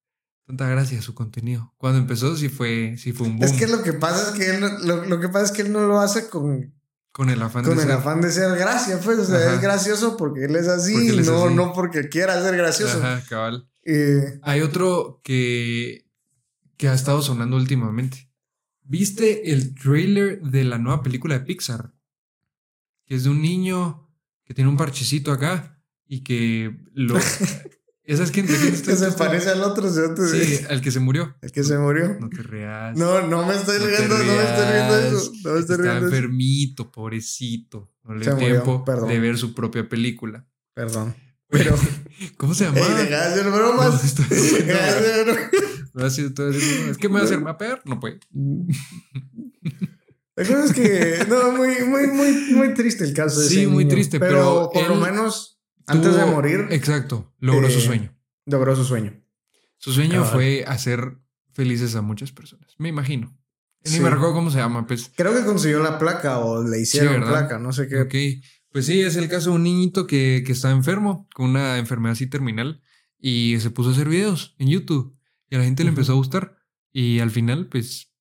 tanta 0.45 0.67
gracia 0.67 1.01
su 1.01 1.13
contenido. 1.13 1.73
Cuando 1.77 1.99
empezó 1.99 2.35
sí 2.35 2.49
fue, 2.49 2.95
sí 2.97 3.11
fue 3.13 3.27
un 3.27 3.37
boom. 3.37 3.45
Es 3.45 3.53
que 3.53 3.67
lo 3.67 3.81
que 3.83 3.93
pasa 3.93 4.29
es 4.29 4.37
que 4.37 4.49
él, 4.49 4.61
lo, 4.83 5.19
que 5.19 5.29
pasa 5.29 5.45
es 5.45 5.51
que 5.51 5.61
él 5.61 5.71
no 5.71 5.85
lo 5.87 5.99
hace 5.99 6.29
con, 6.29 6.75
con 7.11 7.29
el 7.29 7.41
afán 7.41 7.63
con 7.63 7.75
de 7.75 7.83
el 7.83 7.87
ser. 7.89 7.97
afán 7.97 8.21
de 8.21 8.31
ser 8.31 8.57
gracia, 8.57 8.99
pues. 8.99 9.19
O 9.19 9.25
sea, 9.25 9.53
es 9.53 9.61
gracioso 9.61 10.17
porque 10.17 10.45
él 10.45 10.55
es 10.55 10.67
así, 10.67 11.13
y 11.13 11.21
no, 11.21 11.49
no 11.49 11.73
porque 11.73 12.09
quiera 12.09 12.41
ser 12.41 12.57
gracioso. 12.57 12.97
Ajá, 12.97 13.23
cabal. 13.29 13.69
Eh, 13.83 14.39
Hay 14.43 14.61
otro 14.61 15.21
que, 15.23 16.08
que 16.79 16.87
ha 16.87 16.93
estado 16.93 17.21
sonando 17.21 17.57
últimamente. 17.57 18.31
¿Viste 18.83 19.51
el 19.51 19.75
trailer 19.75 20.41
de 20.41 20.63
la 20.63 20.77
nueva 20.77 21.03
película 21.03 21.37
de 21.37 21.45
Pixar? 21.45 21.93
Que 23.05 23.15
es 23.15 23.25
de 23.25 23.29
un 23.29 23.41
niño 23.41 24.09
que 24.45 24.53
tiene 24.53 24.69
un 24.69 24.77
parchecito 24.77 25.33
acá 25.33 25.83
y 26.07 26.21
que 26.21 26.79
lo... 26.93 27.17
¿Esa 28.03 28.23
es 28.23 28.31
quién? 28.31 28.47
que 28.47 28.55
se 28.55 29.11
parece 29.11 29.49
al 29.49 29.61
otro. 29.61 29.87
Sí, 29.91 30.61
al 30.67 30.81
que 30.81 30.89
se 30.89 30.99
murió. 30.99 31.35
El 31.41 31.51
que 31.51 31.63
se 31.63 31.77
murió. 31.77 32.17
No 32.19 32.29
te 32.29 32.41
reas. 32.41 32.97
No, 32.97 33.27
no 33.27 33.45
me 33.45 33.53
estoy 33.53 33.77
riendo, 33.77 34.17
no 34.17 34.23
me 34.23 34.41
estoy 34.41 34.71
riendo 34.71 34.99
eso. 34.99 35.31
No 35.43 35.53
me 35.53 35.59
estoy 35.59 35.75
Está 35.75 35.97
enfermito, 35.97 36.91
pobrecito. 36.91 37.93
No 38.05 38.15
le 38.15 38.25
dio 38.25 38.37
tiempo 38.37 38.83
de 39.07 39.19
ver 39.19 39.37
su 39.37 39.53
propia 39.53 39.87
película. 39.87 40.47
Perdón. 40.73 41.13
Pero. 41.49 41.75
¿Cómo 42.37 42.55
se 42.55 42.65
llama? 42.65 42.79
Ey, 42.79 42.85
deja 42.97 43.05
de 43.05 43.15
hacer 43.15 43.51
bromas. 43.51 44.17
No, 44.17 45.35
es 46.07 46.97
que 46.97 47.09
me 47.09 47.15
va 47.15 47.21
a 47.21 47.23
hacer 47.23 47.41
mapear. 47.41 47.81
No 47.85 47.99
puede. 47.99 48.19
La 50.39 50.45
cosa 50.45 50.65
es 50.65 50.73
que. 50.73 51.25
No, 51.27 51.51
muy, 51.51 51.83
muy, 51.83 52.07
muy, 52.07 52.31
muy 52.53 52.73
triste 52.73 53.03
el 53.03 53.13
caso. 53.13 53.41
sí, 53.41 53.67
muy 53.67 53.85
triste, 53.87 54.19
pero. 54.19 54.69
por 54.73 54.87
lo 54.87 54.95
menos, 54.95 55.59
antes 55.85 56.15
de 56.15 56.25
morir. 56.25 56.67
Exacto. 56.69 57.33
Logró 57.39 57.69
su 57.69 57.79
eh, 57.79 57.81
sueño. 57.81 58.17
Logró 58.45 58.75
su 58.75 58.85
sueño. 58.85 59.21
Su 59.77 59.91
sueño 59.91 60.23
fue 60.23 60.63
hacer 60.65 61.17
felices 61.51 61.95
a 61.95 62.01
muchas 62.01 62.31
personas. 62.31 62.73
Me 62.77 62.87
imagino. 62.89 63.35
Ni 63.83 63.99
me 63.99 64.09
recuerdo 64.09 64.33
cómo 64.33 64.49
se 64.49 64.59
llama, 64.59 64.87
pues. 64.87 65.11
Creo 65.15 65.33
que 65.33 65.43
consiguió 65.43 65.81
la 65.81 65.99
placa 65.99 66.39
o 66.39 66.63
le 66.63 66.79
hicieron 66.79 67.21
placa, 67.21 67.59
no 67.59 67.73
sé 67.73 67.87
qué. 67.87 68.01
Ok. 68.01 68.15
Pues 68.71 68.85
sí, 68.85 69.01
es 69.01 69.17
el 69.17 69.27
caso 69.27 69.49
de 69.49 69.55
un 69.57 69.63
niñito 69.63 70.07
que, 70.07 70.43
que 70.45 70.51
está 70.51 70.71
enfermo, 70.71 71.27
con 71.33 71.49
una 71.49 71.77
enfermedad 71.79 72.13
así 72.13 72.27
terminal, 72.27 72.81
y 73.17 73.57
se 73.59 73.71
puso 73.71 73.89
a 73.89 73.91
hacer 73.93 74.07
videos 74.07 74.55
en 74.59 74.69
YouTube. 74.69 75.18
Y 75.49 75.55
a 75.55 75.59
la 75.59 75.65
gente 75.65 75.83
le 75.83 75.89
empezó 75.89 76.13
a 76.13 76.15
gustar. 76.15 76.57
Y 76.91 77.19
al 77.19 77.31
final, 77.31 77.67
pues, 77.67 78.13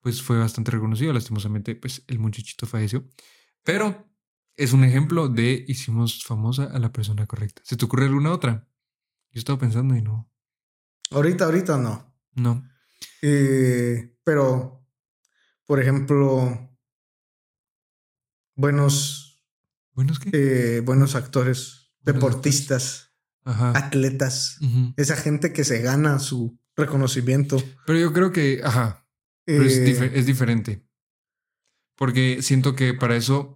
pues 0.00 0.22
fue 0.22 0.38
bastante 0.38 0.70
reconocido. 0.70 1.12
Lastimosamente, 1.12 1.74
pues 1.74 2.04
el 2.06 2.18
muchachito 2.18 2.66
falleció. 2.66 3.08
Pero 3.62 4.10
es 4.56 4.72
un 4.72 4.84
ejemplo 4.84 5.28
de 5.28 5.64
hicimos 5.68 6.24
famosa 6.24 6.64
a 6.64 6.78
la 6.78 6.92
persona 6.92 7.26
correcta. 7.26 7.62
¿Se 7.64 7.76
te 7.76 7.84
ocurre 7.84 8.06
alguna 8.06 8.32
otra? 8.32 8.68
Yo 9.30 9.38
estaba 9.38 9.58
pensando 9.58 9.96
y 9.96 10.02
no. 10.02 10.30
Ahorita, 11.10 11.44
ahorita 11.44 11.78
no. 11.78 12.14
No. 12.34 12.68
Eh, 13.22 14.16
pero, 14.24 14.86
por 15.66 15.80
ejemplo, 15.80 16.76
buenos 18.54 19.28
¿Buenos 19.98 20.20
qué? 20.20 20.30
Eh, 20.32 20.80
buenos 20.82 21.16
actores, 21.16 21.90
deportistas, 22.02 23.10
atletas, 23.42 24.60
esa 24.96 25.16
gente 25.16 25.52
que 25.52 25.64
se 25.64 25.82
gana 25.82 26.20
su 26.20 26.56
reconocimiento. 26.78 27.62
Pero 27.86 27.98
yo 27.98 28.12
creo 28.12 28.32
que, 28.32 28.60
ajá, 28.64 29.06
es, 29.46 29.78
eh, 29.78 30.22
diferente. 30.22 30.84
Porque 31.96 32.42
siento 32.42 32.74
que 32.74 32.94
para 32.94 33.16
eso 33.16 33.54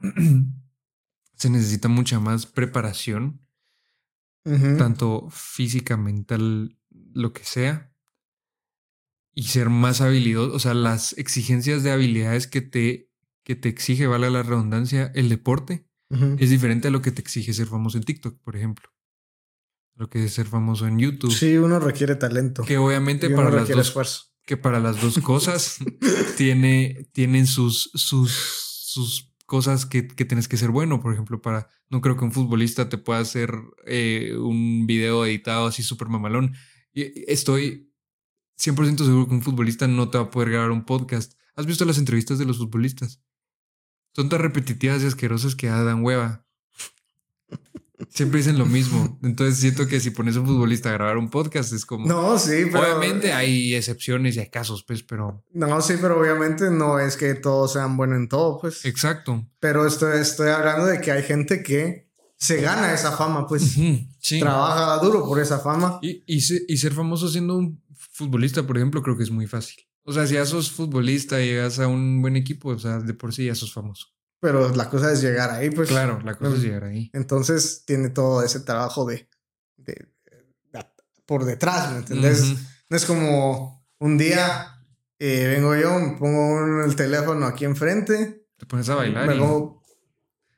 se 1.37 1.51
necesita 1.51 1.89
mucha 1.89 2.21
más 2.21 2.47
preparación, 2.47 3.41
tanto 4.77 5.29
física, 5.31 5.97
mental, 5.97 6.77
lo 6.91 7.33
que 7.33 7.45
sea, 7.45 7.95
y 9.35 9.45
ser 9.45 9.71
más 9.71 10.01
habilidoso. 10.01 10.55
O 10.55 10.59
sea, 10.59 10.75
las 10.75 11.17
exigencias 11.17 11.85
de 11.85 11.93
habilidades 11.93 12.49
que 12.49 12.61
te, 12.61 13.09
que 13.45 13.55
te 13.55 13.69
exige, 13.69 14.09
vale 14.09 14.31
la 14.31 14.43
redundancia, 14.43 15.13
el 15.15 15.29
deporte 15.29 15.87
es 16.39 16.51
diferente 16.51 16.89
a 16.89 16.91
lo 16.91 17.01
que 17.01 17.11
te 17.11 17.23
exige 17.23 17.55
ser 17.55 17.69
famoso 17.69 17.97
en 17.97 18.05
TikTok, 18.05 18.39
por 18.43 18.55
ejemplo. 18.55 18.91
Lo 20.03 20.11
que 20.11 20.25
es 20.25 20.35
ser 20.35 20.49
famoso 20.49 20.89
en 20.89 20.99
YouTube. 20.99 21.33
Sí, 21.33 21.57
uno 21.59 21.79
requiere 21.79 22.17
talento. 22.17 22.65
Que 22.65 22.77
obviamente 22.77 23.31
para 23.31 23.53
las 23.53 23.69
dos 23.69 23.87
esfuerzo. 23.87 24.25
que 24.45 24.57
para 24.57 24.81
las 24.81 25.01
dos 25.01 25.17
cosas 25.21 25.77
tiene 26.37 27.09
tienen 27.13 27.47
sus 27.47 27.89
sus 27.95 28.33
sus 28.33 29.33
cosas 29.47 29.87
que, 29.87 30.09
que, 30.09 30.25
tienes 30.25 30.49
que 30.49 30.57
ser 30.57 30.71
bueno. 30.71 31.01
Por 31.01 31.13
ejemplo, 31.13 31.41
para 31.41 31.69
no 31.89 32.01
creo 32.01 32.17
que 32.17 32.25
un 32.25 32.33
futbolista 32.33 32.89
te 32.89 32.99
pueda 32.99 33.21
hacer 33.21 33.55
eh, 33.87 34.35
un 34.37 34.89
video 34.89 35.25
editado 35.25 35.69
así 35.69 35.85
súper 35.85 36.09
mamalón. 36.09 36.57
Y 36.93 37.31
estoy 37.31 37.95
100% 38.59 39.05
seguro 39.05 39.29
que 39.29 39.35
un 39.35 39.43
futbolista 39.43 39.87
no 39.87 40.11
te 40.11 40.19
va 40.19 40.25
a 40.25 40.31
poder 40.31 40.51
grabar 40.51 40.73
un 40.73 40.85
podcast. 40.85 41.35
¿Has 41.55 41.67
visto 41.67 41.85
las 41.85 41.99
entrevistas 41.99 42.41
de 42.41 42.47
los 42.47 42.59
futbolistas? 42.59 43.23
son 44.15 44.29
tan 44.29 44.41
repetitivas 44.41 45.01
y 45.03 45.07
asquerosas 45.07 45.55
que 45.55 45.69
dan 45.69 46.05
hueva. 46.05 46.45
Siempre 48.09 48.39
dicen 48.39 48.59
lo 48.59 48.67
mismo. 48.67 49.19
Entonces 49.23 49.59
siento 49.59 49.87
que 49.87 50.01
si 50.01 50.11
pones 50.11 50.37
a 50.37 50.41
un 50.41 50.47
futbolista 50.47 50.91
a 50.91 50.93
grabar 50.93 51.17
un 51.17 51.31
podcast 51.31 51.73
es 51.73 51.85
como. 51.85 52.07
No, 52.07 52.39
sí, 52.39 52.65
pero. 52.71 52.81
Obviamente 52.81 53.33
hay 53.33 53.75
excepciones 53.75 54.37
y 54.37 54.41
hay 54.41 54.51
casos, 54.51 54.85
pues, 54.85 55.03
pero. 55.03 55.45
No, 55.53 55.81
sí, 55.81 55.95
pero 56.01 56.21
obviamente 56.21 56.71
no 56.71 56.99
es 56.99 57.17
que 57.17 57.35
todos 57.35 57.73
sean 57.75 57.97
buenos 57.97 58.19
en 58.19 58.29
todo, 58.29 58.59
pues. 58.61 58.85
Exacto. 58.85 59.47
Pero 59.61 59.87
estoy, 59.87 60.21
estoy 60.21 60.51
hablando 60.51 60.87
de 60.87 61.01
que 61.01 61.13
hay 61.13 61.23
gente 61.23 61.63
que 61.63 62.11
se 62.37 62.61
gana 62.61 62.93
esa 62.93 63.13
fama, 63.13 63.47
pues. 63.47 63.77
sí. 64.19 64.41
Trabaja 64.41 64.99
duro 65.05 65.25
por 65.25 65.41
esa 65.41 65.59
fama. 65.59 65.99
Y, 66.03 66.23
y, 66.27 66.43
y 66.69 66.77
ser 66.77 66.93
famoso 66.93 67.29
siendo 67.29 67.57
un 67.57 67.83
futbolista, 68.13 68.67
por 68.67 68.77
ejemplo, 68.77 69.03
creo 69.03 69.17
que 69.17 69.23
es 69.23 69.31
muy 69.31 69.47
fácil. 69.47 69.77
O 70.05 70.13
sea, 70.13 70.27
si 70.27 70.35
ya 70.35 70.45
sos 70.45 70.71
futbolista 70.71 71.41
y 71.41 71.47
llegas 71.47 71.79
a 71.79 71.87
un 71.87 72.21
buen 72.21 72.37
equipo, 72.37 72.71
o 72.71 72.79
sea, 72.79 72.99
de 72.99 73.15
por 73.15 73.33
sí 73.33 73.47
ya 73.47 73.55
sos 73.55 73.73
famoso. 73.73 74.09
Pero 74.43 74.75
la 74.75 74.91
cosa 74.91 75.13
es 75.13 75.23
llegar 75.23 75.53
ahí, 75.53 75.71
pues. 75.71 75.89
Claro, 75.89 76.21
la 76.25 76.35
cosa 76.35 76.57
es 76.57 76.63
llegar 76.63 76.83
ahí. 76.83 77.09
Entonces 77.13 77.85
tiene 77.87 78.11
todo 78.11 78.43
ese 78.43 78.59
trabajo 78.59 79.07
de, 79.07 79.29
de, 79.77 80.09
por 81.27 81.45
detrás, 81.45 81.93
¿me 81.93 81.99
entendés? 81.99 82.43
No 82.91 82.97
es 82.97 83.05
como 83.07 83.87
un 84.01 84.19
día 84.19 84.73
eh, 85.21 85.47
vengo 85.47 85.77
yo, 85.77 85.97
me 86.01 86.17
pongo 86.19 86.83
el 86.85 86.97
teléfono 86.97 87.47
aquí 87.47 87.65
enfrente. 87.65 88.45
Te 88.57 88.67
pones 88.67 88.89
a 88.89 88.97
bailar. 88.97 89.33
y 89.37 89.41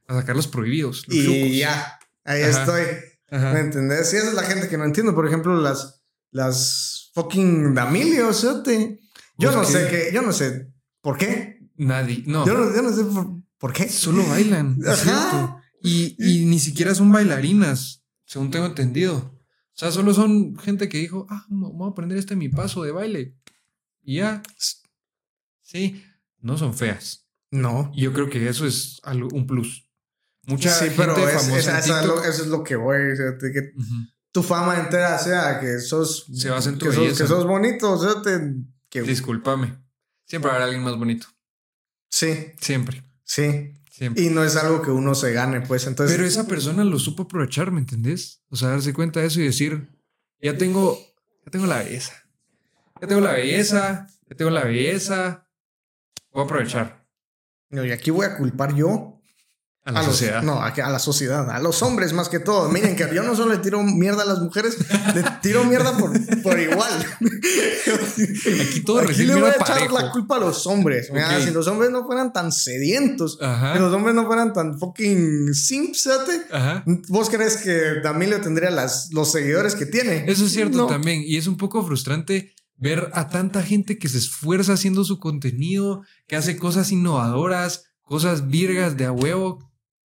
a 0.08 0.14
sacar 0.14 0.34
los 0.34 0.46
prohibidos. 0.46 1.04
y 1.08 1.58
ya, 1.58 1.98
ahí 2.24 2.40
estoy. 2.40 2.84
¿Me 3.30 3.60
entendés? 3.60 4.14
Y 4.14 4.16
esa 4.16 4.28
es 4.28 4.34
la 4.34 4.44
gente 4.44 4.70
que 4.70 4.78
no 4.78 4.84
entiendo. 4.86 5.14
Por 5.14 5.26
ejemplo, 5.26 5.60
las, 5.60 6.02
las 6.30 7.10
fucking 7.12 7.74
Damilios, 7.74 8.40
¿sí? 8.40 8.98
Yo 9.36 9.52
pues 9.52 9.56
no 9.56 9.64
sé 9.64 9.88
qué, 9.90 10.10
yo 10.14 10.22
no 10.22 10.32
sé 10.32 10.72
¿Por 11.02 11.18
qué? 11.18 11.68
Nadie. 11.76 12.22
No. 12.26 12.46
Yo 12.46 12.54
no, 12.54 12.74
yo 12.74 12.80
no 12.80 12.90
sé 12.90 13.04
por, 13.04 13.43
por 13.58 13.72
qué. 13.72 13.88
Solo 13.88 14.26
bailan. 14.26 14.78
Ajá. 14.86 15.62
Y, 15.82 16.16
y 16.18 16.44
ni 16.46 16.58
siquiera 16.58 16.94
son 16.94 17.12
bailarinas, 17.12 18.02
según 18.24 18.50
tengo 18.50 18.66
entendido. 18.66 19.16
O 19.16 19.76
sea, 19.76 19.90
solo 19.90 20.14
son 20.14 20.56
gente 20.58 20.88
que 20.88 20.98
dijo, 20.98 21.26
ah, 21.30 21.44
voy 21.48 21.88
a 21.88 21.90
aprender 21.90 22.16
este 22.18 22.36
mi 22.36 22.48
paso 22.48 22.82
de 22.84 22.92
baile. 22.92 23.36
Y 24.02 24.16
ya. 24.16 24.42
Sí, 25.60 26.02
no 26.40 26.56
son 26.58 26.74
feas. 26.74 27.26
No. 27.50 27.90
Y 27.94 28.02
yo 28.02 28.12
creo 28.12 28.28
que 28.30 28.48
eso 28.48 28.66
es 28.66 29.00
algo, 29.02 29.28
un 29.32 29.46
plus. 29.46 29.88
Mucha 30.46 30.70
sí, 30.72 30.86
gente 30.86 30.96
pero 30.96 31.16
es- 31.16 31.34
famosa 31.42 31.58
es- 31.58 31.66
en 31.68 31.76
eso, 31.76 31.98
es 32.00 32.06
lo, 32.06 32.16
TikTok- 32.16 32.28
eso 32.28 32.42
es 32.42 32.48
lo 32.48 32.64
que 32.64 32.76
voy. 32.76 33.12
o 33.12 33.16
sea, 33.16 33.38
tu 34.32 34.42
fama 34.42 34.78
entera 34.78 35.18
sea 35.18 35.60
que 35.60 35.78
sos. 35.80 36.26
Se 36.34 36.50
basa 36.50 36.68
en 36.70 36.78
tu 36.78 36.86
que 36.86 36.92
sos, 36.92 37.18
que 37.18 37.26
sos 37.26 37.46
bonito. 37.46 37.92
O 37.92 37.98
sea, 38.02 38.20
te, 38.22 38.54
que, 38.88 39.02
Discúlpame. 39.02 39.78
Siempre 40.26 40.50
habrá 40.50 40.64
alguien 40.64 40.82
más 40.82 40.96
bonito. 40.96 41.26
sí, 42.08 42.52
Siempre. 42.60 43.03
Sí. 43.24 43.74
Siempre. 43.90 44.24
Y 44.24 44.30
no 44.30 44.42
es 44.42 44.56
algo 44.56 44.82
que 44.82 44.90
uno 44.90 45.14
se 45.14 45.32
gane, 45.32 45.60
pues. 45.60 45.86
Entonces. 45.86 46.16
Pero 46.16 46.26
esa 46.26 46.48
persona 46.48 46.82
lo 46.82 46.98
supo 46.98 47.24
aprovechar, 47.24 47.70
¿me 47.70 47.78
entendés? 47.78 48.42
O 48.50 48.56
sea, 48.56 48.70
darse 48.70 48.92
cuenta 48.92 49.20
de 49.20 49.26
eso 49.26 49.40
y 49.40 49.44
decir, 49.44 49.88
ya 50.40 50.58
tengo, 50.58 50.98
ya 51.44 51.50
tengo 51.52 51.66
la 51.66 51.78
belleza. 51.78 52.12
Ya 53.00 53.06
tengo 53.06 53.20
la 53.20 53.32
belleza, 53.32 54.08
ya 54.28 54.36
tengo 54.36 54.50
la 54.50 54.64
belleza. 54.64 55.48
Voy 56.32 56.42
a 56.42 56.44
aprovechar 56.46 57.06
No, 57.70 57.84
y 57.84 57.92
aquí 57.92 58.10
voy 58.10 58.26
a 58.26 58.36
culpar 58.36 58.74
yo 58.74 59.13
a 59.86 59.92
la 59.92 60.00
a 60.00 60.02
los- 60.02 60.12
sociedad. 60.16 60.42
no, 60.42 60.62
a, 60.62 60.70
la 60.90 60.98
sociedad, 60.98 61.50
a 61.50 61.58
los 61.60 61.82
hombres 61.82 62.12
más 62.14 62.28
que 62.30 62.38
todo. 62.38 62.68
Miren 62.70 62.96
que 62.96 63.06
yo 63.14 63.22
no 63.22 63.36
solo 63.36 63.52
le 63.52 63.58
tiro 63.58 63.82
mierda 63.82 64.22
a 64.22 64.26
las 64.26 64.38
mujeres, 64.40 64.78
le 65.14 65.22
tiro 65.42 65.64
mierda 65.64 65.96
por, 65.98 66.10
por 66.42 66.58
igual. 66.58 67.06
Aquí 68.68 68.80
todo 68.84 69.00
Aquí 69.00 69.24
le 69.24 69.34
voy 69.34 69.42
a 69.42 69.46
mierda 69.46 69.56
echar 69.56 69.76
parejo. 69.76 69.98
la 69.98 70.10
culpa 70.10 70.36
a 70.36 70.40
los 70.40 70.66
hombres. 70.66 71.10
Mira, 71.12 71.40
si 71.40 71.50
los 71.50 71.66
hombres 71.66 71.90
no 71.90 72.04
fueran 72.06 72.32
tan 72.32 72.52
sedientos, 72.52 73.38
Ajá. 73.40 73.74
si 73.74 73.78
los 73.80 73.92
hombres 73.92 74.14
no 74.14 74.26
fueran 74.26 74.52
tan 74.52 74.78
fucking 74.78 75.54
simps. 75.54 76.08
¿Vos 77.08 77.30
crees 77.30 77.56
que 77.58 78.00
Damilio 78.02 78.40
tendría 78.40 78.70
las, 78.70 79.10
los 79.12 79.30
seguidores 79.32 79.74
que 79.74 79.86
tiene? 79.86 80.24
Eso 80.26 80.46
es 80.46 80.52
cierto 80.52 80.78
No. 80.78 80.86
también. 80.86 81.22
Y 81.24 81.36
es 81.36 81.46
un 81.46 81.56
poco 81.56 81.84
frustrante 81.84 82.54
ver 82.76 83.10
a 83.12 83.28
tanta 83.28 83.62
gente 83.62 83.98
que 83.98 84.08
se 84.08 84.18
esfuerza 84.18 84.72
haciendo 84.74 85.04
su 85.04 85.18
contenido, 85.18 86.02
que 86.26 86.36
hace 86.36 86.56
cosas 86.56 86.90
innovadoras, 86.92 87.84
cosas 88.02 88.48
virgas 88.48 88.96
de 88.96 89.04
a 89.06 89.12
huevo, 89.12 89.70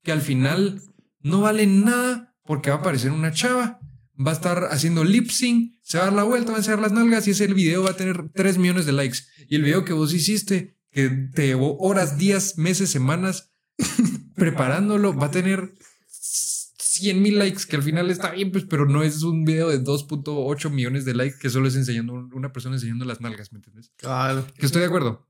que 0.06 0.12
al 0.12 0.22
final 0.22 0.80
no 1.20 1.40
valen 1.40 1.84
nada 1.84 2.36
porque 2.44 2.70
va 2.70 2.76
a 2.76 2.78
aparecer 2.78 3.10
una 3.10 3.32
chava, 3.32 3.80
va 4.24 4.30
a 4.30 4.34
estar 4.34 4.68
haciendo 4.70 5.02
lip 5.02 5.30
sync, 5.30 5.74
se 5.82 5.98
va 5.98 6.04
a 6.04 6.06
dar 6.06 6.14
la 6.14 6.22
vuelta, 6.22 6.52
va 6.52 6.58
a 6.58 6.60
enseñar 6.60 6.78
las 6.78 6.92
nalgas 6.92 7.26
y 7.26 7.32
ese 7.32 7.48
video 7.48 7.82
va 7.82 7.90
a 7.90 7.96
tener 7.96 8.30
3 8.32 8.56
millones 8.58 8.86
de 8.86 8.92
likes. 8.92 9.18
Y 9.48 9.56
el 9.56 9.64
video 9.64 9.84
que 9.84 9.94
vos 9.94 10.14
hiciste, 10.14 10.78
que 10.92 11.08
te 11.10 11.48
llevó 11.48 11.76
horas, 11.78 12.18
días, 12.18 12.56
meses, 12.56 12.88
semanas 12.88 13.50
preparándolo, 14.36 15.12
va 15.12 15.26
a 15.26 15.30
tener 15.32 15.74
100 16.08 17.20
mil 17.20 17.40
likes, 17.40 17.64
que 17.68 17.74
al 17.74 17.82
final 17.82 18.08
está 18.08 18.30
bien, 18.30 18.52
pues, 18.52 18.64
pero 18.64 18.86
no 18.86 19.02
es 19.02 19.24
un 19.24 19.44
video 19.44 19.70
de 19.70 19.82
2.8 19.82 20.70
millones 20.70 21.04
de 21.04 21.14
likes 21.14 21.38
que 21.40 21.50
solo 21.50 21.66
es 21.66 21.74
enseñando 21.74 22.12
una 22.32 22.52
persona 22.52 22.76
enseñando 22.76 23.04
las 23.06 23.20
nalgas, 23.20 23.52
¿me 23.52 23.58
entiendes? 23.58 23.90
Cabal. 23.96 24.46
Que 24.56 24.66
estoy 24.66 24.82
de 24.82 24.86
acuerdo. 24.86 25.26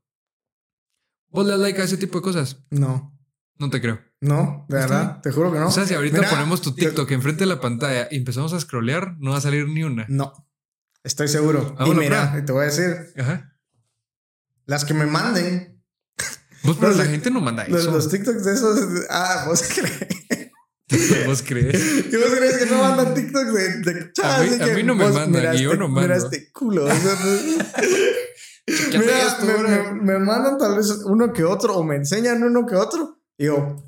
Vos 1.31 1.47
le 1.47 1.53
das 1.53 1.61
like 1.61 1.81
a 1.81 1.85
ese 1.85 1.97
tipo 1.97 2.19
de 2.19 2.21
cosas. 2.21 2.63
No, 2.69 3.16
No 3.59 3.69
te 3.69 3.81
creo. 3.81 3.99
no, 4.21 4.65
de 4.69 4.77
verdad, 4.77 5.19
te 5.21 5.31
juro 5.31 5.51
que 5.51 5.59
no. 5.59 5.67
O 5.67 5.71
sea, 5.71 5.85
si 5.85 5.93
ahorita 5.93 6.17
Mira, 6.17 6.29
ponemos 6.29 6.61
tu 6.61 6.73
te- 6.75 6.81
TikTok 6.85 7.09
enfrente 7.11 7.41
de 7.43 7.47
la 7.47 7.59
pantalla 7.59 8.07
y 8.11 8.17
empezamos 8.17 8.53
a 8.53 8.59
scrollear, 8.59 9.15
no 9.19 9.31
va 9.31 9.37
a 9.37 9.41
salir 9.41 9.67
ni 9.67 9.83
una. 9.83 10.05
No, 10.09 10.31
estoy 11.03 11.27
seguro. 11.27 11.75
Ah, 11.77 11.83
y 11.83 11.85
bueno, 11.87 12.01
mira, 12.01 12.43
te 12.45 12.51
voy 12.51 12.63
a 12.63 12.65
decir, 12.65 12.95
Ajá. 13.17 13.53
las 14.65 14.85
que 14.85 14.93
me 14.93 15.05
manden, 15.05 15.73
Vos, 16.63 16.75
pero 16.79 16.89
Los 16.89 16.97
la 16.97 17.05
gente 17.05 17.29
no 17.31 17.39
manda 17.39 17.67
los, 17.67 17.81
eso. 17.81 17.91
los 17.91 18.09
TikToks 18.09 18.43
de 18.43 18.53
esos, 18.53 18.79
ah, 19.09 19.45
vos 19.47 19.63
crees. 19.73 20.07
¿Vos 21.27 21.43
crees? 21.45 21.75
¿Y 22.11 22.15
vos 22.15 22.29
crees 22.35 22.57
que 22.57 22.65
no 22.65 22.81
mandan 22.81 23.13
TikToks 23.13 23.53
de, 23.53 23.69
de? 23.81 24.11
A 24.23 24.41
mí- 24.43 24.55
a 24.61 24.65
que 24.65 24.73
mí 24.75 24.83
no 24.83 24.95
me 24.95 25.05
mandan, 25.05 25.31
mira 25.31 25.55
y 25.55 25.61
yo 25.63 25.71
este- 25.71 25.79
no 25.79 25.87
Mira 25.89 26.07
mando. 26.07 26.25
este 26.25 26.51
culo. 26.51 26.85
o 26.85 26.89
sea, 26.89 27.15
Chequeate 28.67 28.97
mira, 28.99 29.37
me, 29.43 29.93
me- 29.93 30.01
me 30.01 30.19
mandan 30.19 30.57
tal 30.57 30.75
vez 30.75 30.89
uno 31.05 31.31
que 31.31 31.43
otro 31.45 31.75
o 31.77 31.83
me 31.83 31.95
enseñan 31.95 32.43
uno 32.43 32.65
que 32.65 32.75
otro. 32.75 33.16
Yo, 33.37 33.83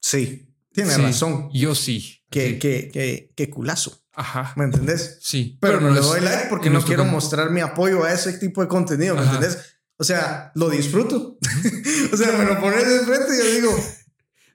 sí, 0.00 0.52
tienes 0.72 0.94
Sí, 0.94 1.02
razón. 1.02 1.48
Yo 1.52 1.74
sí. 1.74 2.22
Que, 2.30 2.50
Sí. 2.50 2.58
que, 2.58 2.90
que, 2.92 3.32
que 3.34 3.50
culazo. 3.50 4.02
Ajá. 4.12 4.52
¿Me 4.56 4.64
entendés? 4.64 5.18
Sí. 5.20 5.58
Pero, 5.60 5.80
no 5.80 5.90
le 5.90 6.00
doy 6.00 6.20
like 6.20 6.46
porque 6.48 6.70
no 6.70 6.82
quiero 6.82 7.04
mostrar 7.04 7.50
mi 7.50 7.60
apoyo 7.60 8.04
a 8.04 8.12
ese 8.12 8.34
tipo 8.34 8.60
de 8.60 8.68
contenido, 8.68 9.14
¿me 9.14 9.22
Ajá. 9.22 9.34
entendés? 9.36 9.58
O 9.96 10.04
sea, 10.04 10.52
lo 10.54 10.68
disfruto. 10.70 11.38
o 12.12 12.16
sea, 12.16 12.32
me 12.36 12.44
lo 12.44 12.60
pones 12.60 12.86
de 12.88 13.00
frente 13.00 13.34
y 13.34 13.38
yo 13.38 13.54
digo, 13.54 13.84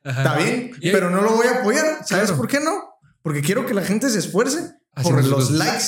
Ajá. 0.03 0.21
está 0.21 0.37
bien, 0.37 0.71
Y- 0.81 0.91
pero 0.91 1.09
no 1.09 1.21
lo 1.21 1.31
voy 1.35 1.47
a 1.47 1.59
apoyar. 1.61 1.85
¿Sabes 2.05 2.25
Claro. 2.25 2.37
por 2.37 2.47
qué 2.47 2.59
no? 2.59 2.83
Porque 3.21 3.41
quiero 3.41 3.65
que 3.65 3.73
la 3.73 3.83
gente 3.83 4.09
se 4.09 4.19
esfuerce 4.19 4.71
por 5.01 5.23
los 5.23 5.33
cosas. 5.47 5.51
likes 5.57 5.85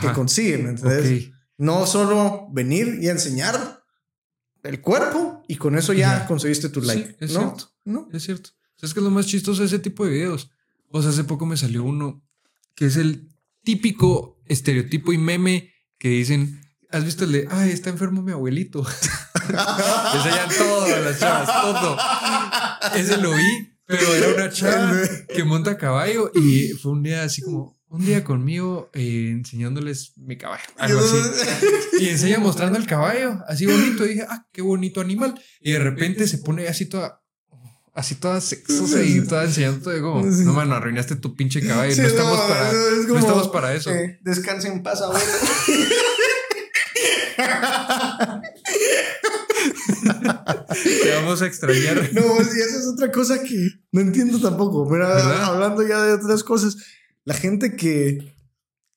que 0.00 0.06
Ajá. 0.08 0.12
consigue, 0.14 0.58
¿me 0.58 0.70
entendés? 0.70 1.30
No 1.58 1.86
solo 1.86 2.48
venir 2.52 2.98
y 3.02 3.08
enseñar 3.08 3.79
el 4.62 4.80
cuerpo 4.80 5.42
y 5.48 5.56
con 5.56 5.76
eso 5.76 5.92
ya 5.92 6.26
conseguiste 6.26 6.68
tu 6.68 6.80
Sí, 6.80 6.86
like. 6.88 7.16
es 7.20 7.32
¿no? 7.32 7.40
cierto. 7.40 7.72
¿No? 7.84 8.08
Es 8.12 8.22
cierto. 8.24 8.50
¿Sabes 8.76 8.94
qué 8.94 9.00
es 9.00 9.04
lo 9.04 9.10
más 9.10 9.26
chistoso 9.26 9.60
de 9.62 9.66
ese 9.66 9.78
tipo 9.78 10.04
de 10.04 10.12
videos? 10.12 10.50
O 10.88 11.00
sea, 11.02 11.10
hace 11.10 11.24
poco 11.24 11.46
me 11.46 11.56
salió 11.56 11.84
uno 11.84 12.22
que 12.74 12.86
es 12.86 12.96
el 12.96 13.28
típico 13.62 14.38
estereotipo 14.46 15.12
y 15.12 15.18
meme 15.18 15.72
que 15.98 16.08
dicen, 16.08 16.60
¿has 16.90 17.04
visto 17.04 17.24
el 17.24 17.32
de, 17.32 17.46
ay, 17.50 17.70
está 17.70 17.90
enfermo 17.90 18.22
mi 18.22 18.32
abuelito? 18.32 18.86
Enseñan 20.14 20.48
todo 20.56 20.84
a 20.84 21.00
las 21.00 21.18
chavas, 21.18 21.62
todo. 21.62 21.96
Ese 22.96 23.16
lo 23.18 23.32
vi, 23.34 23.76
pero 23.86 24.14
era 24.14 24.28
una 24.34 24.50
chava 24.50 25.02
que 25.34 25.44
monta 25.44 25.72
a 25.72 25.76
caballo 25.76 26.30
y 26.34 26.68
fue 26.80 26.92
un 26.92 27.02
día 27.02 27.22
así 27.24 27.42
como, 27.42 27.78
un 27.90 28.06
día 28.06 28.22
conmigo 28.22 28.88
eh, 28.94 29.30
enseñándoles 29.30 30.12
mi 30.16 30.38
caballo, 30.38 30.62
algo 30.78 31.00
así. 31.00 31.16
Y 31.98 32.08
enseña 32.08 32.38
mostrando 32.40 32.78
el 32.78 32.86
caballo, 32.86 33.40
así 33.46 33.66
bonito. 33.66 34.06
Y 34.06 34.10
dije, 34.10 34.26
ah, 34.28 34.46
qué 34.52 34.62
bonito 34.62 35.00
animal. 35.00 35.40
Y 35.60 35.72
de 35.72 35.80
repente 35.80 36.26
se 36.28 36.38
pone 36.38 36.68
así 36.68 36.86
toda, 36.86 37.20
así 37.92 38.14
toda 38.14 38.40
sexosa 38.40 39.02
y 39.02 39.26
toda 39.26 39.44
enseñando 39.44 39.82
todo. 39.82 40.00
Como, 40.00 40.24
no, 40.24 40.52
mano, 40.52 40.76
arruinaste 40.76 41.16
tu 41.16 41.34
pinche 41.34 41.66
caballo. 41.66 41.92
Sí, 41.92 42.00
no, 42.00 42.06
estamos 42.06 42.38
no, 42.38 42.48
para, 42.48 42.70
es 42.70 42.76
no 43.02 43.08
como, 43.08 43.18
estamos 43.18 43.48
para 43.48 43.74
eso. 43.74 43.90
eh, 43.90 44.20
descansa 44.22 44.68
en 44.68 44.82
paz, 44.82 45.02
abuelo. 45.02 45.24
Te 51.02 51.14
vamos 51.16 51.42
a 51.42 51.46
extrañar. 51.46 52.10
No, 52.12 52.36
y 52.36 52.60
esa 52.60 52.78
es 52.78 52.86
otra 52.86 53.10
cosa 53.10 53.42
que 53.42 53.56
no 53.92 54.00
entiendo 54.00 54.40
tampoco. 54.40 54.88
¿Verdad? 54.88 55.42
hablando 55.44 55.86
ya 55.86 56.00
de 56.02 56.14
otras 56.14 56.44
cosas, 56.44 56.76
la 57.24 57.34
gente 57.34 57.76
que, 57.76 58.34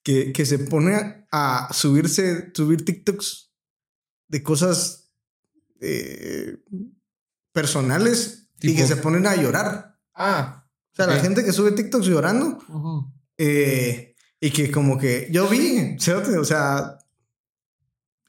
que, 0.03 0.31
que 0.31 0.45
se 0.45 0.59
pone 0.59 1.25
a 1.31 1.69
subirse, 1.73 2.51
subir 2.53 2.85
TikToks 2.85 3.51
de 4.27 4.43
cosas 4.43 5.11
eh, 5.81 6.57
personales 7.51 8.49
y 8.61 8.75
que 8.75 8.87
se 8.87 8.95
ponen 8.97 9.27
a 9.27 9.35
llorar. 9.35 9.99
Ah, 10.13 10.65
O 10.91 10.95
sea, 10.95 11.07
la 11.07 11.19
gente 11.19 11.43
que 11.43 11.51
sube 11.51 11.71
TikToks 11.71 12.05
llorando 12.05 12.59
eh, 13.37 14.15
y 14.39 14.51
que 14.51 14.71
como 14.71 14.97
que 14.97 15.27
yo 15.31 15.47
vi, 15.49 15.97
o 15.97 16.45
sea, 16.45 16.97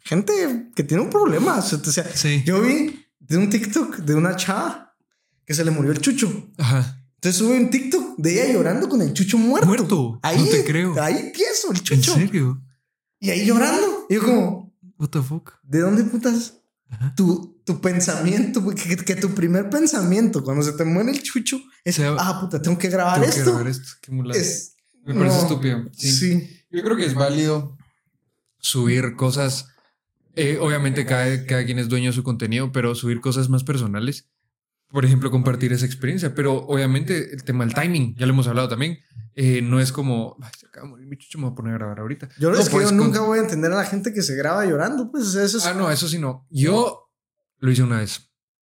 gente 0.01 0.71
que 0.75 0.85
tiene 0.85 1.03
un 1.03 1.11
problema. 1.11 1.59
O 1.59 1.63
sea, 1.63 2.05
sí. 2.15 2.43
yo 2.45 2.61
vi 2.61 3.07
de 3.19 3.37
un 3.39 3.51
TikTok 3.51 3.99
de 3.99 4.15
una 4.15 4.37
chava 4.37 4.97
que 5.45 5.55
se 5.55 5.65
le 5.65 5.71
murió 5.71 5.93
el 5.93 6.01
chucho. 6.01 6.51
Ajá. 6.59 7.04
Entonces 7.25 7.37
sube 7.37 7.57
un 7.59 7.71
TikTok 7.71 8.17
de 8.19 8.33
ella 8.45 8.53
llorando 8.53 8.89
con 8.89 9.01
el 9.01 9.15
chucho 9.15 9.39
muerto. 9.39 9.67
Muerto. 9.67 10.19
Ahí, 10.23 10.39
No 10.39 10.45
te 10.47 10.65
creo. 10.65 11.01
Ahí 11.03 11.33
tieso 11.35 11.71
el 11.73 11.79
¿En 11.79 11.83
chucho. 11.83 12.15
serio? 12.15 12.63
Y 13.19 13.31
ahí 13.31 13.47
llorando. 13.47 14.07
Y 14.11 14.15
yo 14.15 14.23
como, 14.25 14.75
What 14.99 15.09
the 15.09 15.23
fuck? 15.23 15.53
¿de 15.63 15.81
dónde 15.81 16.05
putas? 16.05 16.59
Ajá. 16.91 17.15
Tu, 17.17 17.63
tu 17.65 17.81
pensamiento, 17.81 18.63
que, 18.75 18.97
que 18.97 19.17
tu 19.17 19.31
primer 19.31 19.71
pensamiento 19.71 20.45
cuando 20.45 20.63
se 20.63 20.73
te 20.73 20.85
muere 20.85 21.13
el 21.13 21.23
chucho 21.23 21.59
es, 21.83 21.95
Se 21.95 22.09
va- 22.09 22.17
ah, 22.21 22.41
puta, 22.43 22.61
tengo 22.61 22.77
que 22.79 22.89
grabar 22.91 23.19
Tengo 23.21 23.33
que 23.33 23.39
esto. 23.39 23.51
grabar 23.53 23.69
esto. 23.69 23.89
Qué. 24.03 24.39
Es, 24.39 24.77
Me 25.05 25.15
parece 25.15 25.37
no. 25.37 25.43
estúpido. 25.43 25.85
Sí. 25.93 26.13
Sí. 26.13 26.51
Yo 26.71 26.83
creo 26.83 26.97
que 26.97 27.07
es 27.07 27.15
válido 27.15 27.79
subir 28.59 29.17
cosas. 29.17 29.69
eh, 30.37 30.59
obviamente, 30.61 31.07
cada, 31.07 31.47
cada 31.47 31.65
quien 31.65 31.79
es 31.79 31.89
dueño 31.89 32.11
de 32.11 32.17
su 32.17 32.23
contenido, 32.23 32.71
pero 32.71 32.95
subir 32.95 33.21
cosas 33.21 33.49
más 33.49 33.65
personales. 33.65 34.29
Por 34.95 35.05
ejemplo, 35.05 35.29
compartir 35.31 35.73
esa 35.73 35.85
experiencia. 35.87 36.35
Pero 36.35 36.55
obviamente, 36.67 37.35
el 37.35 37.43
tema 37.43 37.65
del 37.67 37.75
timing, 37.75 38.15
ya 38.17 38.27
lo 38.27 38.33
hemos 38.33 38.47
hablado 38.47 38.69
también. 38.69 38.99
eh, 39.37 39.61
no 39.63 39.81
es 39.81 39.91
como, 39.91 40.37
"Ay, 40.41 40.53
se 40.57 40.67
acaba 40.69 40.87
de 40.87 40.91
morir 40.93 41.09
mi 41.09 41.17
chucho, 41.19 41.39
me 41.39 41.45
voy 41.47 41.53
a 41.53 41.57
poner 41.57 41.75
a 41.75 41.79
grabar 41.79 41.99
ahorita. 41.99 42.29
Yo, 42.39 42.51
No 42.53 42.57
es 42.57 42.67
que 42.67 42.71
puedes 42.71 42.91
yo 42.93 42.97
con- 42.97 43.07
nunca 43.09 43.21
voy 43.21 43.41
a 43.41 43.43
entender 43.43 43.73
a 43.73 43.75
la 43.75 43.85
gente 43.85 44.13
que 44.15 44.23
se 44.23 44.37
graba 44.37 44.65
llorando. 44.65 45.11
Pues 45.11 45.35
eso 45.35 45.59
es 45.59 45.67
Ah, 45.67 45.75
no, 45.75 45.91
eso 45.91 46.07
sí 46.09 46.21
no. 46.21 46.47
Yo 46.51 47.11
lo 47.59 47.71
hice 47.73 47.83
una 47.83 47.99
vez, 47.99 48.31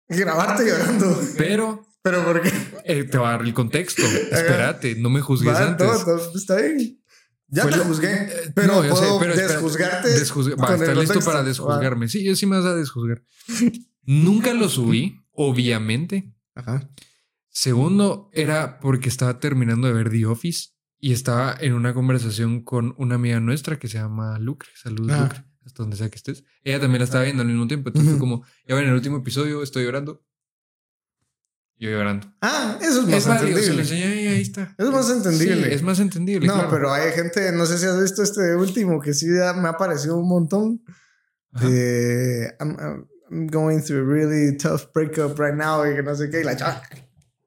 grabarte 0.08 0.64
llorando. 0.64 1.20
pero 1.36 1.84
Pero 2.04 2.24
¿por 2.24 2.40
qué? 2.42 2.52
eh, 2.84 3.02
te 3.02 3.18
va 3.18 3.30
a 3.30 3.32
dar 3.32 3.42
el 3.42 3.52
contexto. 3.54 4.02
Espérate, 4.30 4.94
no 4.94 5.10
me 5.10 5.20
juzgues 5.20 5.52
Va, 5.52 5.66
antes. 5.66 5.84
todo, 5.84 6.04
todo, 6.04 6.38
está 6.38 6.54
bien. 6.60 7.02
Ya 7.48 7.66
te 7.68 7.78
juzgué, 7.78 8.28
pero 8.54 8.82
puedo 8.88 9.18
desjuzgarte. 9.18 10.08
Va, 10.54 10.74
¿estás 10.76 10.96
listo 10.96 11.20
para 11.22 11.42
desjuzgarme? 11.42 12.08
Sí, 12.08 12.22
yo 12.22 12.36
sí 12.36 12.46
me 12.46 12.56
vas 12.58 12.66
a 12.66 12.76
desjuzgar. 12.76 13.20
Nunca 14.04 14.54
lo 14.54 14.68
subí, 14.68 15.20
obviamente. 15.48 16.32
Ajá. 16.54 16.88
Segundo, 17.48 18.30
era 18.32 18.80
porque 18.80 19.08
estaba 19.08 19.38
terminando 19.38 19.86
de 19.86 19.92
ver 19.92 20.10
The 20.10 20.26
Office 20.26 20.70
y 20.98 21.12
estaba 21.12 21.54
en 21.60 21.74
una 21.74 21.92
conversación 21.92 22.62
con 22.62 22.94
una 22.96 23.16
amiga 23.16 23.40
nuestra 23.40 23.78
que 23.78 23.88
se 23.88 23.98
llama 23.98 24.38
Lucre. 24.38 24.70
Saludos, 24.74 25.12
ah. 25.12 25.22
Lucre, 25.24 25.44
hasta 25.66 25.82
donde 25.82 25.96
sea 25.96 26.08
que 26.08 26.16
estés. 26.16 26.44
Ella 26.64 26.80
también 26.80 27.00
la 27.00 27.04
estaba 27.04 27.24
viendo 27.24 27.42
al 27.42 27.48
mismo 27.48 27.66
tiempo. 27.66 27.90
Entonces 27.90 28.12
fue 28.12 28.20
como, 28.20 28.44
ya 28.66 28.74
ven, 28.74 28.84
en 28.84 28.90
el 28.90 28.96
último 28.96 29.18
episodio 29.18 29.62
estoy 29.62 29.84
llorando. 29.84 30.24
Yo 31.76 31.90
llorando. 31.90 32.32
Ah, 32.40 32.78
eso 32.80 33.06
es 33.08 33.26
más 33.26 33.42
entendible. 33.42 33.82
ahí 34.28 34.40
está. 34.40 34.74
Es 34.78 34.86
más 34.88 35.10
entendible. 35.10 35.74
es 35.74 35.82
más 35.82 35.98
entendible. 35.98 36.46
No, 36.46 36.68
pero 36.70 36.92
hay 36.92 37.10
gente, 37.12 37.52
no 37.52 37.66
sé 37.66 37.76
si 37.76 37.86
has 37.86 38.00
visto 38.00 38.22
este 38.22 38.54
último 38.54 39.00
que 39.00 39.12
sí 39.12 39.26
me 39.26 39.68
ha 39.68 39.76
parecido 39.76 40.16
un 40.16 40.28
montón. 40.28 40.82
De 41.60 42.56
I'm, 43.32 43.46
going 43.46 43.80
through 43.80 44.00
a 44.00 44.04
really 44.04 44.56
tough 44.56 44.92
breakup 44.92 45.38
right 45.38 45.54
now 45.54 45.84
y 45.84 45.94
que 45.94 46.02
no 46.02 46.14
sé 46.14 46.30
qué. 46.30 46.40
Y 46.40 46.44
la 46.44 46.56
chava. 46.56 46.82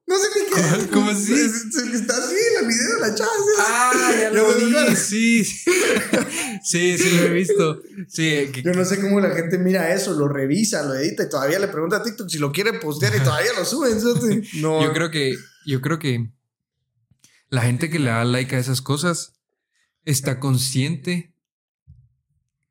No 0.06 0.16
sé 0.18 0.26
ni 0.34 0.46
qué. 0.50 0.90
¿Cómo 0.92 1.10
así? 1.10 1.34
Está 1.34 2.16
así 2.16 2.36
el 2.60 2.66
video 2.66 2.94
de 2.94 3.00
la 3.00 3.14
chava. 3.14 3.30
Ah, 3.58 4.14
ya 4.20 4.30
lo 4.30 4.54
vi. 4.54 4.96
Sí. 4.96 5.44
sí, 6.64 6.98
sí 6.98 7.10
lo 7.16 7.22
he 7.24 7.30
visto. 7.30 7.82
Sí. 8.08 8.50
Yo 8.64 8.72
no 8.72 8.84
sé 8.84 9.00
cómo 9.00 9.20
la 9.20 9.30
gente 9.30 9.58
mira 9.58 9.92
eso, 9.94 10.14
lo 10.14 10.28
revisa, 10.28 10.82
lo 10.82 10.94
edita 10.94 11.24
y 11.24 11.28
todavía 11.28 11.58
le 11.58 11.68
pregunta 11.68 11.96
a 11.96 12.02
TikTok 12.02 12.28
si 12.28 12.38
lo 12.38 12.52
quiere 12.52 12.74
postear 12.74 13.14
y 13.16 13.20
todavía 13.20 13.52
lo 13.56 13.64
suben. 13.64 13.96
No. 14.60 14.82
Yo 14.82 14.92
creo 14.92 15.10
que, 15.10 15.36
yo 15.66 15.80
creo 15.80 15.98
que 15.98 16.30
la 17.48 17.62
gente 17.62 17.90
que 17.90 17.98
le 17.98 18.10
da 18.10 18.24
like 18.24 18.54
a 18.54 18.58
esas 18.58 18.82
cosas 18.82 19.34
está 20.04 20.38
consciente 20.40 21.35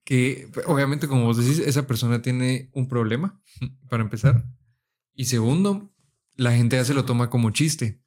que, 0.06 0.48
obviamente, 0.68 1.08
como 1.08 1.26
vos 1.26 1.38
decís, 1.38 1.60
esa 1.60 1.88
persona 1.88 2.22
tiene 2.22 2.70
un 2.74 2.88
problema, 2.88 3.42
para 3.90 4.04
empezar. 4.04 4.46
Y 5.14 5.26
segundo, 5.26 5.92
la 6.36 6.54
gente 6.54 6.78
ya 6.78 6.86
se 6.86 6.94
lo 6.94 7.06
toma 7.06 7.30
como 7.30 7.50
chiste. 7.52 8.02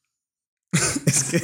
es 1.07 1.25
que. 1.25 1.39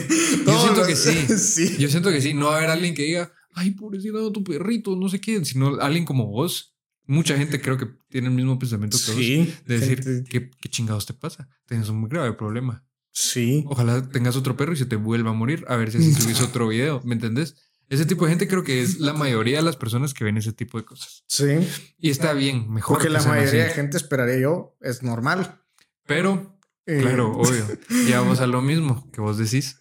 Yo 0.46 0.62
siento 0.62 0.86
que 0.86 0.96
sí. 1.38 1.76
Yo 1.78 1.88
siento 1.88 2.10
que 2.10 2.20
sí. 2.20 2.34
No 2.34 2.46
va 2.46 2.54
a 2.54 2.58
haber 2.58 2.70
alguien 2.70 2.94
que 2.94 3.02
diga, 3.02 3.32
ay, 3.52 3.72
pobrecito 3.72 4.30
tu 4.32 4.44
perrito, 4.44 4.94
no 4.96 5.08
sé 5.08 5.20
qué, 5.20 5.44
sino 5.44 5.80
alguien 5.80 6.04
como 6.04 6.26
vos. 6.26 6.70
Mucha 7.06 7.36
gente 7.36 7.60
creo 7.60 7.76
que 7.76 7.86
tiene 8.08 8.28
el 8.28 8.34
mismo 8.34 8.58
pensamiento 8.58 8.96
que 8.96 9.12
vos. 9.12 9.66
De 9.66 9.78
decir, 9.78 10.24
¿qué, 10.24 10.50
chingados 10.70 11.04
te 11.04 11.12
pasa? 11.12 11.48
Tienes 11.66 11.88
un 11.90 11.98
muy 11.98 12.08
grave 12.08 12.32
problema. 12.32 12.86
Sí. 13.10 13.64
Ojalá 13.66 14.08
tengas 14.08 14.36
otro 14.36 14.56
perro 14.56 14.72
y 14.72 14.76
se 14.76 14.86
te 14.86 14.96
vuelva 14.96 15.30
a 15.30 15.34
morir. 15.34 15.64
A 15.68 15.76
ver 15.76 15.92
si 15.92 15.98
así 15.98 16.14
subís 16.14 16.40
otro 16.40 16.68
video. 16.68 17.02
¿Me 17.04 17.14
entendés? 17.14 17.56
Ese 17.88 18.06
tipo 18.06 18.24
de 18.24 18.30
gente 18.30 18.48
creo 18.48 18.64
que 18.64 18.82
es 18.82 18.98
la 18.98 19.12
mayoría 19.12 19.58
de 19.58 19.62
las 19.62 19.76
personas 19.76 20.14
que 20.14 20.24
ven 20.24 20.36
ese 20.36 20.52
tipo 20.52 20.78
de 20.78 20.84
cosas. 20.84 21.24
Sí. 21.28 21.68
Y 21.98 22.10
está 22.10 22.32
bien, 22.32 22.72
mejor. 22.72 22.96
Porque 22.96 23.10
la 23.10 23.22
mayoría 23.22 23.64
de 23.64 23.70
gente, 23.70 23.96
esperaría 23.96 24.38
yo, 24.38 24.76
es 24.80 25.02
normal. 25.02 25.62
Pero 26.06 26.58
eh, 26.86 27.00
claro, 27.00 27.32
obvio. 27.32 27.66
Ya 28.08 28.20
vamos 28.20 28.40
a 28.40 28.46
lo 28.46 28.62
mismo 28.62 29.10
que 29.12 29.20
vos 29.20 29.38
decís. 29.38 29.80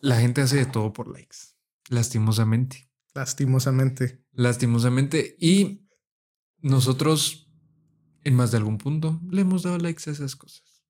La 0.00 0.20
gente 0.20 0.40
hace 0.40 0.56
de 0.56 0.66
todo 0.66 0.92
por 0.92 1.08
likes. 1.08 1.36
Lastimosamente. 1.88 2.90
Lastimosamente. 3.14 4.24
Lastimosamente. 4.32 5.36
Y 5.38 5.86
nosotros, 6.60 7.50
en 8.24 8.34
más 8.34 8.50
de 8.50 8.56
algún 8.56 8.78
punto, 8.78 9.20
le 9.30 9.42
hemos 9.42 9.62
dado 9.62 9.78
likes 9.78 10.08
a 10.08 10.12
esas 10.12 10.34
cosas. 10.34 10.82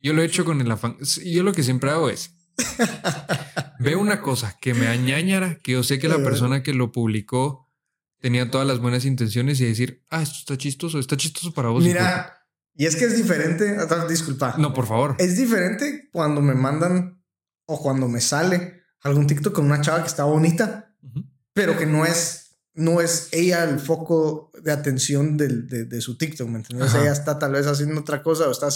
Yo 0.00 0.12
lo 0.12 0.22
he 0.22 0.26
hecho 0.26 0.44
con 0.44 0.60
el 0.60 0.70
afán. 0.70 0.96
Yo 1.24 1.42
lo 1.42 1.52
que 1.52 1.62
siempre 1.62 1.90
hago 1.90 2.10
es. 2.10 2.35
veo 3.78 4.00
una 4.00 4.20
cosa 4.20 4.56
que 4.60 4.74
me 4.74 4.88
añañara, 4.88 5.58
que 5.62 5.72
yo 5.72 5.82
sé 5.82 5.98
que 5.98 6.08
la 6.08 6.18
persona 6.18 6.62
que 6.62 6.74
lo 6.74 6.92
publicó 6.92 7.66
tenía 8.20 8.50
todas 8.50 8.66
las 8.66 8.80
buenas 8.80 9.04
intenciones 9.04 9.60
y 9.60 9.66
decir, 9.66 10.04
ah, 10.10 10.22
esto 10.22 10.36
está 10.38 10.56
chistoso, 10.56 10.98
está 10.98 11.16
chistoso 11.16 11.52
para 11.52 11.68
vos. 11.68 11.84
Mira, 11.84 12.36
y 12.74 12.86
es 12.86 12.96
que 12.96 13.06
es 13.06 13.16
diferente, 13.16 13.76
disculpa. 14.08 14.54
No, 14.58 14.74
por 14.74 14.86
favor. 14.86 15.16
Es 15.18 15.36
diferente 15.36 16.08
cuando 16.12 16.42
me 16.42 16.54
mandan 16.54 17.22
o 17.66 17.80
cuando 17.80 18.08
me 18.08 18.20
sale 18.20 18.82
algún 19.02 19.26
TikTok 19.26 19.54
con 19.54 19.66
una 19.66 19.80
chava 19.80 20.02
que 20.02 20.08
está 20.08 20.24
bonita, 20.24 20.94
pero 21.52 21.78
que 21.78 21.86
no 21.86 22.04
es, 22.04 22.58
no 22.74 23.00
es 23.00 23.28
ella 23.32 23.64
el 23.64 23.78
foco 23.78 24.50
de 24.62 24.72
atención 24.72 25.36
de, 25.36 26.00
su 26.00 26.18
TikTok, 26.18 26.48
¿me 26.48 26.58
entiendes? 26.58 26.94
Ella 26.94 27.12
está 27.12 27.38
tal 27.38 27.52
vez 27.52 27.66
haciendo 27.66 28.00
otra 28.00 28.22
cosa 28.22 28.48
o 28.48 28.50
está 28.50 28.68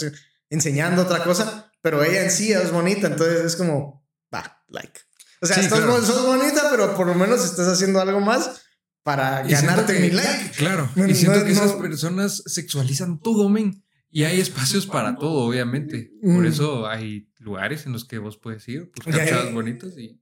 enseñando 0.49 1.03
otra 1.03 1.23
cosa, 1.23 1.70
pero 1.81 2.03
ella 2.03 2.23
en 2.23 2.31
sí 2.31 2.51
es 2.51 2.71
bonita, 2.71 3.07
entonces 3.07 3.45
es 3.45 3.55
como, 3.55 4.07
va, 4.33 4.63
like. 4.69 4.99
O 5.41 5.47
sea, 5.47 5.57
estás, 5.57 5.79
sos 5.79 6.25
bonita, 6.25 6.67
pero 6.69 6.95
por 6.95 7.07
lo 7.07 7.15
menos 7.15 7.43
estás 7.43 7.67
haciendo 7.67 7.99
algo 7.99 8.19
más 8.19 8.61
para 9.03 9.41
ganarte 9.43 9.99
mi 9.99 10.11
like. 10.11 10.51
Claro, 10.57 10.89
y 10.95 11.15
siento 11.15 11.43
que 11.43 11.51
esas 11.51 11.73
personas 11.73 12.43
sexualizan 12.45 13.19
todo, 13.19 13.49
men. 13.49 13.83
Y 14.11 14.25
hay 14.25 14.39
espacios 14.39 14.85
para 14.85 15.15
todo, 15.15 15.47
obviamente. 15.47 16.11
Por 16.21 16.43
mm. 16.43 16.45
eso 16.45 16.87
hay 16.87 17.29
lugares 17.39 17.85
en 17.85 17.93
los 17.93 18.05
que 18.05 18.19
vos 18.19 18.37
puedes 18.37 18.67
ir, 18.67 18.91
buscar 18.95 19.27
chavas 19.27 19.53
bonitas 19.53 19.97
y. 19.97 20.21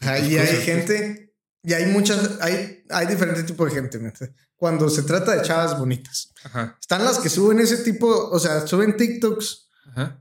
Ahí 0.00 0.36
hay 0.36 0.56
gente, 0.62 1.34
y 1.62 1.72
hay 1.72 1.86
muchas, 1.86 2.38
hay, 2.40 2.84
hay 2.90 3.06
diferentes 3.06 3.46
tipos 3.46 3.72
de 3.72 3.80
gente. 3.80 4.12
Cuando 4.54 4.88
se 4.88 5.02
trata 5.02 5.34
de 5.34 5.42
chavas 5.42 5.78
bonitas, 5.78 6.32
están 6.80 7.04
las 7.04 7.18
que 7.18 7.28
suben 7.28 7.58
ese 7.60 7.78
tipo, 7.78 8.06
o 8.06 8.38
sea, 8.38 8.66
suben 8.66 8.96
TikToks 8.96 9.67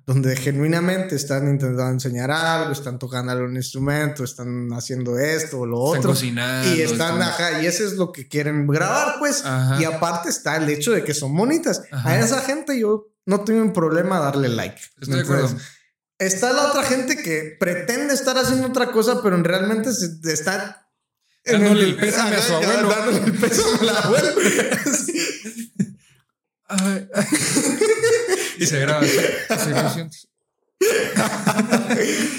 donde 0.06 0.36
genuinamente 0.36 1.16
están 1.16 1.48
intentando 1.48 1.90
enseñar 1.90 2.32
algo, 2.32 2.72
están 2.72 3.00
tocando 3.00 3.32
algún 3.32 3.56
instrumento, 3.56 4.24
están 4.24 4.70
haciendo 4.74 5.18
esto 5.18 5.60
o 5.60 5.66
lo 5.66 5.80
otro. 5.80 6.00
Están 6.00 6.12
cocinando. 6.12 6.76
Y 6.76 6.82
están, 6.82 7.22
ajá, 7.22 7.62
y 7.62 7.66
eso 7.66 7.86
es 7.86 7.94
lo 7.94 8.12
que 8.12 8.28
quieren 8.28 8.68
grabar, 8.68 9.16
pues. 9.20 9.44
Y 9.80 9.86
aparte 9.86 10.30
está 10.30 10.58
el 10.58 10.70
hecho 10.70 10.92
de 10.92 11.04
que 11.04 11.14
son 11.14 11.36
bonitas. 11.36 11.84
A 11.92 12.18
esa 12.18 12.42
gente 12.42 12.80
yo 12.80 13.08
no 13.26 13.42
tengo 13.42 13.62
un 13.62 13.74
problema 13.74 14.20
darle 14.20 14.50
like. 14.50 14.80
Estoy 15.00 15.16
de 15.16 15.22
acuerdo. 15.22 15.56
Está 16.20 16.52
la 16.52 16.70
otra 16.70 16.84
gente 16.84 17.18
que 17.18 17.56
pretende 17.60 18.14
estar 18.14 18.38
haciendo 18.38 18.68
otra 18.68 18.92
cosa, 18.92 19.22
pero 19.22 19.42
realmente 19.44 19.92
se, 19.94 20.18
está 20.32 20.90
dándole 21.46 21.84
el, 21.84 21.96
pésame 21.96 22.36
a 22.36 22.42
su 22.42 22.56
abuelo. 22.56 22.90
Dándole 22.90 23.18
el 23.20 23.34
pésame 23.34 23.78
al 23.82 23.98
abuelo. 23.98 24.30
y 28.60 28.66
se 28.66 28.80
graba. 28.80 29.02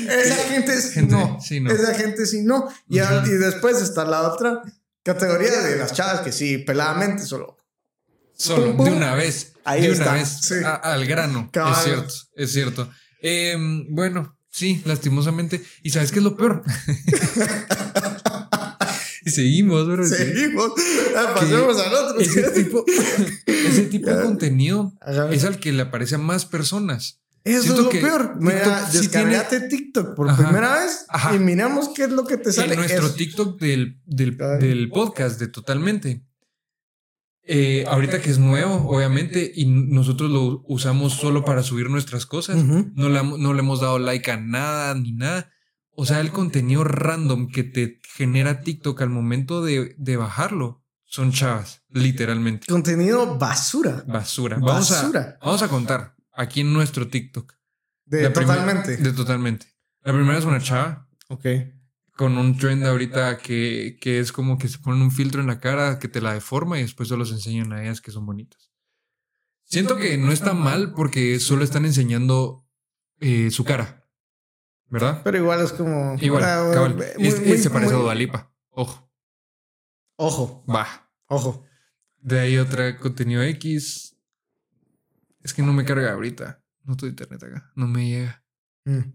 Esa 0.09 0.37
gente 0.49 0.81
sí 0.81 1.03
no. 1.03 1.39
Esa 1.41 1.95
gente 1.95 2.27
sí 2.27 2.43
no. 2.43 2.69
Y, 2.89 2.99
y, 2.99 3.33
después 3.39 3.81
está 3.83 4.05
la 4.05 4.23
otra 4.33 4.63
categoría 5.03 5.61
de 5.63 5.77
las 5.77 5.93
chavas 5.93 6.21
que 6.21 6.33
sí, 6.33 6.59
peladamente 6.59 7.25
solo. 7.25 7.57
Solo, 8.37 8.85
de 8.85 8.91
una 8.91 9.15
vez. 9.15 9.53
Ahí 9.65 9.83
de 9.83 9.93
una 9.93 10.13
vez. 10.13 10.53
al 10.83 11.07
grano. 11.07 11.51
Es 11.53 11.85
cierto, 11.85 12.15
es 12.35 12.53
cierto. 12.53 12.91
Em, 13.21 13.87
bueno, 13.91 14.39
sí, 14.51 14.83
lastimosamente. 14.85 15.63
¿Y 15.83 15.91
sabes 15.91 16.13
qué 16.13 16.19
es 16.19 16.25
lo 16.25 16.37
peor? 16.37 16.63
y 19.29 19.31
seguimos, 19.31 19.87
bro. 19.87 20.05
Seguimos. 20.05 20.73
Ah, 21.17 21.35
pasemos 21.35 21.79
al 21.79 21.95
otro. 21.95 22.21
Ese 22.21 22.51
tipo, 22.51 22.85
ese 23.47 23.83
tipo 23.85 24.11
de 24.11 24.23
contenido 24.23 24.93
es 25.31 25.45
al 25.45 25.59
que 25.59 25.73
le 25.73 25.83
aparece 25.83 26.17
a 26.17 26.19
más 26.19 26.47
personas. 26.47 27.21
Eso 27.45 27.73
es 27.73 27.79
lo 27.79 27.89
peor. 27.89 28.37
Mira, 28.41 28.89
descargate 28.93 29.69
TikTok 29.69 30.15
por 30.15 30.35
primera 30.37 30.81
vez 30.81 31.07
y 31.35 31.39
miramos 31.39 31.91
qué 31.95 32.05
es 32.05 32.11
lo 32.11 32.25
que 32.25 32.37
te 32.37 32.53
sale. 32.53 32.75
En 32.75 32.81
nuestro 32.81 33.11
TikTok 33.11 33.59
del, 33.59 34.01
del, 34.05 34.37
del, 34.37 34.91
podcast 34.91 35.41
de 35.41 35.49
Totalmente. 35.49 36.25
Eh, 37.51 37.87
ahorita 37.89 38.21
que 38.21 38.31
es 38.31 38.39
nuevo, 38.39 38.87
obviamente, 38.91 39.51
y 39.55 39.65
nosotros 39.65 40.31
lo 40.31 40.63
usamos 40.67 41.15
solo 41.15 41.47
para 41.47 41.63
subir 41.63 41.89
nuestras 41.89 42.27
cosas, 42.27 42.57
no, 42.63 43.09
le, 43.09 43.23
no 43.23 43.55
le 43.55 43.61
hemos 43.61 43.81
dado 43.81 43.99
like 43.99 44.31
a 44.31 44.37
nada 44.37 44.95
ni 44.95 45.13
nada. 45.13 45.51
O 46.01 46.07
sea, 46.07 46.21
el 46.21 46.31
contenido 46.31 46.85
random 46.85 47.49
que 47.51 47.65
te 47.65 48.01
genera 48.15 48.61
TikTok 48.61 49.03
al 49.03 49.11
momento 49.11 49.65
de, 49.65 49.97
de 49.99 50.17
bajarlo 50.17 50.85
son 51.05 51.33
chavas, 51.33 51.83
literalmente. 51.89 52.69
Contenido 52.69 53.37
basura. 53.37 54.05
Basura. 54.07 54.59
Vamos, 54.61 54.93
A, 54.93 55.39
vamos 55.43 55.61
a 55.61 55.67
contar 55.67 56.15
aquí 56.33 56.61
en 56.61 56.73
nuestro 56.73 57.09
TikTok. 57.09 57.53
De 58.05 58.31
totalmente. 58.31 58.97
de 58.97 59.13
totalmente. 59.13 59.67
La 60.03 60.13
primera 60.13 60.39
es 60.39 60.45
una 60.45 60.61
chava. 60.61 61.09
Ok. 61.31 61.47
Con 62.17 62.39
un 62.39 62.57
trend 62.57 62.87
ahorita 62.87 63.39
que, 63.39 63.99
que, 64.01 64.21
es 64.21 64.31
como 64.31 64.57
que 64.57 64.69
se 64.69 64.79
ponen 64.79 65.03
un 65.03 65.11
filtro 65.11 65.41
en 65.41 65.49
la 65.49 65.59
cara 65.59 65.99
que 65.99 66.07
te 66.07 66.21
la 66.21 66.33
deforma 66.33 66.79
y 66.79 66.83
después 66.83 67.09
solo 67.09 67.25
se 67.25 67.35
enseñan 67.35 67.73
a 67.73 67.83
ellas 67.83 68.01
que 68.01 68.13
son 68.13 68.25
bonitas. 68.25 68.71
Siento 69.65 69.97
que 69.97 70.17
no 70.17 70.31
está 70.31 70.55
mal 70.55 70.93
porque 70.95 71.41
solo 71.41 71.65
están 71.65 71.87
enseñando 71.87 72.65
eh, 73.19 73.51
su 73.51 73.65
cara. 73.65 73.98
¿Verdad? 74.91 75.21
Pero 75.23 75.39
igual 75.39 75.61
es 75.61 75.73
como. 75.73 76.17
Igual, 76.21 76.43
cabal. 76.43 77.03
Este 77.19 77.59
se 77.59 77.71
parece 77.71 77.95
a 77.95 77.99
Dualipa. 77.99 78.51
Ojo. 78.71 79.11
Ojo. 80.17 80.65
Va. 80.69 81.11
Ojo. 81.27 81.65
De 82.21 82.41
ahí 82.41 82.59
otra 82.59 82.97
contenido 82.99 83.43
X. 83.43 84.17
Es 85.43 85.55
que 85.55 85.63
no 85.63 85.73
me 85.73 85.85
carga 85.85 86.13
ahorita. 86.13 86.63
No 86.85 86.97
tengo 86.97 87.11
internet 87.11 87.43
acá. 87.43 87.71
No 87.75 87.87
me 87.87 88.09
llega. 88.09 88.45
Mm. 88.85 89.13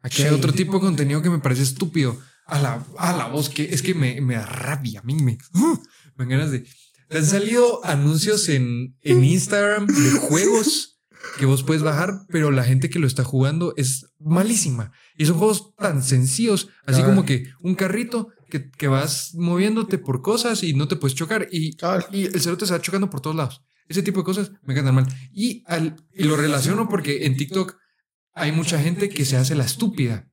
Aquí 0.00 0.22
hay 0.22 0.34
otro 0.34 0.52
tipo 0.52 0.74
de 0.74 0.80
contenido 0.80 1.22
que 1.22 1.30
me 1.30 1.38
parece 1.38 1.62
estúpido. 1.62 2.18
A 2.46 2.58
la, 2.58 2.84
a 2.98 3.16
la 3.16 3.28
voz, 3.28 3.48
que 3.48 3.72
es 3.72 3.82
que 3.82 3.94
me, 3.94 4.20
me 4.20 4.34
da 4.34 4.44
rabia. 4.44 5.00
A 5.00 5.02
mí 5.04 5.14
me, 5.14 5.38
ganas 6.16 6.50
de. 6.50 6.66
Han 7.10 7.24
salido 7.24 7.84
anuncios 7.84 8.48
en, 8.48 8.96
en 9.02 9.24
Instagram 9.24 9.86
de 9.86 10.10
juegos 10.28 10.91
que 11.38 11.46
vos 11.46 11.62
puedes 11.62 11.82
bajar, 11.82 12.26
pero 12.28 12.50
la 12.50 12.64
gente 12.64 12.90
que 12.90 12.98
lo 12.98 13.06
está 13.06 13.24
jugando 13.24 13.74
es 13.76 14.12
malísima. 14.18 14.92
Y 15.16 15.26
son 15.26 15.38
juegos 15.38 15.74
tan 15.76 16.02
sencillos, 16.02 16.68
así 16.86 17.02
como 17.02 17.24
que 17.24 17.50
un 17.60 17.74
carrito 17.74 18.28
que, 18.50 18.70
que 18.70 18.88
vas 18.88 19.34
moviéndote 19.34 19.98
por 19.98 20.22
cosas 20.22 20.62
y 20.62 20.74
no 20.74 20.88
te 20.88 20.96
puedes 20.96 21.14
chocar. 21.14 21.48
Y, 21.50 21.76
y 22.12 22.24
el 22.24 22.40
cerote 22.40 22.66
se 22.66 22.72
va 22.72 22.80
chocando 22.80 23.10
por 23.10 23.20
todos 23.20 23.36
lados. 23.36 23.62
Ese 23.88 24.02
tipo 24.02 24.20
de 24.20 24.24
cosas 24.24 24.52
me 24.62 24.74
encantan 24.74 24.94
mal. 24.94 25.06
Y, 25.32 25.62
al, 25.66 25.96
y 26.12 26.24
lo 26.24 26.36
relaciono 26.36 26.88
porque 26.88 27.26
en 27.26 27.36
TikTok 27.36 27.76
hay 28.34 28.52
mucha 28.52 28.78
gente 28.78 29.08
que 29.08 29.24
se 29.24 29.36
hace 29.36 29.54
la 29.54 29.64
estúpida. 29.64 30.30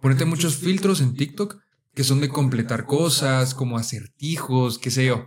Ponete 0.00 0.24
muchos 0.24 0.56
filtros 0.56 1.00
en 1.00 1.14
TikTok 1.14 1.58
que 1.94 2.04
son 2.04 2.20
de 2.20 2.28
completar 2.28 2.86
cosas, 2.86 3.54
como 3.54 3.76
acertijos, 3.76 4.78
qué 4.78 4.90
sé 4.90 5.06
yo. 5.06 5.26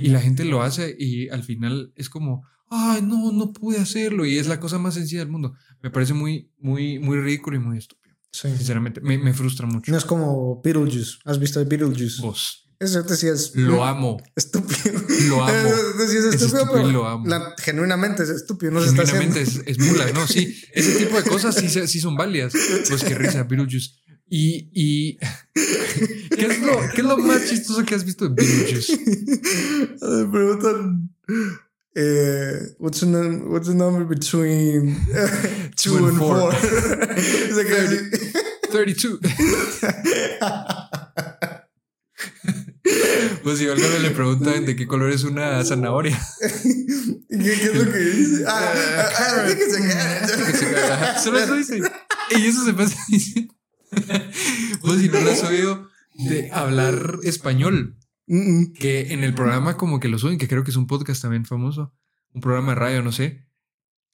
Y 0.00 0.08
la 0.08 0.20
gente 0.20 0.44
lo 0.44 0.62
hace 0.62 0.94
y 0.98 1.30
al 1.30 1.42
final 1.42 1.94
es 1.96 2.10
como, 2.10 2.46
ay, 2.70 3.02
no, 3.02 3.30
no 3.32 3.52
pude 3.52 3.78
hacerlo. 3.78 4.24
Y 4.24 4.38
es 4.38 4.46
la 4.46 4.58
cosa 4.60 4.78
más 4.78 4.94
sencilla 4.94 5.20
del 5.20 5.28
mundo. 5.30 5.54
Me 5.82 5.90
parece 5.90 6.14
muy, 6.14 6.50
muy, 6.58 6.98
muy 6.98 7.18
ridículo 7.18 7.56
y 7.56 7.60
muy 7.60 7.78
estúpido. 7.78 8.14
Sí. 8.32 8.48
Sinceramente, 8.56 9.00
me, 9.00 9.18
me 9.18 9.34
frustra 9.34 9.66
mucho. 9.66 9.90
No 9.92 9.98
es 9.98 10.04
como 10.04 10.60
Beetlejuice. 10.62 11.18
¿Has 11.24 11.38
visto 11.38 11.64
Beetlejuice? 11.64 12.22
Vos. 12.22 12.66
Eso 12.78 13.02
te 13.04 13.10
decías. 13.12 13.52
Lo 13.56 13.84
amo. 13.84 14.22
Estúpido. 14.34 15.02
Lo 15.28 15.44
amo. 15.44 15.68
Decías 15.98 16.24
Es 16.26 16.40
estúpido, 16.42 16.70
pero 16.72 16.90
lo 16.90 17.06
amo. 17.06 17.26
la- 17.26 17.54
genuinamente 17.58 18.22
es 18.22 18.30
estúpido. 18.30 18.72
No 18.72 18.80
se 18.80 18.88
está. 18.90 19.04
Genuinamente 19.04 19.42
es, 19.42 19.60
es 19.66 19.78
mula, 19.78 20.10
¿no? 20.12 20.26
Sí, 20.26 20.56
ese 20.72 21.04
tipo 21.04 21.16
de 21.20 21.28
cosas 21.28 21.54
sí, 21.56 21.68
sí 21.68 22.00
son 22.00 22.16
válidas. 22.16 22.54
Pues 22.88 23.04
qué 23.04 23.14
risa, 23.16 23.42
Beetlejuice. 23.42 23.90
Y, 24.32 24.70
y 24.72 25.16
¿qué, 25.54 26.46
es 26.46 26.62
lo, 26.62 26.78
¿qué 26.94 27.00
es 27.00 27.04
lo 27.06 27.18
más 27.18 27.50
chistoso 27.50 27.84
que 27.84 27.96
has 27.96 28.04
visto 28.04 28.28
de 28.28 28.34
Beetlejuice? 28.34 28.96
Me 30.00 30.30
preguntan. 30.30 31.10
Eh, 31.96 32.52
what's, 32.78 33.00
the 33.00 33.06
num- 33.06 33.50
what's 33.50 33.66
the 33.66 33.74
number 33.74 34.04
between 34.04 34.94
two, 35.76 35.90
Two 35.90 35.96
and 35.98 36.08
and 36.08 36.18
four. 36.18 36.52
four? 36.52 36.52
Dice 37.16 37.64
que- 37.66 38.70
32. 38.70 39.18
Pues 43.42 43.58
si 43.58 43.68
algo 43.68 43.86
le 44.02 44.10
preguntan 44.10 44.64
de 44.66 44.76
qué 44.76 44.86
color 44.86 45.10
es 45.10 45.24
una 45.24 45.64
zanahoria. 45.64 46.18
¿Qué, 46.40 47.38
qué 47.38 47.52
es 47.52 47.74
lo 47.74 47.90
que 47.92 47.98
dice? 47.98 48.44
Ah, 48.46 48.72
ah, 48.74 49.10
ah, 49.18 49.50
it's 49.50 49.76
cat. 49.76 50.90
Ajá, 50.92 51.18
Solo 51.20 51.38
eso 51.38 51.54
dice. 51.54 51.80
Y 52.36 52.46
eso 52.46 52.64
se 52.64 52.72
pasa 52.74 52.96
diciendo. 53.08 53.54
Pues 54.82 55.00
si 55.00 55.08
no 55.08 55.20
lo 55.20 55.30
has 55.30 55.42
oído 55.44 55.88
de 56.14 56.50
hablar 56.52 57.18
español. 57.24 57.96
Mm, 58.32 58.60
mm. 58.60 58.72
que 58.74 59.12
en 59.12 59.24
el 59.24 59.34
programa 59.34 59.76
como 59.76 59.98
que 59.98 60.06
lo 60.06 60.16
suben, 60.16 60.38
que 60.38 60.46
creo 60.46 60.62
que 60.62 60.70
es 60.70 60.76
un 60.76 60.86
podcast 60.86 61.20
también 61.20 61.44
famoso, 61.44 61.92
un 62.32 62.40
programa 62.40 62.74
de 62.74 62.76
radio, 62.78 63.02
no 63.02 63.10
sé, 63.10 63.44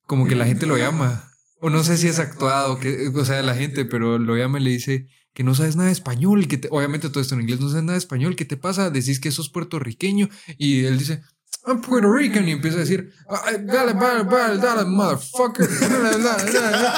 como 0.06 0.26
que 0.26 0.34
la 0.34 0.46
gente 0.46 0.64
lo 0.64 0.78
llama, 0.78 1.28
o 1.60 1.68
no 1.68 1.84
sé 1.84 1.98
si 1.98 2.08
es 2.08 2.18
actuado, 2.18 2.80
que, 2.80 3.08
o 3.14 3.24
sea, 3.26 3.42
la 3.42 3.54
gente, 3.54 3.84
pero 3.84 4.18
lo 4.18 4.34
llama 4.34 4.58
y 4.58 4.62
le 4.64 4.70
dice 4.70 5.06
que 5.34 5.44
no 5.44 5.54
sabes 5.54 5.76
nada 5.76 5.88
de 5.88 5.92
español, 5.92 6.48
que 6.48 6.56
te- 6.56 6.68
obviamente 6.70 7.10
todo 7.10 7.20
esto 7.20 7.34
en 7.34 7.42
inglés, 7.42 7.60
no 7.60 7.68
sabes 7.68 7.84
nada 7.84 7.92
de 7.92 7.98
español, 7.98 8.36
¿qué 8.36 8.46
te 8.46 8.56
pasa? 8.56 8.88
Decís 8.88 9.20
que 9.20 9.30
sos 9.30 9.50
puertorriqueño 9.50 10.30
y 10.56 10.84
él 10.86 10.98
dice... 10.98 11.22
I'm 11.66 11.82
Puerto 11.82 12.10
Rican 12.10 12.48
y 12.48 12.52
empieza 12.52 12.78
a 12.78 12.80
decir, 12.80 13.10
"Ah, 13.28 13.42
dale, 13.60 13.92
dale, 13.92 14.24
dale, 14.24 14.58
dale, 14.58 14.84
motherfucker. 14.84 15.68
Dale, 15.80 16.22
dale, 16.22 16.52
dale". 16.52 16.88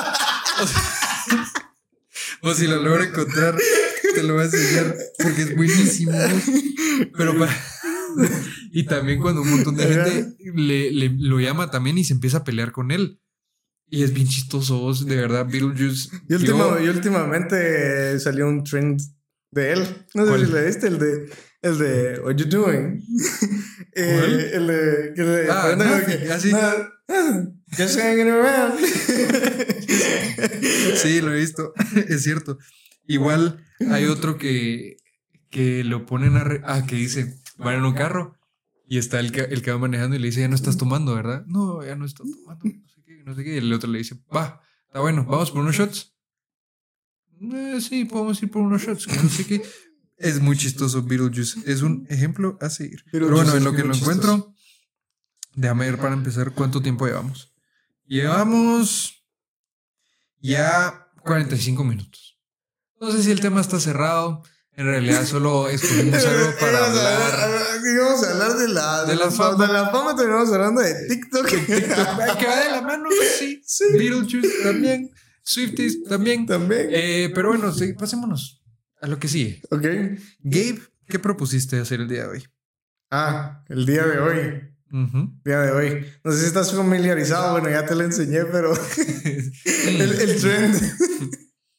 O 2.43 2.49
o 2.51 2.55
si 2.55 2.67
lo 2.67 2.77
logro 2.83 3.03
encontrar, 3.03 3.57
te 4.21 4.27
lo 4.27 4.35
voy 4.35 4.43
a 4.43 4.47
enseñar 4.47 4.97
porque 5.23 5.43
es 5.43 5.57
buenísimo. 5.57 6.13
Pero 7.17 7.39
para- 7.39 7.57
y 8.73 8.85
también 8.85 9.21
cuando 9.21 9.43
un 9.43 9.51
montón 9.51 9.77
de 9.77 9.87
gente 9.87 10.37
le, 10.55 10.91
le- 10.91 11.17
lo 11.19 11.39
llama 11.41 11.71
también 11.71 11.99
y 11.99 12.05
se 12.05 12.13
empieza 12.15 12.39
a 12.39 12.45
pelear 12.45 12.73
con 12.73 12.91
él. 12.91 13.21
Y 13.91 14.03
es 14.03 14.13
bien 14.13 14.29
chistoso, 14.29 14.93
de 14.93 15.17
verdad, 15.17 15.47
Beetlejuice. 15.51 16.11
Y, 16.29 16.35
último- 16.35 16.79
y 16.79 16.89
últimamente 16.89 18.19
salió 18.21 18.47
un 18.49 18.63
trend 18.65 19.01
de 19.51 19.73
él. 19.73 20.07
No 20.15 20.25
sé 20.25 20.29
¿Cuál? 20.29 20.47
si 20.47 20.53
le 20.53 20.67
viste, 20.67 20.87
el 20.89 20.99
de, 20.99 21.31
el 21.63 21.79
de 21.79 22.21
What 22.21 22.35
you 22.37 22.47
doing? 22.47 23.03
Eh, 24.01 24.51
el 24.55 24.67
de. 24.69 25.13
Que 25.17 25.23
le 25.25 25.51
Ah, 25.51 25.75
nothing, 25.77 26.19
que, 26.21 26.33
así. 26.33 26.53
"No, 26.53 26.61
just 27.77 27.99
hanging 27.99 28.29
around. 28.29 28.79
Sí, 31.03 31.21
lo 31.21 31.33
he 31.33 31.41
visto, 31.41 31.73
es 32.09 32.23
cierto. 32.23 32.59
Igual 33.09 33.65
hay 33.91 34.05
otro 34.05 34.39
que, 34.39 34.99
que 35.51 35.83
lo 35.83 36.07
ponen 36.07 36.37
a... 36.37 36.45
re- 36.45 36.63
ah, 36.65 36.85
que 36.87 36.95
dice, 36.95 37.41
van 37.57 37.75
en 37.77 37.85
un 37.85 37.95
carro 37.95 38.37
y 38.87 38.99
está 38.99 39.19
el 39.19 39.33
que, 39.33 39.41
el 39.41 39.63
que 39.63 39.73
va 39.73 39.79
manejando 39.79 40.15
y 40.15 40.19
le 40.21 40.27
dice, 40.29 40.41
ya 40.43 40.49
no 40.49 40.55
estás 40.55 40.77
tomando, 40.77 41.15
¿verdad? 41.15 41.45
No, 41.47 41.85
ya 41.85 41.97
no 41.97 42.05
estoy 42.07 42.31
tomando, 42.31 42.65
no 42.65 42.89
sé 42.89 43.03
qué, 43.05 43.23
no 43.25 43.35
sé 43.35 43.43
qué. 43.45 43.55
Y 43.55 43.59
el 43.59 43.73
otro 43.73 43.91
le 43.91 43.99
dice, 43.99 44.17
va, 44.35 44.63
está 44.87 45.01
bueno, 45.01 45.25
vamos 45.25 45.51
por 45.51 45.61
unos 45.63 45.75
shots. 45.75 46.15
"Eh, 47.41 47.81
sí, 47.81 48.05
podemos 48.05 48.43
ir 48.43 48.51
por 48.51 48.63
unos 48.63 48.83
shots, 48.83 49.07
no 49.23 49.29
sé 49.29 49.45
qué. 49.47 49.63
Es 50.17 50.41
muy 50.41 50.57
chistoso 50.57 51.03
Beetlejuice, 51.03 51.61
es 51.71 51.83
un 51.83 52.05
ejemplo 52.11 52.59
a 52.61 52.69
seguir. 52.71 53.05
Pero 53.13 53.31
bueno, 53.31 53.55
en 53.57 53.63
lo 53.65 53.73
que 53.73 53.85
lo 53.85 53.95
encuentro, 53.95 54.53
déjame 55.55 55.87
ver 55.91 55.99
para 55.99 56.15
empezar 56.15 56.53
cuánto 56.53 56.83
tiempo 56.83 57.07
llevamos. 57.07 57.55
Llevamos 58.05 59.25
ya 60.41 61.09
45 61.23 61.85
minutos. 61.85 62.28
No 63.01 63.11
sé 63.11 63.23
si 63.23 63.31
el 63.31 63.41
tema 63.41 63.61
está 63.61 63.79
cerrado. 63.81 64.43
En 64.73 64.87
realidad 64.87 65.25
solo 65.25 65.69
escogimos 65.71 66.25
algo 66.25 66.55
para 66.61 66.87
hablar. 66.87 67.81
Íbamos 67.85 68.25
a 68.25 68.31
hablar 68.31 68.57
de 68.57 68.69
la, 68.69 69.05
De 69.05 69.17
la 69.17 69.31
fama. 69.31 69.67
De 69.67 69.73
la 69.73 69.91
fama 69.91 70.15
terminamos 70.15 70.53
hablando 70.53 70.81
de 70.81 70.95
TikTok. 71.09 71.47
Que 72.39 72.47
va 72.47 72.61
de 72.63 72.71
la 72.71 72.83
mano, 72.83 73.09
sí. 73.39 73.61
Sí. 73.65 73.85
Beetlejuice 73.93 74.63
también. 74.63 75.11
Swifties 75.43 76.05
también. 76.05 76.47
También. 76.47 76.89
Eh, 76.93 77.33
pero 77.35 77.49
bueno, 77.49 77.73
sí, 77.73 77.93
pasémonos 77.95 78.63
a 79.01 79.07
lo 79.07 79.19
que 79.19 79.29
sigue. 79.29 79.63
ok. 79.71 79.85
Gabe, 80.41 80.81
¿qué 81.09 81.19
propusiste 81.19 81.81
hacer 81.81 82.01
el 82.01 82.09
día 82.09 82.23
de 82.25 82.29
hoy? 82.29 82.45
Ah, 83.11 83.65
el 83.69 83.87
día 83.87 84.07
de 84.07 84.19
hoy. 84.19 84.75
Día 85.45 85.61
de 85.61 85.73
hoy. 85.73 86.07
No 86.23 86.31
sé 86.33 86.41
si 86.41 86.47
estás 86.47 86.73
familiarizado, 86.73 87.53
bueno, 87.53 87.69
ya 87.71 87.85
te 87.85 87.95
lo 87.95 88.05
enseñé, 88.05 88.45
pero 88.45 88.73
el, 89.87 90.01
el 90.01 90.41
trend. 90.41 90.83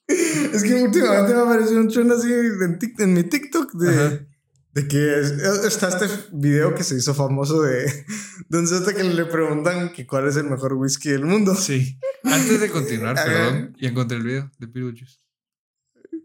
es 0.53 0.63
que 0.63 0.73
últimamente 0.75 1.33
me 1.33 1.41
apareció 1.41 1.77
un 1.77 1.87
trend 1.89 2.11
así 2.11 2.31
en, 2.31 2.79
Tik- 2.79 2.99
en 2.99 3.13
mi 3.13 3.23
TikTok 3.23 3.73
de, 3.73 3.89
Ajá. 3.89 4.19
de 4.73 4.87
que 4.87 5.19
es- 5.19 5.31
está 5.65 5.89
este 5.89 6.07
video 6.31 6.73
que 6.75 6.83
se 6.83 6.95
hizo 6.95 7.13
famoso 7.13 7.61
de, 7.61 7.85
de 8.49 8.57
un 8.57 8.67
cerote 8.67 8.95
que 8.95 9.03
le 9.03 9.25
preguntan 9.25 9.91
que 9.93 10.07
cuál 10.07 10.27
es 10.27 10.35
el 10.35 10.45
mejor 10.45 10.73
whisky 10.73 11.09
del 11.09 11.25
mundo. 11.25 11.53
Sí. 11.55 11.99
Antes 12.23 12.59
de 12.59 12.69
continuar, 12.69 13.15
perdón, 13.15 13.75
ya 13.79 13.89
encontré 13.89 14.17
el 14.17 14.23
video 14.23 14.51
de 14.57 14.65
Beetlejuice. 14.67 15.19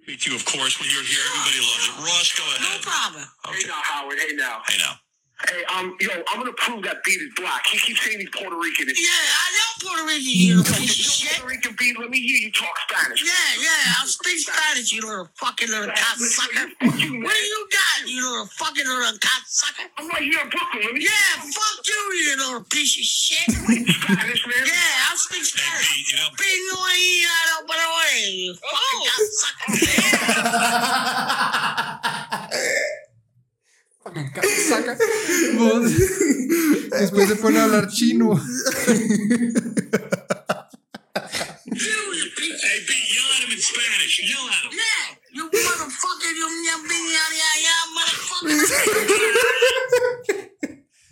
Me 0.07 0.19
too, 0.19 0.35
of 0.37 0.45
course. 0.45 0.77
When 0.81 0.91
you're 0.91 1.03
here, 1.03 1.25
everybody 1.33 1.61
loves 1.65 1.89
it. 1.89 1.97
Ross, 2.01 2.35
go 2.37 2.45
No 2.45 2.69
ahead. 2.69 2.83
problem. 2.83 3.25
Okay. 3.49 3.57
Hey 3.63 3.67
now, 3.69 3.81
Howard. 3.89 4.19
Hey 4.21 4.35
now. 4.37 4.61
Hey 4.69 4.77
now. 4.77 5.01
Hey, 5.43 5.65
um, 5.77 5.97
yo, 6.01 6.09
I'm 6.31 6.39
gonna 6.41 6.53
prove 6.57 6.85
that 6.85 7.03
beat 7.05 7.21
is 7.21 7.29
black. 7.37 7.67
He 7.67 7.77
keeps 7.79 8.01
saying 8.07 8.21
he's 8.21 8.31
Puerto 8.31 8.55
Rican. 8.57 8.87
Yeah, 8.89 8.95
I 8.95 9.51
know 9.53 9.69
Puerto 9.83 10.05
Rican, 10.07 10.23
you 10.25 10.57
little 10.63 10.75
piece 10.79 10.95
of 10.95 11.05
shit. 11.11 11.35
Puerto 11.43 11.51
Rican 11.51 11.75
beat. 11.77 11.99
Let 11.99 12.09
me 12.09 12.21
hear 12.23 12.39
you 12.39 12.53
talk 12.55 12.71
Spanish. 12.89 13.21
Yeah, 13.21 13.35
yeah, 13.61 13.99
I'll 14.01 14.07
speak 14.07 14.39
Spanish, 14.39 14.93
you 14.95 15.03
little 15.03 15.29
fucking 15.37 15.69
little 15.69 15.91
cocksucker. 15.91 16.71
Fuck 16.81 16.97
you, 17.03 17.19
What 17.19 17.27
man. 17.29 17.35
do 17.35 17.43
you 17.45 17.67
got, 17.69 18.07
you 18.09 18.23
little 18.31 18.47
fucking 18.47 18.87
little 18.87 19.19
cocksucker? 19.19 19.91
I'm 19.99 20.07
right 20.09 20.23
here 20.23 20.39
in 20.41 20.49
Brooklyn. 20.49 20.83
Let 20.87 20.95
me 20.95 21.03
Yeah, 21.03 21.43
fuck 21.43 21.83
you, 21.83 21.99
you 22.15 22.37
little 22.39 22.63
piece 22.71 22.95
of 22.97 23.03
shit. 23.05 23.51
Spanish, 23.51 24.47
man. 24.47 24.65
Yeah, 24.65 25.11
I'll 25.11 25.19
speak 25.19 25.45
Spanish. 25.45 25.91
Hey, 25.93 26.01
you 26.09 26.17
know, 26.23 26.31
Pingo 26.39 26.79
ahí, 26.89 27.27
I 27.27 27.29
don't 27.51 27.67
put 27.69 27.77
away, 27.83 28.31
you 28.33 28.55
fucking 28.55 29.03
cocksucker. 29.11 29.67
Vos. 35.59 35.91
Después 37.01 37.29
se 37.29 37.37
pone 37.37 37.59
a 37.59 37.65
hablar 37.65 37.89
chino. 37.89 38.41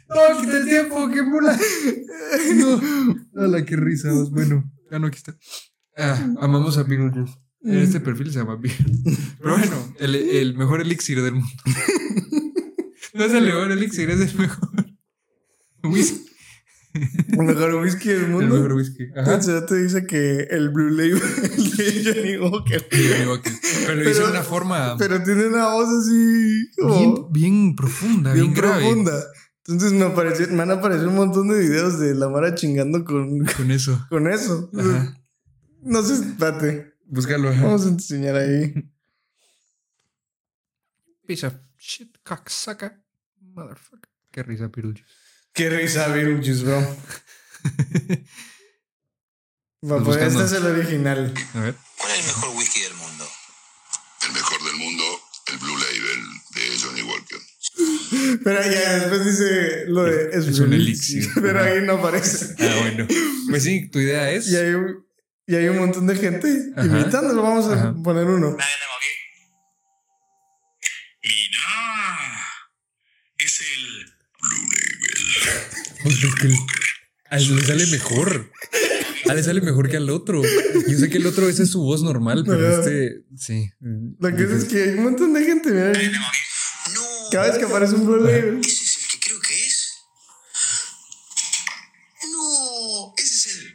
No, 0.09 0.41
quita 0.41 0.57
el 0.59 0.69
tiempo, 0.69 1.09
qué 1.11 1.23
mula. 1.23 1.59
No. 2.55 2.81
Hola, 3.35 3.65
qué 3.65 3.77
risa. 3.77 4.13
vos. 4.13 4.31
Bueno, 4.31 4.71
ya 4.91 4.99
no, 4.99 5.07
aquí 5.07 5.17
está. 5.17 5.37
Ah, 5.97 6.35
amamos 6.41 6.77
a 6.79 6.83
Beetlejuice. 6.83 7.35
Este 7.65 8.01
perfil 8.01 8.33
se 8.33 8.39
llama 8.41 8.57
Beetlejuice. 8.57 9.19
Pero 9.41 9.57
bueno, 9.57 9.95
el, 9.99 10.15
el 10.15 10.55
mejor 10.57 10.81
elixir 10.83 11.23
del 11.23 11.35
mundo. 11.35 11.49
No 13.15 13.25
es 13.25 13.33
el 13.33 13.45
mejor 13.45 13.71
elixir, 13.73 14.11
es 14.11 14.21
el 14.33 14.39
mejor 14.39 14.69
whisky. 15.85 16.27
El 16.95 17.39
mejor 17.47 17.75
whisky 17.77 18.09
del 18.11 18.25
El 18.25 18.29
mundo. 18.31 18.55
mejor 18.57 18.75
whisky. 18.75 19.05
Ajá. 19.13 19.21
Entonces 19.35 19.61
ya 19.61 19.67
te 19.67 19.75
dice 19.83 20.07
que 20.07 20.41
el 20.51 20.69
Blue 20.71 20.91
Label 20.91 21.21
de 21.77 22.05
Johnny 22.05 22.37
Walker. 22.39 22.87
Johnny 22.91 23.27
Walker. 23.27 23.53
Pero 23.87 23.95
lo 24.03 24.11
hizo 24.11 24.25
de 24.27 24.31
una 24.31 24.43
forma 24.43 24.97
Pero 24.99 25.23
tiene 25.23 25.47
una 25.47 25.69
voz 25.69 25.89
así 25.89 26.71
bien, 27.31 27.75
profunda, 27.75 28.33
bien, 28.35 28.47
bien 28.53 28.55
grave. 28.55 28.83
profunda. 28.83 29.25
Entonces 29.67 29.93
me, 29.93 30.05
apareció, 30.05 30.49
me 30.49 30.63
han 30.63 30.71
aparecido 30.73 31.09
un 31.09 31.15
montón 31.17 31.49
de 31.49 31.61
videos 31.61 31.99
de 31.99 32.15
la 32.15 32.29
Mara 32.29 32.55
chingando 32.55 33.05
con, 33.05 33.45
Con 33.47 33.71
eso. 33.71 34.05
con 34.11 34.29
eso. 34.31 34.71
Ajá. 34.79 35.17
No 35.83 36.03
sé, 36.03 36.15
espérate. 36.15 36.95
Búscalo. 37.07 37.49
ajá. 37.51 37.63
Vamos 37.65 37.87
a 37.87 37.89
enseñar 37.89 38.37
ahí. 38.37 38.75
Piece 41.27 41.47
of 41.47 41.55
shit, 41.79 42.17
cocksucker, 42.25 43.02
motherfucker. 43.55 44.11
Qué 44.31 44.43
risa, 44.43 44.69
Piruchos. 44.71 45.07
Qué 45.53 45.69
risa, 45.71 46.09
Beetlejuice, 46.09 46.65
bro. 46.65 46.97
Pues 49.81 50.17
este 50.19 50.45
es 50.45 50.53
el 50.53 50.67
original. 50.67 51.35
A 51.55 51.61
ver. 51.61 51.75
¿Cuál 51.99 52.13
es 52.13 52.19
el 52.21 52.27
mejor 52.27 52.57
whisky 52.57 52.81
del 52.83 52.95
mundo? 52.95 53.29
El 54.29 54.33
mejor 54.33 54.63
del 54.65 54.77
mundo, 54.77 55.05
el 55.53 55.59
Blue 55.59 55.77
Label 55.77 56.21
de 56.55 56.79
Johnny 56.81 57.03
Walker. 57.03 57.39
Pero 58.45 58.63
ya 58.63 58.93
después 59.01 59.25
dice 59.25 59.85
lo 59.89 60.05
de 60.05 60.29
es, 60.31 60.47
Es 60.47 60.59
un 60.61 60.67
Blue 60.69 60.77
elixir. 60.77 61.29
Pero 61.43 61.61
ahí 61.61 61.83
no 61.83 61.95
aparece. 61.95 62.55
Ah, 62.61 62.77
bueno. 62.81 63.09
Pues 63.51 63.65
sí, 63.65 63.89
tu 63.91 63.99
idea 63.99 64.31
es. 64.31 64.49
Y 64.51 64.57
hay, 64.57 64.75
un- 64.75 65.05
y 65.47 65.55
hay 65.57 65.67
un 65.69 65.79
montón 65.79 66.07
de 66.07 66.15
gente 66.15 66.49
Ajá. 66.77 66.87
imitándolo. 66.87 67.43
Vamos 67.43 67.67
a 67.67 67.73
Ajá. 67.75 67.95
poner 68.05 68.27
uno. 68.27 68.57
Es 73.45 73.61
el 73.61 74.07
Blue 74.41 74.69
Label. 74.73 76.13
Es 76.13 76.35
que 76.41 76.47
el- 76.47 76.57
a 77.31 77.37
él 77.39 77.57
le 77.57 77.63
sale 77.65 77.87
mejor. 77.87 78.51
A 79.27 79.31
él 79.31 79.37
le 79.37 79.43
sale 79.43 79.61
mejor 79.61 79.89
que 79.89 79.97
al 79.97 80.11
otro. 80.11 80.43
Yo 80.43 80.99
sé 80.99 81.09
que 81.09 81.19
el 81.19 81.27
otro 81.27 81.49
esa 81.49 81.63
es 81.63 81.71
su 81.71 81.81
voz 81.83 82.03
normal, 82.03 82.45
pero 82.47 82.79
este. 82.79 83.23
Sí. 83.39 83.71
Lo 83.81 84.37
que 84.37 84.43
es, 84.43 84.51
es 84.51 84.65
que 84.65 84.83
hay 84.83 84.89
un 84.91 85.05
montón 85.05 85.33
de 85.33 85.45
gente. 85.45 85.71
Mira, 85.71 86.21
No. 86.95 87.03
cada 87.31 87.49
vez 87.49 87.59
que 87.59 87.65
aparece 87.65 87.95
un 87.95 88.05
Blue 88.07 88.17
Label. 88.23 88.59
¿Ese 88.61 88.85
es 88.85 88.97
el 88.99 89.09
que 89.21 89.27
creo 89.29 89.41
que 89.41 89.55
es? 89.55 89.93
No, 92.31 93.15
ese 93.17 93.35
es 93.35 93.47
el... 93.57 93.75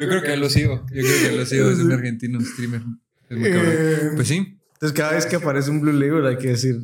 Yo 0.00 0.08
creo 0.08 0.22
que 0.22 0.36
lo 0.36 0.50
sigo. 0.50 0.84
Yo 0.92 1.02
creo 1.02 1.30
que 1.30 1.36
lo 1.36 1.46
sigo. 1.46 1.70
Es 1.70 1.78
un 1.78 1.92
argentino 1.92 2.40
streamer. 2.40 2.82
Es 3.30 3.38
muy 3.38 3.50
cabrón. 3.50 3.72
Eh, 3.76 4.10
Pues 4.16 4.28
sí. 4.28 4.58
Entonces, 4.76 4.96
cada 4.96 5.12
vez 5.12 5.26
que 5.26 5.36
aparece 5.36 5.70
un 5.70 5.80
Blue 5.80 5.92
Label, 5.92 6.26
hay 6.26 6.36
que 6.38 6.48
decir 6.48 6.76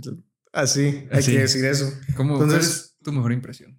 así. 0.53 1.07
Hay 1.11 1.19
Así. 1.19 1.33
que 1.33 1.39
decir 1.41 1.65
eso. 1.65 1.93
¿Cómo 2.17 2.35
Entonces- 2.35 2.59
cuál 2.59 2.71
es 2.71 2.97
tu 3.03 3.13
mejor 3.13 3.33
impresión? 3.33 3.79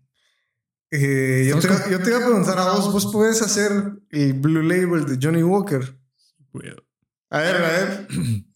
Eh, 0.92 1.48
yo, 1.50 1.60
te, 1.60 1.68
yo 1.90 2.00
te 2.00 2.10
iba 2.12 2.20
a 2.20 2.26
preguntar 2.26 2.58
a 2.60 2.72
vos, 2.74 2.92
¿vos 2.94 3.12
puedes 3.12 3.42
hacer 3.42 3.72
el 4.12 4.34
Blue 4.34 4.62
Label 4.62 5.06
de 5.06 5.18
Johnny 5.20 5.42
Walker? 5.42 5.98
Puedo. 6.52 6.86
A 7.32 7.40
ver, 7.40 7.56
a 7.56 7.60
ver. 7.62 8.08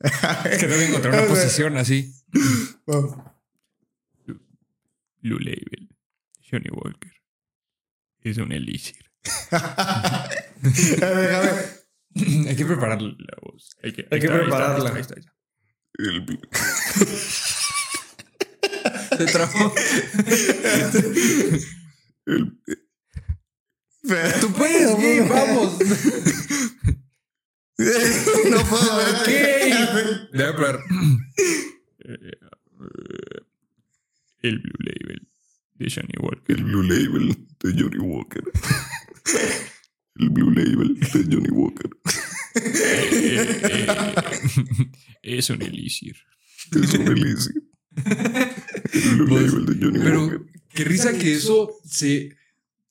Es 0.51 0.59
que 0.59 0.67
tengo 0.67 0.77
que 0.77 0.85
encontrar 0.89 1.13
una 1.15 1.27
posición 1.33 1.77
así. 1.77 2.13
Blue 5.21 5.39
Label. 5.39 5.89
Johnny 6.49 6.69
Walker. 6.71 7.11
Es 8.21 8.37
un 8.37 8.51
elixir. 8.51 9.03
A 9.51 10.29
ver, 11.01 11.33
a 11.33 11.39
ver. 11.41 11.65
Hay 12.47 12.55
que 12.55 12.65
preparar 12.65 13.01
la 13.01 13.37
voz. 13.41 13.69
Hay 13.83 13.93
que, 13.93 14.07
Hay 14.11 14.19
que 14.19 14.27
prepararla. 14.29 14.91
Ahí 14.93 15.01
está, 15.01 15.15
ahí 15.15 15.19
está. 15.21 15.33
El 15.97 16.25
Se 19.17 19.25
trabó. 19.25 19.73
Tú 24.39 24.53
puedes, 24.53 25.29
vamos. 25.29 25.79
no 27.77 28.65
puedo 28.65 28.97
ver. 28.97 29.15
Ok. 29.15 29.29
Probar. 30.55 30.79
El 34.41 34.59
Blue 34.59 34.77
Label 34.79 35.27
de 35.75 35.89
Johnny 35.89 36.13
Walker. 36.19 36.57
El 36.57 36.63
Blue 36.63 36.83
Label 36.83 37.35
de 37.59 37.73
Johnny 37.73 37.97
Walker. 37.97 38.43
El 40.15 40.29
Blue 40.29 40.51
Label 40.51 40.99
de 40.99 41.23
Johnny 41.23 41.49
Walker. 41.49 41.89
Es 45.21 45.49
un 45.49 45.61
elixir. 45.61 46.15
Es 46.71 46.93
un 46.93 47.07
elixir. 47.07 47.63
El 48.93 49.15
Blue 49.15 49.39
Label 49.39 49.65
de 49.65 49.85
Johnny 49.85 49.99
Pero 49.99 50.23
Walker. 50.25 50.41
qué 50.69 50.83
risa 50.83 51.17
que 51.17 51.33
eso 51.33 51.71
se, 51.83 52.35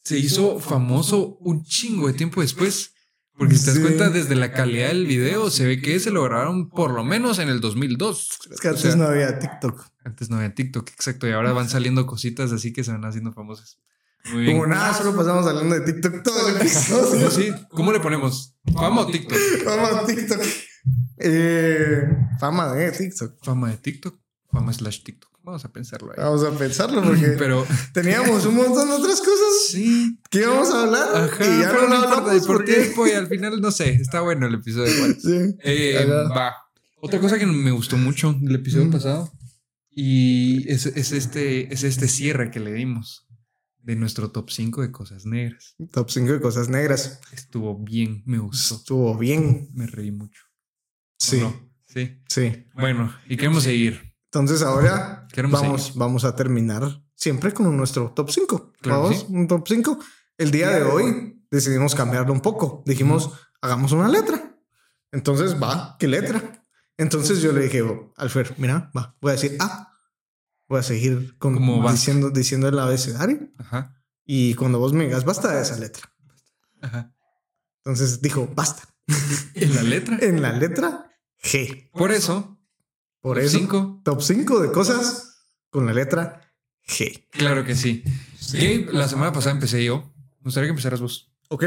se 0.03 0.19
hizo 0.19 0.59
famoso 0.61 1.37
un 1.41 1.65
chingo 1.65 2.09
de 2.09 2.15
tiempo 2.15 2.41
después. 2.41 2.93
Porque 3.39 3.55
si 3.55 3.67
te 3.67 3.73
das 3.73 3.81
cuenta, 3.81 4.09
desde 4.09 4.35
la 4.35 4.51
calidad 4.53 4.89
del 4.89 5.07
video, 5.07 5.51
se 5.51 5.67
ve 5.67 5.83
que 5.83 6.01
se 6.01 6.11
lograron 6.11 6.71
por 6.71 6.93
lo 6.95 7.05
menos 7.05 7.39
en 7.39 7.51
el 7.51 7.61
2002. 7.61 8.31
Es 8.51 8.61
que 8.61 8.69
O 8.69 8.71
antes 8.71 8.83
sea, 8.83 8.97
no 8.97 9.05
había 9.05 9.39
TikTok. 9.39 9.87
antes 10.05 10.31
no 10.31 10.37
había 10.37 10.55
TikTok, 10.55 10.89
exacto. 10.89 11.29
Y 11.29 11.33
ahora 11.33 11.53
van 11.53 11.69
saliendo 11.69 12.07
cositas 12.07 12.51
así 12.53 12.73
que 12.73 12.83
se 12.83 12.93
van 12.93 13.05
haciendo 13.05 13.33
famosas. 13.35 13.79
Muy 14.33 14.43
bien. 14.43 14.57
Como 14.59 14.67
nada, 14.69 14.93
solo 14.95 15.15
pasamos 15.17 15.47
hablando 15.47 15.75
de 15.79 15.93
TikTok 15.93 16.23
todo 16.23 16.49
el 16.49 16.57
episodio. 16.57 17.31
Sí, 17.31 17.53
¿cómo 17.71 17.93
le 17.93 18.01
ponemos? 18.01 18.55
¿Fama 18.73 19.03
o 19.03 19.07
TikTok? 19.07 19.39
Vamos 19.65 19.93
a 19.93 20.07
TikTok. 20.07 20.41
Eh, 21.19 22.03
fama 22.39 22.73
de 22.75 22.93
TikTok. 22.93 23.35
Fama 23.43 23.71
de 23.71 23.77
TikTok, 23.79 24.19
fama 24.51 24.73
slash 24.73 25.03
TikTok. 25.03 25.31
Vamos 25.43 25.65
a 25.65 25.69
pensarlo 25.73 26.11
ahí. 26.11 26.17
Vamos 26.19 26.43
a 26.43 26.51
pensarlo 26.59 27.03
porque 27.05 27.27
Pero 27.39 27.65
teníamos 27.93 28.45
un 28.47 28.57
montón 28.57 28.89
de 28.89 28.95
otras 28.95 29.21
cosas 29.21 29.69
sí, 29.71 30.19
que 30.29 30.41
íbamos 30.41 30.69
a 30.75 30.83
hablar 30.83 31.09
ajá, 31.15 31.45
y 31.45 31.61
ya 31.61 31.71
pero 31.71 31.83
no 31.83 31.89
no 31.89 32.05
importa, 32.05 32.33
por 32.33 32.47
porque... 32.47 32.73
tiempo 32.75 33.07
y 33.07 33.13
al 33.13 33.29
final 33.29 33.61
no 33.61 33.71
sé, 33.71 33.91
está 33.91 34.23
bueno 34.23 34.47
el 34.49 34.55
episodio 34.55 34.93
igual. 34.93 35.17
Sí. 35.21 35.57
Eh, 35.63 36.05
va. 36.37 36.53
Otra 37.01 37.21
cosa 37.21 37.39
que 37.39 37.47
me 37.47 37.71
gustó 37.71 37.97
mucho 37.97 38.35
del 38.41 38.57
episodio 38.57 38.87
Mm. 38.87 38.91
pasado 38.91 39.33
y 39.91 40.69
es, 40.71 40.87
es 40.87 41.13
este, 41.13 41.73
es 41.73 41.85
este 41.85 42.09
cierre 42.09 42.51
que 42.51 42.59
le 42.61 42.73
dimos 42.73 43.26
de 43.87 43.95
nuestro 43.95 44.33
top 44.33 44.51
5 44.51 44.83
de 44.83 44.91
cosas 44.91 45.27
negras. 45.27 45.77
Top 45.93 46.11
5 46.11 46.33
de 46.33 46.41
cosas 46.41 46.69
negras. 46.69 47.21
Estuvo 47.33 47.79
bien, 47.79 48.25
me 48.27 48.39
gustó. 48.39 48.75
Estuvo 48.75 49.17
bien. 49.17 49.71
Me 49.75 49.87
reí 49.87 50.11
mucho. 50.11 50.43
¿O 50.45 50.51
Sí, 51.19 51.39
no? 51.41 51.71
Sí. 51.87 52.21
sí. 52.29 52.67
Bueno, 52.75 53.15
y 53.29 53.37
queremos 53.37 53.63
seguir. 53.63 54.13
Entonces 54.25 54.63
ahora 54.63 55.29
Queremos 55.33 55.61
vamos, 55.63 55.83
seguir. 55.85 55.99
vamos 56.01 56.25
a 56.25 56.35
terminar 56.35 56.83
siempre 57.15 57.55
con 57.55 57.75
nuestro 57.77 58.11
top 58.11 58.29
5. 58.31 58.73
Claro 58.81 59.03
Vamos, 59.05 59.21
sí. 59.21 59.27
un 59.29 59.47
top 59.47 59.65
5. 59.69 59.99
El 60.37 60.51
día 60.51 60.71
de 60.71 60.83
hoy 60.83 61.45
decidimos 61.49 61.95
cambiarlo 61.95 62.33
un 62.33 62.41
poco. 62.41 62.83
Dijimos, 62.87 63.31
hagamos 63.61 63.93
una 63.93 64.09
letra. 64.09 64.59
Entonces, 65.13 65.55
va, 65.63 65.97
¿qué 66.01 66.09
letra? 66.09 66.65
Entonces 66.99 67.41
yo 67.41 67.53
le 67.53 67.63
dije, 67.63 67.83
oh, 67.83 68.13
Alfer, 68.17 68.55
mira, 68.59 68.91
va, 68.97 69.17
voy 69.21 69.31
a 69.31 69.35
decir 69.35 69.57
A. 69.61 69.93
Voy 70.69 70.81
a 70.81 70.83
seguir 70.83 71.37
diciendo, 71.93 72.31
diciendo 72.31 72.69
el 72.69 72.79
abecedario. 72.79 73.49
Ajá. 73.59 73.97
Y 74.25 74.55
cuando 74.55 74.79
vos 74.79 74.93
me 74.93 75.05
digas, 75.05 75.25
basta 75.25 75.55
de 75.55 75.63
esa 75.63 75.79
letra. 75.79 76.13
Ajá. 76.81 77.15
Entonces 77.85 78.21
dijo, 78.21 78.49
basta. 78.55 78.83
En 79.55 79.75
la 79.75 79.83
letra. 79.83 80.19
En 80.23 80.43
la 80.43 80.53
letra 80.53 81.11
G. 81.43 81.91
Por 81.93 82.11
eso, 82.11 82.59
Por 83.21 83.37
top 83.37 83.45
eso, 83.45 83.59
cinco. 83.59 84.01
top 84.05 84.21
5 84.23 84.61
de 84.61 84.73
cosas 84.73 85.47
con 85.71 85.87
la 85.87 85.93
letra 85.93 86.53
G. 86.87 87.29
claro 87.31 87.65
que 87.65 87.77
sí. 87.77 88.03
Gabe, 88.53 88.89
la 88.93 89.09
semana 89.09 89.33
pasada 89.33 89.55
empecé 89.55 89.85
yo. 89.85 90.13
Me 90.41 90.45
gustaría 90.45 90.67
que 90.67 90.71
empezaras 90.71 91.01
vos. 91.01 91.33
Ok. 91.49 91.65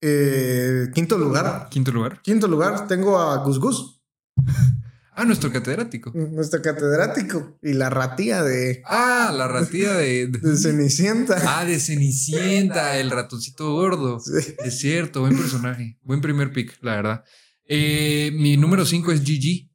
Eh, 0.00 0.88
quinto 0.94 1.16
lugar. 1.18 1.68
Quinto 1.70 1.90
lugar. 1.92 2.20
Quinto 2.22 2.46
lugar, 2.48 2.86
tengo 2.86 3.18
a 3.18 3.36
Gus 3.44 3.58
Gus, 3.58 4.02
Ah, 5.16 5.24
nuestro 5.24 5.52
catedrático. 5.52 6.10
nuestro 6.14 6.60
catedrático, 6.60 7.56
y 7.62 7.72
la 7.74 7.88
ratía 7.90 8.42
de, 8.42 8.82
Ah, 8.84 9.32
la 9.36 9.46
ratilla 9.48 9.94
de. 9.94 10.26
de 10.26 10.56
Cenicienta. 10.56 11.36
Ah, 11.58 11.64
de 11.64 11.78
Cenicienta, 11.78 12.98
el 12.98 13.10
ratoncito 13.10 13.72
gordo. 13.72 14.18
Sí. 14.20 14.54
Es 14.64 14.78
cierto, 14.78 15.20
buen 15.20 15.36
personaje. 15.36 15.98
Buen 16.02 16.20
primer 16.20 16.52
pick, 16.52 16.76
la 16.82 16.96
verdad. 16.96 17.24
Eh, 17.66 18.30
mi 18.34 18.56
número 18.56 18.84
5 18.84 19.12
es 19.12 19.20
GG. 19.22 19.70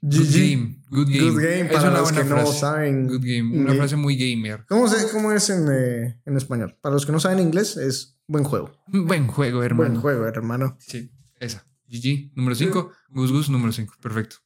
Good 0.00 0.14
GG. 0.14 0.32
game. 0.32 0.82
Good 0.90 1.08
game. 1.08 1.30
Good 1.30 1.40
game 1.42 1.68
Es 1.74 1.80
una 1.82 1.90
los 1.98 2.12
que 2.12 2.20
buena 2.22 2.36
no 2.36 2.42
frase. 2.42 2.58
saben. 2.60 3.06
Good 3.08 3.20
game. 3.24 3.58
Una 3.60 3.74
frase 3.74 3.96
muy 3.96 4.16
gamer. 4.16 4.64
¿Cómo, 4.68 4.88
se- 4.88 5.10
cómo 5.10 5.32
es 5.32 5.50
en, 5.50 5.66
eh, 5.72 6.20
en 6.24 6.36
español? 6.36 6.76
Para 6.80 6.94
los 6.94 7.04
que 7.04 7.10
no 7.12 7.18
saben 7.20 7.40
inglés, 7.40 7.76
es 7.76 8.16
buen 8.28 8.44
juego. 8.44 8.72
Buen 8.86 9.26
juego, 9.26 9.62
hermano. 9.64 9.90
Buen 9.90 10.00
juego, 10.00 10.26
hermano. 10.28 10.76
Sí, 10.80 11.10
esa. 11.40 11.66
GG, 11.88 12.32
número 12.36 12.54
5. 12.54 12.92
Gus 13.10 13.32
Gus, 13.32 13.50
número 13.50 13.72
5. 13.72 13.94
Perfecto. 14.00 14.36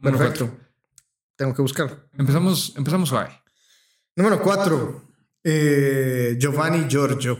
Número 0.00 0.18
Perfecto. 0.18 0.46
cuatro. 0.48 0.66
Tengo 1.36 1.54
que 1.54 1.62
buscarlo. 1.62 2.00
Empezamos, 2.18 2.74
empezamos 2.76 3.08
suave. 3.08 3.30
Número 4.16 4.42
4. 4.42 5.04
Giovanni 6.38 6.86
Giorgio. 6.88 7.38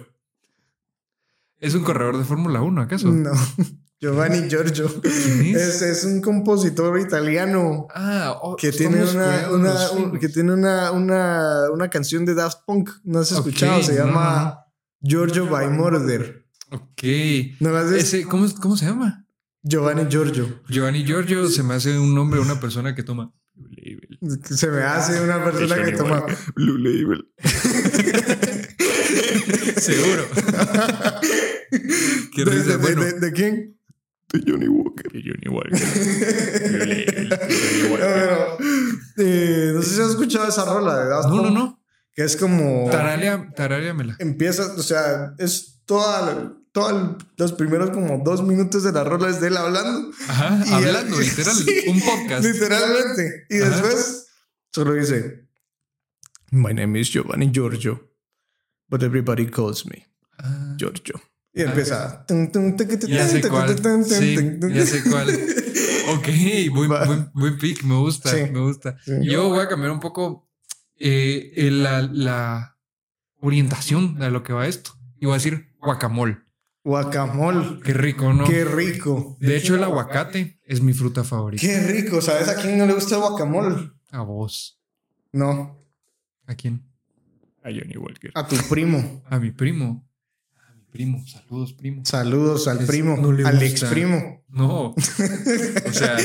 ¿Es 1.58 1.74
un 1.74 1.84
corredor 1.84 2.16
de 2.16 2.24
Fórmula 2.24 2.62
1, 2.62 2.80
acaso? 2.80 3.08
No. 3.08 3.32
Giovanni 4.00 4.48
Giorgio. 4.48 4.88
¿Quién 5.02 5.54
es? 5.56 5.56
Es, 5.56 5.82
es 5.82 6.04
un 6.04 6.22
compositor 6.22 6.98
italiano 6.98 7.86
Ah, 7.94 8.38
oh, 8.40 8.56
que 8.56 8.72
tiene 8.72 9.04
una, 9.04 9.50
un- 9.92 10.18
que 10.18 10.30
tiene 10.30 10.54
una, 10.54 10.90
una, 10.92 11.70
una 11.70 11.90
canción 11.90 12.24
de 12.24 12.34
Daft 12.34 12.60
Punk. 12.64 12.88
¿No 13.04 13.18
has 13.18 13.30
escuchado? 13.32 13.82
Se 13.82 13.92
no, 13.98 14.06
llama 14.06 14.64
Giorgio 15.02 15.46
by 15.50 15.68
Murder. 15.68 16.46
Ok. 16.70 17.02
¿cómo, 18.30 18.46
¿Cómo 18.62 18.76
se 18.78 18.86
llama? 18.86 19.26
Giovanni 19.62 20.06
Giorgio. 20.08 20.62
Giovanni 20.68 21.04
Giorgio 21.04 21.48
se 21.48 21.62
me 21.62 21.74
hace 21.74 21.98
un 21.98 22.14
nombre 22.14 22.40
de 22.40 22.46
una 22.46 22.58
persona 22.60 22.94
que 22.94 23.02
toma. 23.02 23.32
Label. 23.56 24.18
Se 24.44 24.68
me 24.68 24.82
hace 24.82 25.20
una 25.20 25.44
persona 25.44 25.82
que 25.84 25.92
toma. 25.92 26.24
Blue 26.54 26.78
Label. 26.78 27.28
Seguro. 29.76 30.24
Qué 32.34 32.44
¿De, 32.44 32.62
de- 32.62 32.76
Bueno, 32.76 33.02
de- 33.04 33.20
de 33.20 33.32
quién? 33.32 33.76
De 34.32 34.40
Johnny 34.46 34.68
Walker. 34.68 35.08
que 35.10 35.22
Johnny 35.22 35.48
Walker. 35.48 35.78
Blue 36.68 36.78
Label, 36.78 37.28
Johnny 37.28 37.82
No, 37.82 37.90
Walker. 37.90 38.14
pero, 38.14 38.58
eh, 39.18 39.72
no 39.74 39.82
sé 39.82 39.94
si 39.94 40.00
has 40.00 40.10
escuchado 40.10 40.48
esa 40.48 40.64
rola 40.64 41.02
de 41.02 41.08
Daft 41.10 41.28
No, 41.28 41.42
no, 41.42 41.50
no. 41.50 41.82
Que 42.14 42.22
es 42.24 42.36
como. 42.36 42.88
Tararea, 42.90 43.50
taráreamela. 43.56 44.16
Empieza, 44.18 44.72
o 44.74 44.82
sea, 44.82 45.34
es 45.38 45.80
toda, 45.84 46.54
toda 46.72 47.18
los 47.36 47.52
primeros 47.52 47.90
como 47.90 48.22
dos 48.24 48.42
minutos 48.42 48.82
de 48.82 48.92
la 48.92 49.04
rola 49.04 49.28
es 49.28 49.40
de 49.40 49.48
él 49.48 49.56
hablando. 49.56 50.10
Ajá, 50.28 50.62
Y 50.66 50.72
hablando, 50.72 51.18
él- 51.20 51.26
literal. 51.28 51.54
Sí, 51.54 51.80
un 51.88 52.00
podcast. 52.00 52.44
Literalmente. 52.44 53.46
Y 53.50 53.60
Ajá. 53.60 53.70
después 53.70 54.26
solo 54.72 54.92
dice: 54.94 55.48
My 56.50 56.72
name 56.74 56.98
is 57.00 57.10
Giovanni 57.10 57.50
Giorgio, 57.52 58.10
but 58.88 59.02
everybody 59.02 59.46
calls 59.50 59.84
me 59.86 60.06
Ah, 60.38 60.74
Giorgio. 60.76 61.20
Y 61.52 61.62
empieza. 61.62 62.24
ya 62.28 63.28
sé 63.28 63.40
cuál. 63.48 64.04
Sí, 64.04 64.36
ya 64.72 64.86
sé 64.86 65.02
cuál. 65.10 65.28
Ok, 66.10 66.28
buen, 66.72 66.88
buen, 66.88 67.30
buen 67.34 67.58
pick, 67.58 67.82
me 67.84 67.96
gusta, 67.96 68.30
Sí. 68.30 68.50
me 68.52 68.60
gusta. 68.60 68.96
Sí. 69.04 69.12
Yo 69.22 69.48
voy 69.48 69.60
a 69.60 69.68
cambiar 69.68 69.90
un 69.92 70.00
poco 70.00 70.48
eh, 70.96 71.52
eh, 71.56 71.70
la, 71.70 72.02
la 72.02 72.78
orientación 73.40 74.16
de 74.18 74.30
lo 74.30 74.42
que 74.42 74.52
va 74.52 74.66
esto. 74.66 74.92
Y 75.18 75.26
voy 75.26 75.34
a 75.34 75.38
decir 75.38 75.74
guacamole. 75.80 76.38
Guacamole. 76.82 77.80
Qué 77.84 77.92
rico, 77.92 78.32
¿no? 78.32 78.44
Qué 78.46 78.64
rico. 78.64 79.36
De 79.40 79.56
hecho, 79.56 79.74
el 79.74 79.84
aguacate 79.84 80.58
es 80.64 80.80
mi 80.80 80.92
fruta 80.94 81.24
favorita. 81.24 81.60
Qué 81.66 81.78
rico. 81.80 82.20
¿Sabes 82.22 82.48
a 82.48 82.56
quién 82.56 82.78
no 82.78 82.86
le 82.86 82.94
gusta 82.94 83.16
el 83.16 83.20
guacamole? 83.20 83.90
A 84.10 84.22
vos. 84.22 84.80
No, 85.32 85.78
¿A 86.46 86.54
quién? 86.56 86.82
A 87.62 87.68
Johnny 87.68 87.96
Walker. 87.96 88.32
a 88.34 88.48
tu 88.48 88.56
primo. 88.68 89.22
A 89.28 89.38
mi 89.38 89.52
primo. 89.52 90.08
A 90.68 90.72
mi 90.74 90.82
primo. 90.90 91.24
Saludos, 91.26 91.72
primo. 91.74 92.02
Saludos 92.04 92.66
al 92.66 92.80
Es- 92.80 92.86
primo, 92.86 93.16
no 93.16 93.30
le 93.30 93.44
al 93.46 93.52
gusta. 93.52 93.66
ex 93.66 93.84
primo. 93.84 94.42
No. 94.48 94.94
O 94.96 95.92
sea, 95.92 96.16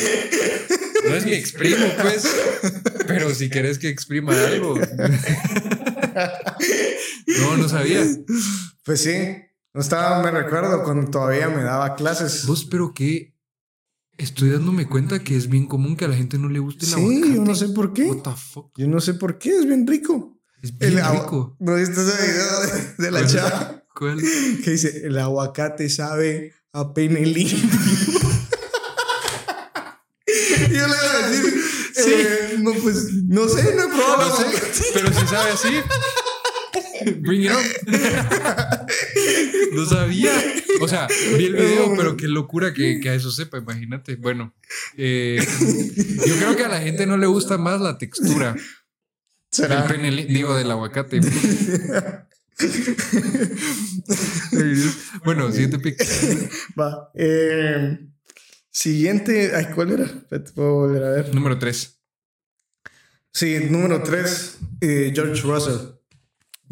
no 1.08 1.16
es 1.16 1.26
mi 1.26 1.34
exprimo, 1.34 1.86
pues. 2.02 2.26
Pero 3.06 3.30
si 3.36 3.50
querés 3.50 3.78
que 3.78 3.90
exprima 3.90 4.34
algo. 4.48 4.80
No, 7.42 7.58
no 7.58 7.68
sabía. 7.68 8.02
Pues 8.84 9.02
sí, 9.02 9.12
no 9.76 9.82
estaba, 9.82 10.24
me 10.24 10.32
recuerdo 10.32 10.84
cuando 10.84 11.12
todavía 11.12 11.50
me 11.50 11.62
daba 11.64 11.96
clases. 11.96 12.46
Vos, 12.48 12.66
pero 12.66 12.94
que 12.94 13.36
estoy 14.18 14.50
dándome 14.50 14.88
cuenta 14.88 15.20
que 15.20 15.36
es 15.36 15.50
bien 15.50 15.68
común 15.68 15.98
que 15.98 16.06
a 16.06 16.08
la 16.08 16.16
gente 16.16 16.38
no 16.38 16.48
le 16.50 16.60
guste 16.60 16.86
el 16.86 16.92
Sí, 16.94 17.00
aguacate. 17.02 17.34
yo 17.36 17.44
no 17.44 17.56
sé 17.56 17.68
por 17.70 17.94
qué. 17.94 18.04
What 18.06 18.24
the 18.24 18.32
fuck. 18.40 18.72
Yo 18.78 18.88
no 18.88 19.00
sé 19.02 19.14
por 19.16 19.38
qué, 19.38 19.50
es 19.58 19.66
bien 19.68 19.86
rico. 19.86 20.40
Es 20.64 20.78
bien 20.78 20.98
agua- 21.00 21.22
rico. 21.24 21.58
¿No 21.60 21.76
viste 21.76 22.02
ese 22.02 22.32
video 22.32 22.60
de, 22.62 23.04
de 23.04 23.12
la 23.12 23.28
chava 23.28 23.84
¿Cuál? 23.94 24.20
que 24.64 24.72
dice, 24.72 25.02
el 25.06 25.18
aguacate 25.20 25.90
sabe 25.90 26.54
a 26.74 26.94
pene 26.94 27.26
limpio? 27.26 27.58
Yo 30.28 30.68
le 30.68 30.78
iba 30.78 31.14
a 31.24 31.30
decir, 31.30 31.62
Sí. 31.94 32.12
eh, 32.14 32.56
no, 32.60 32.74
pues, 32.74 33.12
no 33.28 33.48
sé, 33.48 33.74
no 33.76 33.84
he 33.84 33.88
probado 33.88 34.46
el 34.46 34.52
No 34.52 34.58
sé, 34.74 34.84
pero 34.94 35.08
si 35.14 35.28
sabe 35.28 35.52
así. 35.52 35.70
Bring 37.20 37.44
it 37.44 37.52
up. 37.52 38.88
No 39.74 39.86
sabía. 39.86 40.32
O 40.80 40.88
sea, 40.88 41.08
vi 41.38 41.46
el 41.48 41.54
video, 41.56 41.94
pero 41.98 42.16
qué 42.16 42.28
locura 42.30 42.74
que, 42.74 43.00
que 43.02 43.10
a 43.10 43.14
eso 43.16 43.30
sepa, 43.30 43.58
imagínate. 43.58 44.16
Bueno, 44.16 44.54
eh, 44.96 45.46
yo 46.26 46.36
creo 46.38 46.56
que 46.56 46.64
a 46.64 46.70
la 46.70 46.80
gente 46.80 47.06
no 47.06 47.18
le 47.18 47.28
gusta 47.28 47.58
más 47.58 47.82
la 47.82 47.98
textura 47.98 48.54
del 48.54 48.62
¿Será? 49.52 49.86
pene, 49.88 50.12
digo, 50.28 50.56
del 50.56 50.72
aguacate. 50.72 51.20
bueno, 55.26 55.52
siguiente 55.52 55.80
pick. 55.80 55.98
Va. 56.80 57.12
eh, 57.16 58.00
siguiente, 58.72 59.52
ay, 59.56 59.68
¿cuál 59.76 59.92
era? 59.92 60.06
Puedo 60.54 60.74
volver 60.76 61.04
a 61.04 61.10
ver. 61.10 61.36
Número 61.36 61.58
3. 61.60 62.00
Sí, 63.34 63.58
número 63.70 64.02
3, 64.04 64.58
George 65.14 65.42
Russell. 65.42 65.95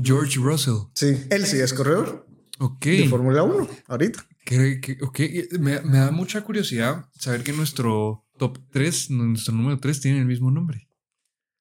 George 0.01 0.39
Russell. 0.39 0.87
Sí, 0.95 1.17
él 1.29 1.45
sí 1.45 1.57
es 1.59 1.73
corredor 1.73 2.27
Ok. 2.59 2.85
de 2.85 3.07
Fórmula 3.09 3.43
1 3.43 3.67
ahorita. 3.87 4.25
Que- 4.45 4.79
que- 4.81 4.97
ok, 5.01 5.19
Me, 5.59 5.79
me 5.81 5.97
da 5.99 6.11
mucha 6.11 6.41
curiosidad 6.43 7.05
saber 7.17 7.43
que 7.43 7.53
nuestro 7.53 8.25
top 8.37 8.57
3, 8.71 9.09
nuestro 9.11 9.53
número 9.53 9.79
3, 9.79 10.01
tiene 10.01 10.19
el 10.19 10.25
mismo 10.25 10.51
nombre. 10.51 10.87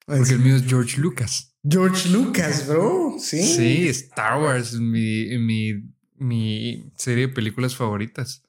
Porque 0.05 0.33
el 0.33 0.39
mío 0.39 0.55
es 0.57 0.63
George 0.65 0.99
Lucas. 0.99 1.55
George 1.63 2.09
Lucas, 2.09 2.67
bro. 2.67 3.15
Sí. 3.19 3.41
Sí, 3.41 3.87
Star 3.87 4.41
Wars, 4.41 4.73
mi, 4.73 5.37
mi, 5.37 5.81
mi 6.17 6.91
serie 6.97 7.27
de 7.27 7.33
películas 7.33 7.73
favoritas. 7.75 8.43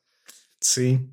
Sí, 0.61 1.09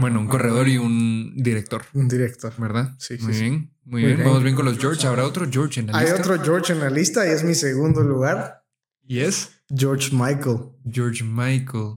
Bueno, 0.00 0.20
un 0.20 0.26
corredor 0.28 0.68
y 0.68 0.78
un 0.78 1.34
director, 1.36 1.82
un 1.94 2.08
director. 2.08 2.52
¿verdad? 2.58 2.94
Sí, 2.98 3.16
sí, 3.18 3.24
Muy 3.24 3.34
sí. 3.34 3.40
bien, 3.40 3.52
muy, 3.54 3.70
Muy 3.84 4.02
bien. 4.04 4.16
bien. 4.16 4.28
Vamos 4.28 4.42
bien 4.42 4.56
con 4.56 4.64
los 4.64 4.78
George. 4.78 5.06
¿Habrá 5.06 5.24
otro 5.26 5.46
George 5.50 5.80
en 5.80 5.86
la 5.88 5.98
Hay 5.98 6.06
lista? 6.06 6.20
otro 6.20 6.42
George 6.42 6.72
en 6.72 6.80
la 6.80 6.90
lista 6.90 7.26
y 7.26 7.30
es 7.30 7.44
mi 7.44 7.54
segundo 7.54 8.02
lugar. 8.02 8.64
Y 9.06 9.20
es 9.20 9.50
George 9.68 10.10
Michael. 10.12 10.58
George 10.90 11.24
Michael. 11.24 11.96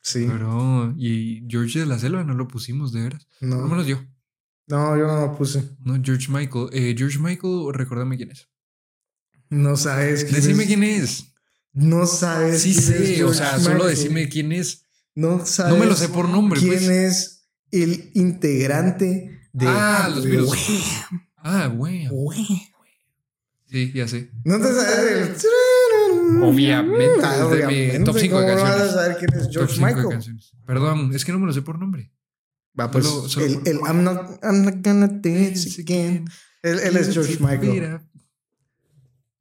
Sí. 0.00 0.26
Bro, 0.26 0.94
y 0.98 1.46
George 1.48 1.78
de 1.80 1.86
la 1.86 1.98
Selva 1.98 2.24
no 2.24 2.34
lo 2.34 2.46
pusimos 2.48 2.92
de 2.92 3.02
veras. 3.04 3.26
Por 3.40 3.48
lo 3.48 3.56
No, 3.56 3.68
menos 3.68 3.86
yo. 3.86 4.02
no, 4.66 4.96
yo 4.98 5.06
no 5.06 5.20
lo 5.26 5.36
puse. 5.36 5.70
No, 5.80 5.98
George 6.02 6.30
Michael. 6.30 6.68
Eh, 6.72 6.94
George 6.96 7.18
Michael, 7.18 7.68
recuérdame 7.72 8.16
quién 8.16 8.30
es. 8.30 8.48
No 9.50 9.76
sabes 9.76 10.24
quién 10.24 10.36
Decime 10.36 10.62
es. 10.64 10.66
quién 10.68 10.82
es. 10.84 11.24
No 11.72 12.06
sabes. 12.06 12.62
Sí 12.62 12.70
quién 12.74 12.78
es 12.78 12.84
sé, 12.86 13.12
o 13.24 13.32
George 13.32 13.38
sea, 13.38 13.58
solo 13.60 13.86
decime 13.86 14.28
quién 14.28 14.52
es. 14.52 14.84
No 15.14 15.44
sabes. 15.46 15.72
No 15.74 15.78
me 15.80 15.86
lo 15.86 15.94
sé 15.94 16.08
por 16.08 16.28
nombre, 16.28 16.58
¿Quién 16.60 16.72
pues. 16.74 16.88
es 16.88 17.33
el 17.82 18.10
integrante 18.14 19.40
de. 19.52 19.66
Ah, 19.68 20.10
los 20.14 20.24
Beatles. 20.24 20.48
Wham! 20.50 21.20
Ah, 21.38 21.66
güey. 21.66 22.08
Wham. 22.10 22.38
Sí, 23.66 23.90
ya 23.92 24.06
sé. 24.06 24.30
No 24.44 24.58
te 24.58 24.64
sabes 24.72 25.44
el. 25.44 26.42
Obviamente, 26.42 27.20
Ah, 27.24 27.36
es 27.44 27.50
de 27.50 27.98
mi 27.98 28.04
top 28.04 28.18
cinco 28.18 28.40
de 28.40 28.52
¿cómo 28.52 28.56
no 28.56 28.62
vas 28.62 28.70
a 28.70 28.76
canciones. 28.78 28.94
saber 28.94 29.16
quién 29.18 29.40
es 29.40 29.48
George 29.52 29.80
Michael? 29.80 30.08
canciones. 30.08 30.52
Perdón, 30.66 31.10
es 31.14 31.24
que 31.24 31.32
no 31.32 31.38
me 31.38 31.46
lo 31.46 31.52
sé 31.52 31.62
por 31.62 31.78
nombre. 31.78 32.12
Va, 32.78 32.90
pues 32.90 33.04
Solo- 33.06 33.28
solo 33.28 33.46
el, 33.46 33.54
por- 33.58 33.68
el 33.68 33.76
I'm 33.86 34.02
not, 34.04 34.40
I'm 34.42 34.64
not 34.64 34.74
gonna 34.82 35.06
dance 35.08 35.80
again. 35.80 36.24
Él, 36.62 36.78
él 36.80 36.96
es 36.96 37.12
George 37.12 37.38
Michael. 37.40 38.00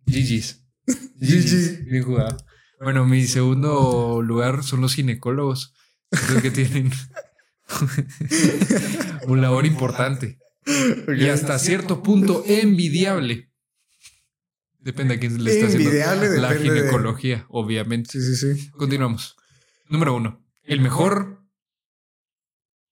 GG's. 0.05 0.59
GG. 1.19 1.85
Bien 1.89 2.03
jugado. 2.03 2.37
Bueno, 2.81 3.05
mi 3.05 3.25
segundo 3.27 4.21
lugar 4.21 4.63
son 4.63 4.81
los 4.81 4.93
ginecólogos. 4.95 5.73
Creo 6.09 6.41
que 6.41 6.51
tienen 6.51 6.91
un 9.27 9.41
labor 9.41 9.65
importante 9.65 10.39
y 11.17 11.27
hasta 11.29 11.59
cierto 11.59 12.01
punto 12.03 12.43
envidiable. 12.45 13.51
Depende 14.79 15.15
a 15.15 15.19
quién 15.19 15.41
le 15.43 15.51
está 15.51 15.67
haciendo 15.67 16.41
la 16.41 16.53
de- 16.53 16.59
ginecología, 16.59 17.45
obviamente. 17.49 18.11
Sí, 18.11 18.35
sí, 18.35 18.35
sí. 18.55 18.69
Continuamos. 18.71 19.35
Número 19.89 20.15
uno. 20.15 20.45
El 20.63 20.81
mejor 20.81 21.41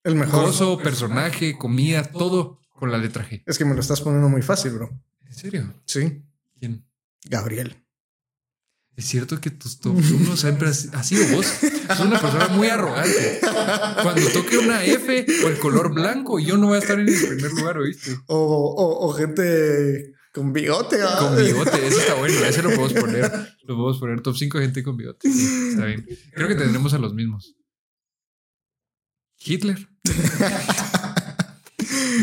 El 0.03 0.15
mejor. 0.15 0.45
gozo, 0.45 0.77
personaje, 0.77 1.57
comida, 1.57 2.03
todo 2.03 2.59
con 2.69 2.91
la 2.91 2.97
letra 2.97 3.27
G. 3.29 3.43
Es 3.45 3.57
que 3.57 3.65
me 3.65 3.73
lo 3.73 3.81
estás 3.81 4.01
poniendo 4.01 4.29
muy 4.29 4.41
fácil, 4.41 4.71
bro. 4.71 4.89
¿En 5.25 5.33
serio? 5.35 5.73
Sí. 5.85 6.23
¿Quién? 6.59 6.85
Gabriel. 7.25 7.80
Es 8.95 9.05
cierto 9.05 9.39
que 9.39 9.49
tus 9.49 9.79
top 9.79 9.95
uno 9.95 10.35
siempre 10.35 10.67
has, 10.67 10.89
has 10.93 11.07
sido 11.07 11.25
vos. 11.35 11.45
Sos 11.45 11.99
una 12.01 12.19
persona 12.19 12.49
muy 12.49 12.67
arrogante. 12.67 13.39
Cuando 14.03 14.27
toque 14.33 14.57
una 14.57 14.83
F 14.83 15.25
o 15.43 15.47
el 15.47 15.57
color 15.59 15.93
blanco, 15.93 16.39
yo 16.39 16.57
no 16.57 16.67
voy 16.67 16.75
a 16.75 16.79
estar 16.79 16.99
en 16.99 17.07
el 17.07 17.15
primer 17.15 17.51
lugar, 17.53 17.77
¿oíste? 17.77 18.17
O, 18.27 18.37
o, 18.37 19.07
o 19.07 19.13
gente 19.13 20.13
con 20.33 20.53
bigote. 20.53 20.97
¿va? 21.01 21.17
Con 21.17 21.35
bigote, 21.35 21.87
ese 21.87 21.99
está 21.99 22.15
bueno, 22.15 22.39
ese 22.45 22.61
lo 22.61 22.69
podemos 22.69 22.93
poner. 22.93 23.31
Lo 23.63 23.75
podemos 23.75 23.99
poner 23.99 24.21
top 24.21 24.35
5 24.35 24.59
gente 24.59 24.83
con 24.83 24.97
bigote. 24.97 25.31
Sí, 25.31 25.69
está 25.71 25.85
bien. 25.85 26.05
Creo 26.33 26.47
que 26.47 26.55
tendremos 26.55 26.93
a 26.93 26.97
los 26.97 27.13
mismos. 27.13 27.55
Hitler. 29.37 29.89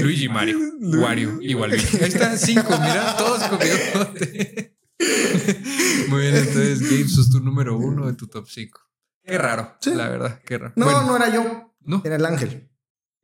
Luigi 0.01 0.29
Mario. 0.29 0.59
Wario 0.81 1.39
Waluigi. 1.59 1.97
Ahí 1.97 2.09
están 2.09 2.39
cinco, 2.39 2.79
mira, 2.81 3.17
todos 3.17 3.43
con 3.45 3.59
bigote. 3.59 4.78
Muy 6.09 6.21
bien, 6.23 6.37
entonces 6.37 6.81
Gabe 6.83 7.09
sos 7.09 7.31
tu 7.31 7.41
número 7.41 7.77
uno 7.77 8.07
de 8.07 8.15
tu 8.15 8.27
top 8.27 8.49
5. 8.49 8.81
Qué 9.25 9.39
raro, 9.39 9.77
Sí. 9.81 9.93
la 9.95 10.09
verdad, 10.09 10.41
qué 10.45 10.59
raro. 10.59 10.73
No, 10.77 10.85
Bueno, 10.87 11.03
no 11.07 11.17
era 11.17 11.33
yo. 11.33 11.75
No, 11.81 12.03
Era 12.05 12.17
el 12.17 12.25
ángel. 12.27 12.69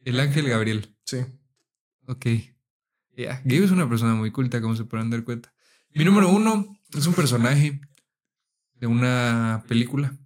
el 0.05 0.21
ángel 0.21 0.49
Gabriel. 0.49 0.95
Sí. 1.05 1.19
Ok. 2.07 2.27
Ya, 3.17 3.41
Gabe 3.45 3.65
es 3.65 3.71
una 3.71 3.89
persona 3.89 4.15
muy 4.15 4.31
culta, 4.31 4.61
como 4.61 4.75
se 4.77 4.85
podrán 4.85 5.11
dar 5.11 5.25
cuenta. 5.25 5.53
Mi 5.95 6.05
número 6.05 6.29
uno 6.31 6.77
es 6.97 7.07
un 7.07 7.15
personaje 7.15 7.81
de 8.75 8.87
una 8.87 9.65
película. 9.69 10.17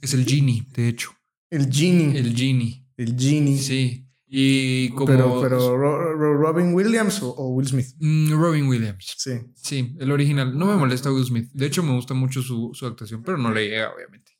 Es 0.00 0.14
el 0.14 0.24
Genie, 0.26 0.64
de 0.74 0.88
hecho. 0.88 1.10
El 1.50 1.70
genie. 1.72 2.18
El, 2.18 2.26
El 2.28 2.36
Genie. 2.36 2.86
genie. 2.96 3.58
Sí. 3.58 4.03
Y 4.36 4.88
como. 4.90 5.06
Pero, 5.06 5.40
pero 5.42 5.76
Ro- 5.76 6.14
Ro- 6.16 6.34
Robin 6.38 6.74
Williams 6.74 7.22
o, 7.22 7.30
o 7.30 7.50
Will 7.50 7.68
Smith. 7.68 7.86
Mm, 8.00 8.32
Robin 8.32 8.66
Williams. 8.66 9.14
Sí. 9.16 9.30
Sí, 9.54 9.94
el 10.00 10.10
original. 10.10 10.58
No 10.58 10.66
me 10.66 10.74
molesta 10.76 11.12
Will 11.12 11.24
Smith. 11.24 11.50
De 11.52 11.66
hecho, 11.66 11.84
me 11.84 11.92
gusta 11.94 12.14
mucho 12.14 12.42
su, 12.42 12.70
su 12.74 12.84
actuación, 12.86 13.22
pero 13.22 13.38
no 13.38 13.52
le 13.52 13.68
llega, 13.68 13.92
obviamente. 13.94 14.32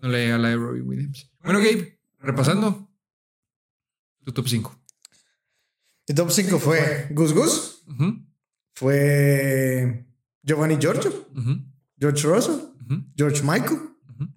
No 0.00 0.08
le 0.10 0.18
llega 0.22 0.36
a 0.36 0.38
la 0.38 0.48
de 0.50 0.56
Robin 0.56 0.86
Williams. 0.86 1.28
Bueno, 1.42 1.58
Gabe, 1.58 1.98
repasando. 2.20 2.88
Tu 4.24 4.30
top 4.32 4.46
5. 4.46 4.80
El 6.06 6.14
top 6.14 6.30
5 6.30 6.58
fue 6.60 7.08
Gus 7.10 7.32
Gus. 7.32 7.84
Fue 8.74 10.06
Giovanni 10.42 10.76
Giorgio. 10.78 11.12
George 11.98 12.26
Russell. 12.28 12.60
George 13.16 13.42
Michael. 13.42 13.80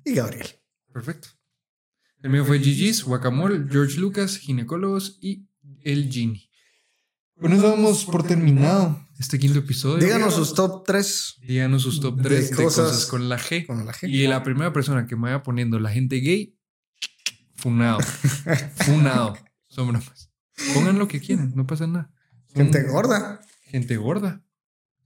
Y 0.03 0.13
Gabriel. 0.15 0.47
Perfecto. 0.91 1.27
El 2.21 2.31
mío 2.31 2.45
fue 2.45 2.59
GG's, 2.59 3.03
Guacamole, 3.03 3.67
George 3.69 3.99
Lucas, 3.99 4.37
Ginecólogos 4.37 5.17
y 5.21 5.47
El 5.83 6.11
Genie. 6.11 6.49
Bueno, 7.35 7.57
eso 7.57 7.69
damos 7.69 8.05
por 8.05 8.25
terminado 8.25 9.05
este 9.19 9.37
quinto 9.37 9.59
episodio. 9.59 10.03
Díganos 10.03 10.35
sus 10.35 10.53
top 10.53 10.85
3 10.85 11.35
Díganos 11.41 11.83
sus 11.83 11.99
top 11.99 12.17
de 12.17 12.23
3 12.23 12.49
de, 12.49 12.55
cosas 12.55 12.91
cosas, 12.91 13.05
con 13.07 13.29
la 13.29 13.37
G. 13.37 13.65
con 13.65 13.85
la 13.85 13.93
gente. 13.93 14.15
Y 14.15 14.25
la 14.27 14.41
primera 14.43 14.71
persona 14.71 15.05
que 15.05 15.15
me 15.15 15.23
vaya 15.23 15.43
poniendo 15.43 15.79
la 15.79 15.91
gente 15.91 16.17
gay, 16.17 16.57
funado. 17.55 17.99
funado. 18.75 19.37
Son 19.67 19.87
bromas. 19.87 20.31
Pongan 20.73 20.97
lo 20.97 21.07
que 21.07 21.19
quieran, 21.19 21.51
no 21.55 21.67
pasa 21.67 21.87
nada. 21.87 22.11
Son 22.47 22.63
Gente 22.63 22.83
gorda. 22.83 23.41
Gente 23.63 23.97
gorda. 23.97 24.45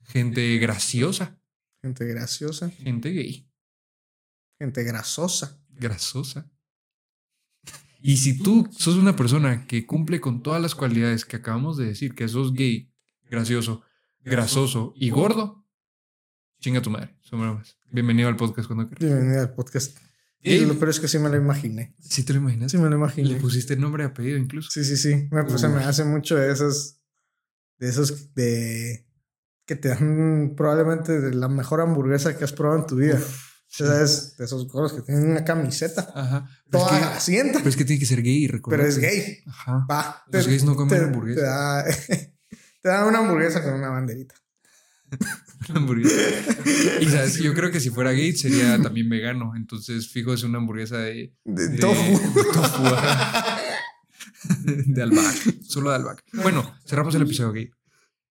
Gente 0.03 0.57
graciosa. 0.59 1.39
Gente 1.81 2.05
graciosa. 2.05 2.69
Gente 2.69 3.09
gay. 3.09 3.49
Gente 4.59 4.83
grasosa. 4.83 5.59
Grasosa. 5.69 6.51
Y 8.01 8.17
si 8.17 8.37
tú 8.41 8.67
sos 8.71 8.95
una 8.95 9.15
persona 9.15 9.67
que 9.67 9.85
cumple 9.85 10.21
con 10.21 10.41
todas 10.41 10.61
las 10.61 10.73
cualidades 10.73 11.25
que 11.25 11.35
acabamos 11.37 11.77
de 11.77 11.85
decir, 11.85 12.15
que 12.15 12.27
sos 12.27 12.53
gay, 12.53 12.93
gracioso, 13.29 13.81
grasoso 14.23 14.93
y 14.95 15.09
gordo, 15.09 15.65
chinga 16.59 16.81
tu 16.81 16.89
madre. 16.89 17.17
Bienvenido 17.91 18.29
al 18.29 18.37
podcast 18.37 18.67
cuando 18.67 18.87
quieras. 18.87 19.03
Bienvenido 19.05 19.41
al 19.41 19.53
podcast. 19.53 19.97
Y 20.41 20.59
lo 20.61 20.75
peor 20.75 20.89
es 20.89 20.99
que 21.01 21.09
sí 21.09 21.19
me 21.19 21.27
lo 21.27 21.35
imaginé. 21.35 21.93
¿Sí 21.99 22.23
te 22.23 22.31
lo 22.31 22.39
imaginas? 22.39 22.71
Sí 22.71 22.77
me 22.77 22.83
lo 22.83 22.91
Le 22.91 22.95
imaginé. 22.95 23.35
pusiste 23.35 23.75
nombre 23.75 24.03
y 24.03 24.07
apellido 24.07 24.37
incluso. 24.37 24.69
Sí, 24.71 24.85
sí, 24.85 24.95
sí. 24.95 25.27
Me, 25.31 25.43
pues, 25.43 25.59
se 25.59 25.67
me 25.67 25.83
hace 25.83 26.05
mucho 26.05 26.37
de 26.37 26.51
esos. 26.51 27.01
De 27.77 27.89
esos 27.89 28.33
de. 28.33 29.05
Que 29.65 29.75
te 29.75 29.89
dan 29.89 30.53
probablemente 30.55 31.19
de 31.19 31.35
la 31.35 31.49
mejor 31.49 31.81
hamburguesa 31.81 32.37
que 32.37 32.45
has 32.45 32.53
probado 32.53 32.79
en 32.79 32.87
tu 32.87 32.95
vida. 32.95 33.19
¿Sabes? 33.71 34.35
De 34.37 34.45
esos 34.45 34.67
gordos 34.67 34.93
que 34.93 35.01
tienen 35.03 35.29
una 35.29 35.45
camiseta. 35.45 36.11
Ajá. 36.15 36.49
Pero 36.69 36.83
Toda 36.83 36.97
es, 36.97 37.03
que, 37.03 37.09
grasienta. 37.09 37.57
pero 37.59 37.69
es 37.69 37.75
que 37.77 37.85
tiene 37.85 37.99
que 37.99 38.05
ser 38.05 38.21
gay, 38.23 38.47
recuerda. 38.47 38.77
Pero 38.83 38.89
es 38.89 38.97
gay. 38.97 39.37
Ajá. 39.45 39.85
Va. 39.89 40.23
Los 40.31 40.47
gays 40.47 40.63
no 40.63 40.75
comen 40.75 41.03
hamburguesa. 41.03 41.41
Te 41.41 41.45
da, 41.47 41.85
te 42.81 42.89
da 42.89 43.05
una 43.05 43.19
hamburguesa 43.19 43.63
con 43.63 43.73
una 43.73 43.89
banderita. 43.89 44.35
Una 45.69 45.79
hamburguesa. 45.81 46.15
Y 47.01 47.05
sabes, 47.07 47.37
yo 47.39 47.53
creo 47.53 47.69
que 47.69 47.81
si 47.81 47.89
fuera 47.89 48.11
gay 48.11 48.31
sería 48.35 48.81
también 48.81 49.09
vegano. 49.09 49.51
Entonces, 49.57 50.07
fijo, 50.09 50.33
es 50.33 50.43
una 50.43 50.57
hamburguesa 50.59 50.97
de, 50.99 51.35
De, 51.43 51.67
de 51.67 51.77
tofu. 51.77 52.33
de 52.33 52.43
tofu, 52.53 52.83
de 54.87 55.01
albahaca. 55.03 55.39
Solo 55.67 55.89
de 55.89 55.95
albahaca. 55.97 56.23
Bueno, 56.33 56.75
cerramos 56.85 57.13
el 57.15 57.23
episodio 57.23 57.51
gay. 57.51 57.69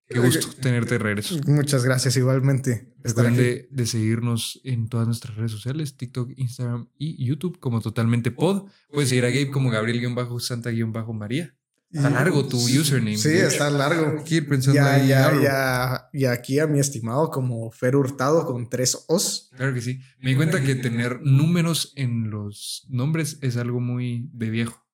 Qué 0.09 0.19
gusto 0.21 0.49
tenerte 0.61 0.93
de 0.95 0.99
regreso. 0.99 1.37
Muchas 1.47 1.85
gracias 1.85 2.17
igualmente. 2.17 2.95
Recuerden 3.03 3.35
aquí. 3.35 3.43
de, 3.43 3.69
de 3.71 3.87
seguirnos 3.87 4.59
en 4.65 4.89
todas 4.89 5.07
nuestras 5.07 5.37
redes 5.37 5.53
sociales, 5.53 5.97
TikTok, 5.97 6.31
Instagram 6.37 6.89
y 6.97 7.25
YouTube 7.25 7.59
como 7.61 7.81
Totalmente 7.83 8.31
Pod. 8.31 8.69
Puedes 8.91 9.11
seguir 9.11 9.25
a 9.27 9.29
Gabe 9.29 9.51
como 9.51 9.71
Gabriel-Santa-María. 9.71 11.55
Está 11.91 12.11
largo 12.11 12.47
tu 12.47 12.59
username. 12.59 13.17
Sí, 13.17 13.31
está 13.31 13.71
largo. 13.71 14.23
Ir 14.29 14.47
pensando 14.47 14.75
Ya, 14.77 14.95
ahí 14.95 15.09
ya, 15.09 15.27
algo. 15.29 15.43
ya. 15.43 16.09
Y 16.13 16.27
aquí 16.27 16.59
a 16.59 16.67
mi 16.67 16.81
estimado 16.81 17.31
como 17.31 17.71
Fer 17.71 17.97
Hurtado 17.97 18.45
con 18.45 18.69
tres 18.69 19.05
O's. 19.09 19.51
Claro 19.57 19.73
que 19.73 19.81
sí. 19.81 19.99
Me 20.21 20.31
di 20.31 20.37
cuenta 20.37 20.63
que 20.63 20.75
tener 20.75 21.21
números 21.23 21.95
en 21.97 22.29
los 22.31 22.87
nombres 22.91 23.39
es 23.41 23.57
algo 23.57 23.81
muy 23.81 24.29
de 24.35 24.51
viejo. 24.51 24.85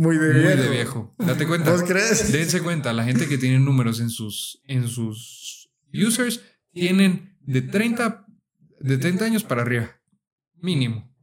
Muy 0.00 0.16
de 0.16 0.32
Muy 0.32 0.40
viejo. 0.42 0.62
de 0.62 0.68
viejo. 0.70 1.14
Date 1.18 1.46
cuenta. 1.46 1.72
¿Vos 1.72 1.82
crees? 1.82 2.32
Dense 2.32 2.62
cuenta, 2.62 2.92
la 2.94 3.04
gente 3.04 3.28
que 3.28 3.36
tiene 3.36 3.58
números 3.58 4.00
en 4.00 4.08
sus, 4.08 4.62
en 4.66 4.88
sus 4.88 5.70
users 5.92 6.40
tienen 6.72 7.36
de 7.40 7.60
30, 7.60 8.24
de 8.80 8.96
30 8.96 9.24
años 9.26 9.44
para 9.44 9.60
arriba. 9.60 9.90
Mínimo. 10.54 11.14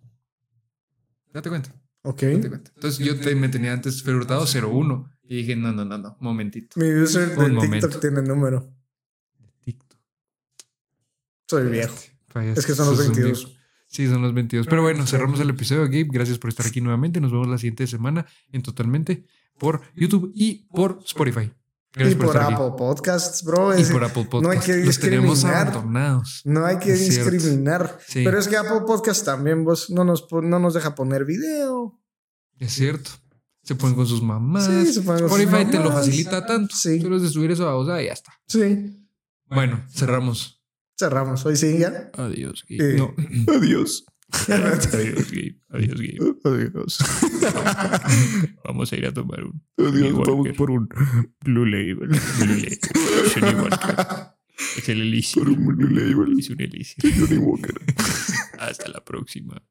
Date 1.34 1.50
cuenta. 1.50 1.74
Ok. 2.04 2.22
Date 2.22 2.50
cuenta. 2.50 2.72
Entonces 2.76 3.04
yo 3.06 3.20
te- 3.20 3.34
me 3.36 3.50
tenía 3.50 3.74
antes 3.74 4.04
Fer 4.04 4.14
Hurtado 4.16 4.46
01 4.46 5.10
y 5.24 5.38
dije, 5.38 5.56
no, 5.56 5.72
no, 5.74 5.84
no, 5.84 5.98
no, 5.98 6.16
momentito. 6.20 6.80
Mi 6.80 6.86
user 6.94 7.30
de 7.30 7.36
Un 7.36 7.46
TikTok 7.46 7.64
momento. 7.64 8.00
tiene 8.00 8.22
número. 8.22 8.74
TikTok. 9.62 10.00
Soy 11.50 11.68
viejo. 11.70 11.96
Fallaste. 12.28 12.60
Es 12.60 12.66
que 12.68 12.74
son 12.76 12.88
los 12.90 12.98
Sos 12.98 13.08
un 13.08 13.14
22. 13.16 13.57
Sí, 13.88 14.08
son 14.08 14.22
los 14.22 14.34
22. 14.34 14.68
Pero 14.68 14.82
bueno, 14.82 15.06
cerramos 15.08 15.40
el 15.40 15.50
episodio, 15.50 15.84
Gabe. 15.86 16.08
Gracias 16.12 16.38
por 16.38 16.50
estar 16.50 16.66
aquí 16.66 16.82
nuevamente. 16.82 17.20
Nos 17.22 17.32
vemos 17.32 17.48
la 17.48 17.58
siguiente 17.58 17.88
semana 17.88 18.26
en 18.52 18.62
Totalmente 18.62 19.26
por 19.58 19.82
YouTube 19.96 20.32
y 20.36 20.68
por 20.74 21.00
Spotify. 21.06 21.52
Gracias 21.94 22.16
Y 22.16 22.24
por. 22.24 22.38
Apple 22.38 22.74
Podcasts, 22.78 23.44
bro. 23.44 23.78
Y 23.80 23.84
por 23.86 24.04
Apple 24.04 24.26
Podcast. 24.26 24.44
no 24.44 24.50
hay 24.52 24.60
que 24.60 24.86
Los 24.86 25.00
tenemos 25.00 25.36
discriminar. 25.38 25.68
abandonados. 25.70 26.42
No 26.46 26.66
hay 26.66 26.78
que 26.80 26.92
Es 26.94 27.00
discriminar. 27.10 27.98
Sí. 28.06 28.24
Pero 28.24 28.38
es 28.38 28.48
que 28.48 28.58
Apple 28.58 28.82
Podcast 28.86 29.26
también 29.26 29.64
vos 29.64 29.90
no 29.90 30.04
nos, 30.04 30.28
no 30.32 30.60
nos 30.60 30.74
deja 30.74 30.94
poner 30.94 31.26
video. 31.26 32.00
Es 32.60 32.74
cierto. 32.74 33.10
Se 33.64 33.76
ponen 33.76 33.96
con 33.96 34.06
sus 34.06 34.22
mamás. 34.22 34.66
Sí, 34.66 34.94
se 34.94 35.02
ponen 35.02 35.22
con 35.28 35.30
sus 35.32 35.40
Spotify 35.40 35.72
te 35.72 35.78
lo 35.78 35.86
mamás. 35.86 36.06
facilita 36.06 36.46
tanto. 36.46 36.76
Sí. 36.76 37.02
Solo 37.02 37.16
es 37.16 37.22
de 37.24 37.30
subir 37.30 37.52
eso 37.52 37.68
a 37.68 37.74
voz 37.74 37.88
y 38.02 38.06
ya 38.06 38.14
está. 38.14 38.34
Sí. 38.48 39.08
Bueno, 39.48 39.84
cerramos. 39.90 40.57
Cerramos. 40.98 41.46
Hoy 41.46 41.56
sí, 41.56 41.78
ya. 41.78 42.10
Adiós, 42.14 42.66
Gabe. 42.68 42.96
Eh. 42.96 42.98
No. 42.98 43.14
Adiós. 43.54 44.06
Adiós, 44.48 44.92
Gabe. 44.92 45.60
Adiós, 45.70 46.02
Gabe. 46.02 46.36
Adiós. 46.44 46.98
Vamos 48.64 48.92
a 48.92 48.96
ir 48.96 49.06
a 49.06 49.14
tomar 49.14 49.44
un. 49.44 49.62
Adiós. 49.78 50.14
Vamos 50.26 50.50
por 50.58 50.72
un 50.72 50.90
Blue 51.42 51.66
Label. 51.66 52.10
Blue 52.40 52.56
Label. 52.56 52.80
Johnny 53.34 53.54
Walker. 53.62 53.96
Es 54.76 54.90
el 54.90 55.02
elixir. 55.02 55.44
por 55.44 55.52
un 55.52 55.68
Blue 55.68 55.90
Label. 55.90 56.40
Es 56.40 56.50
un 56.50 56.62
elixir. 56.62 57.14
Johnny 57.16 57.38
Walker. 57.38 57.76
Hasta 58.58 58.90
la 58.90 59.04
próxima. 59.06 59.62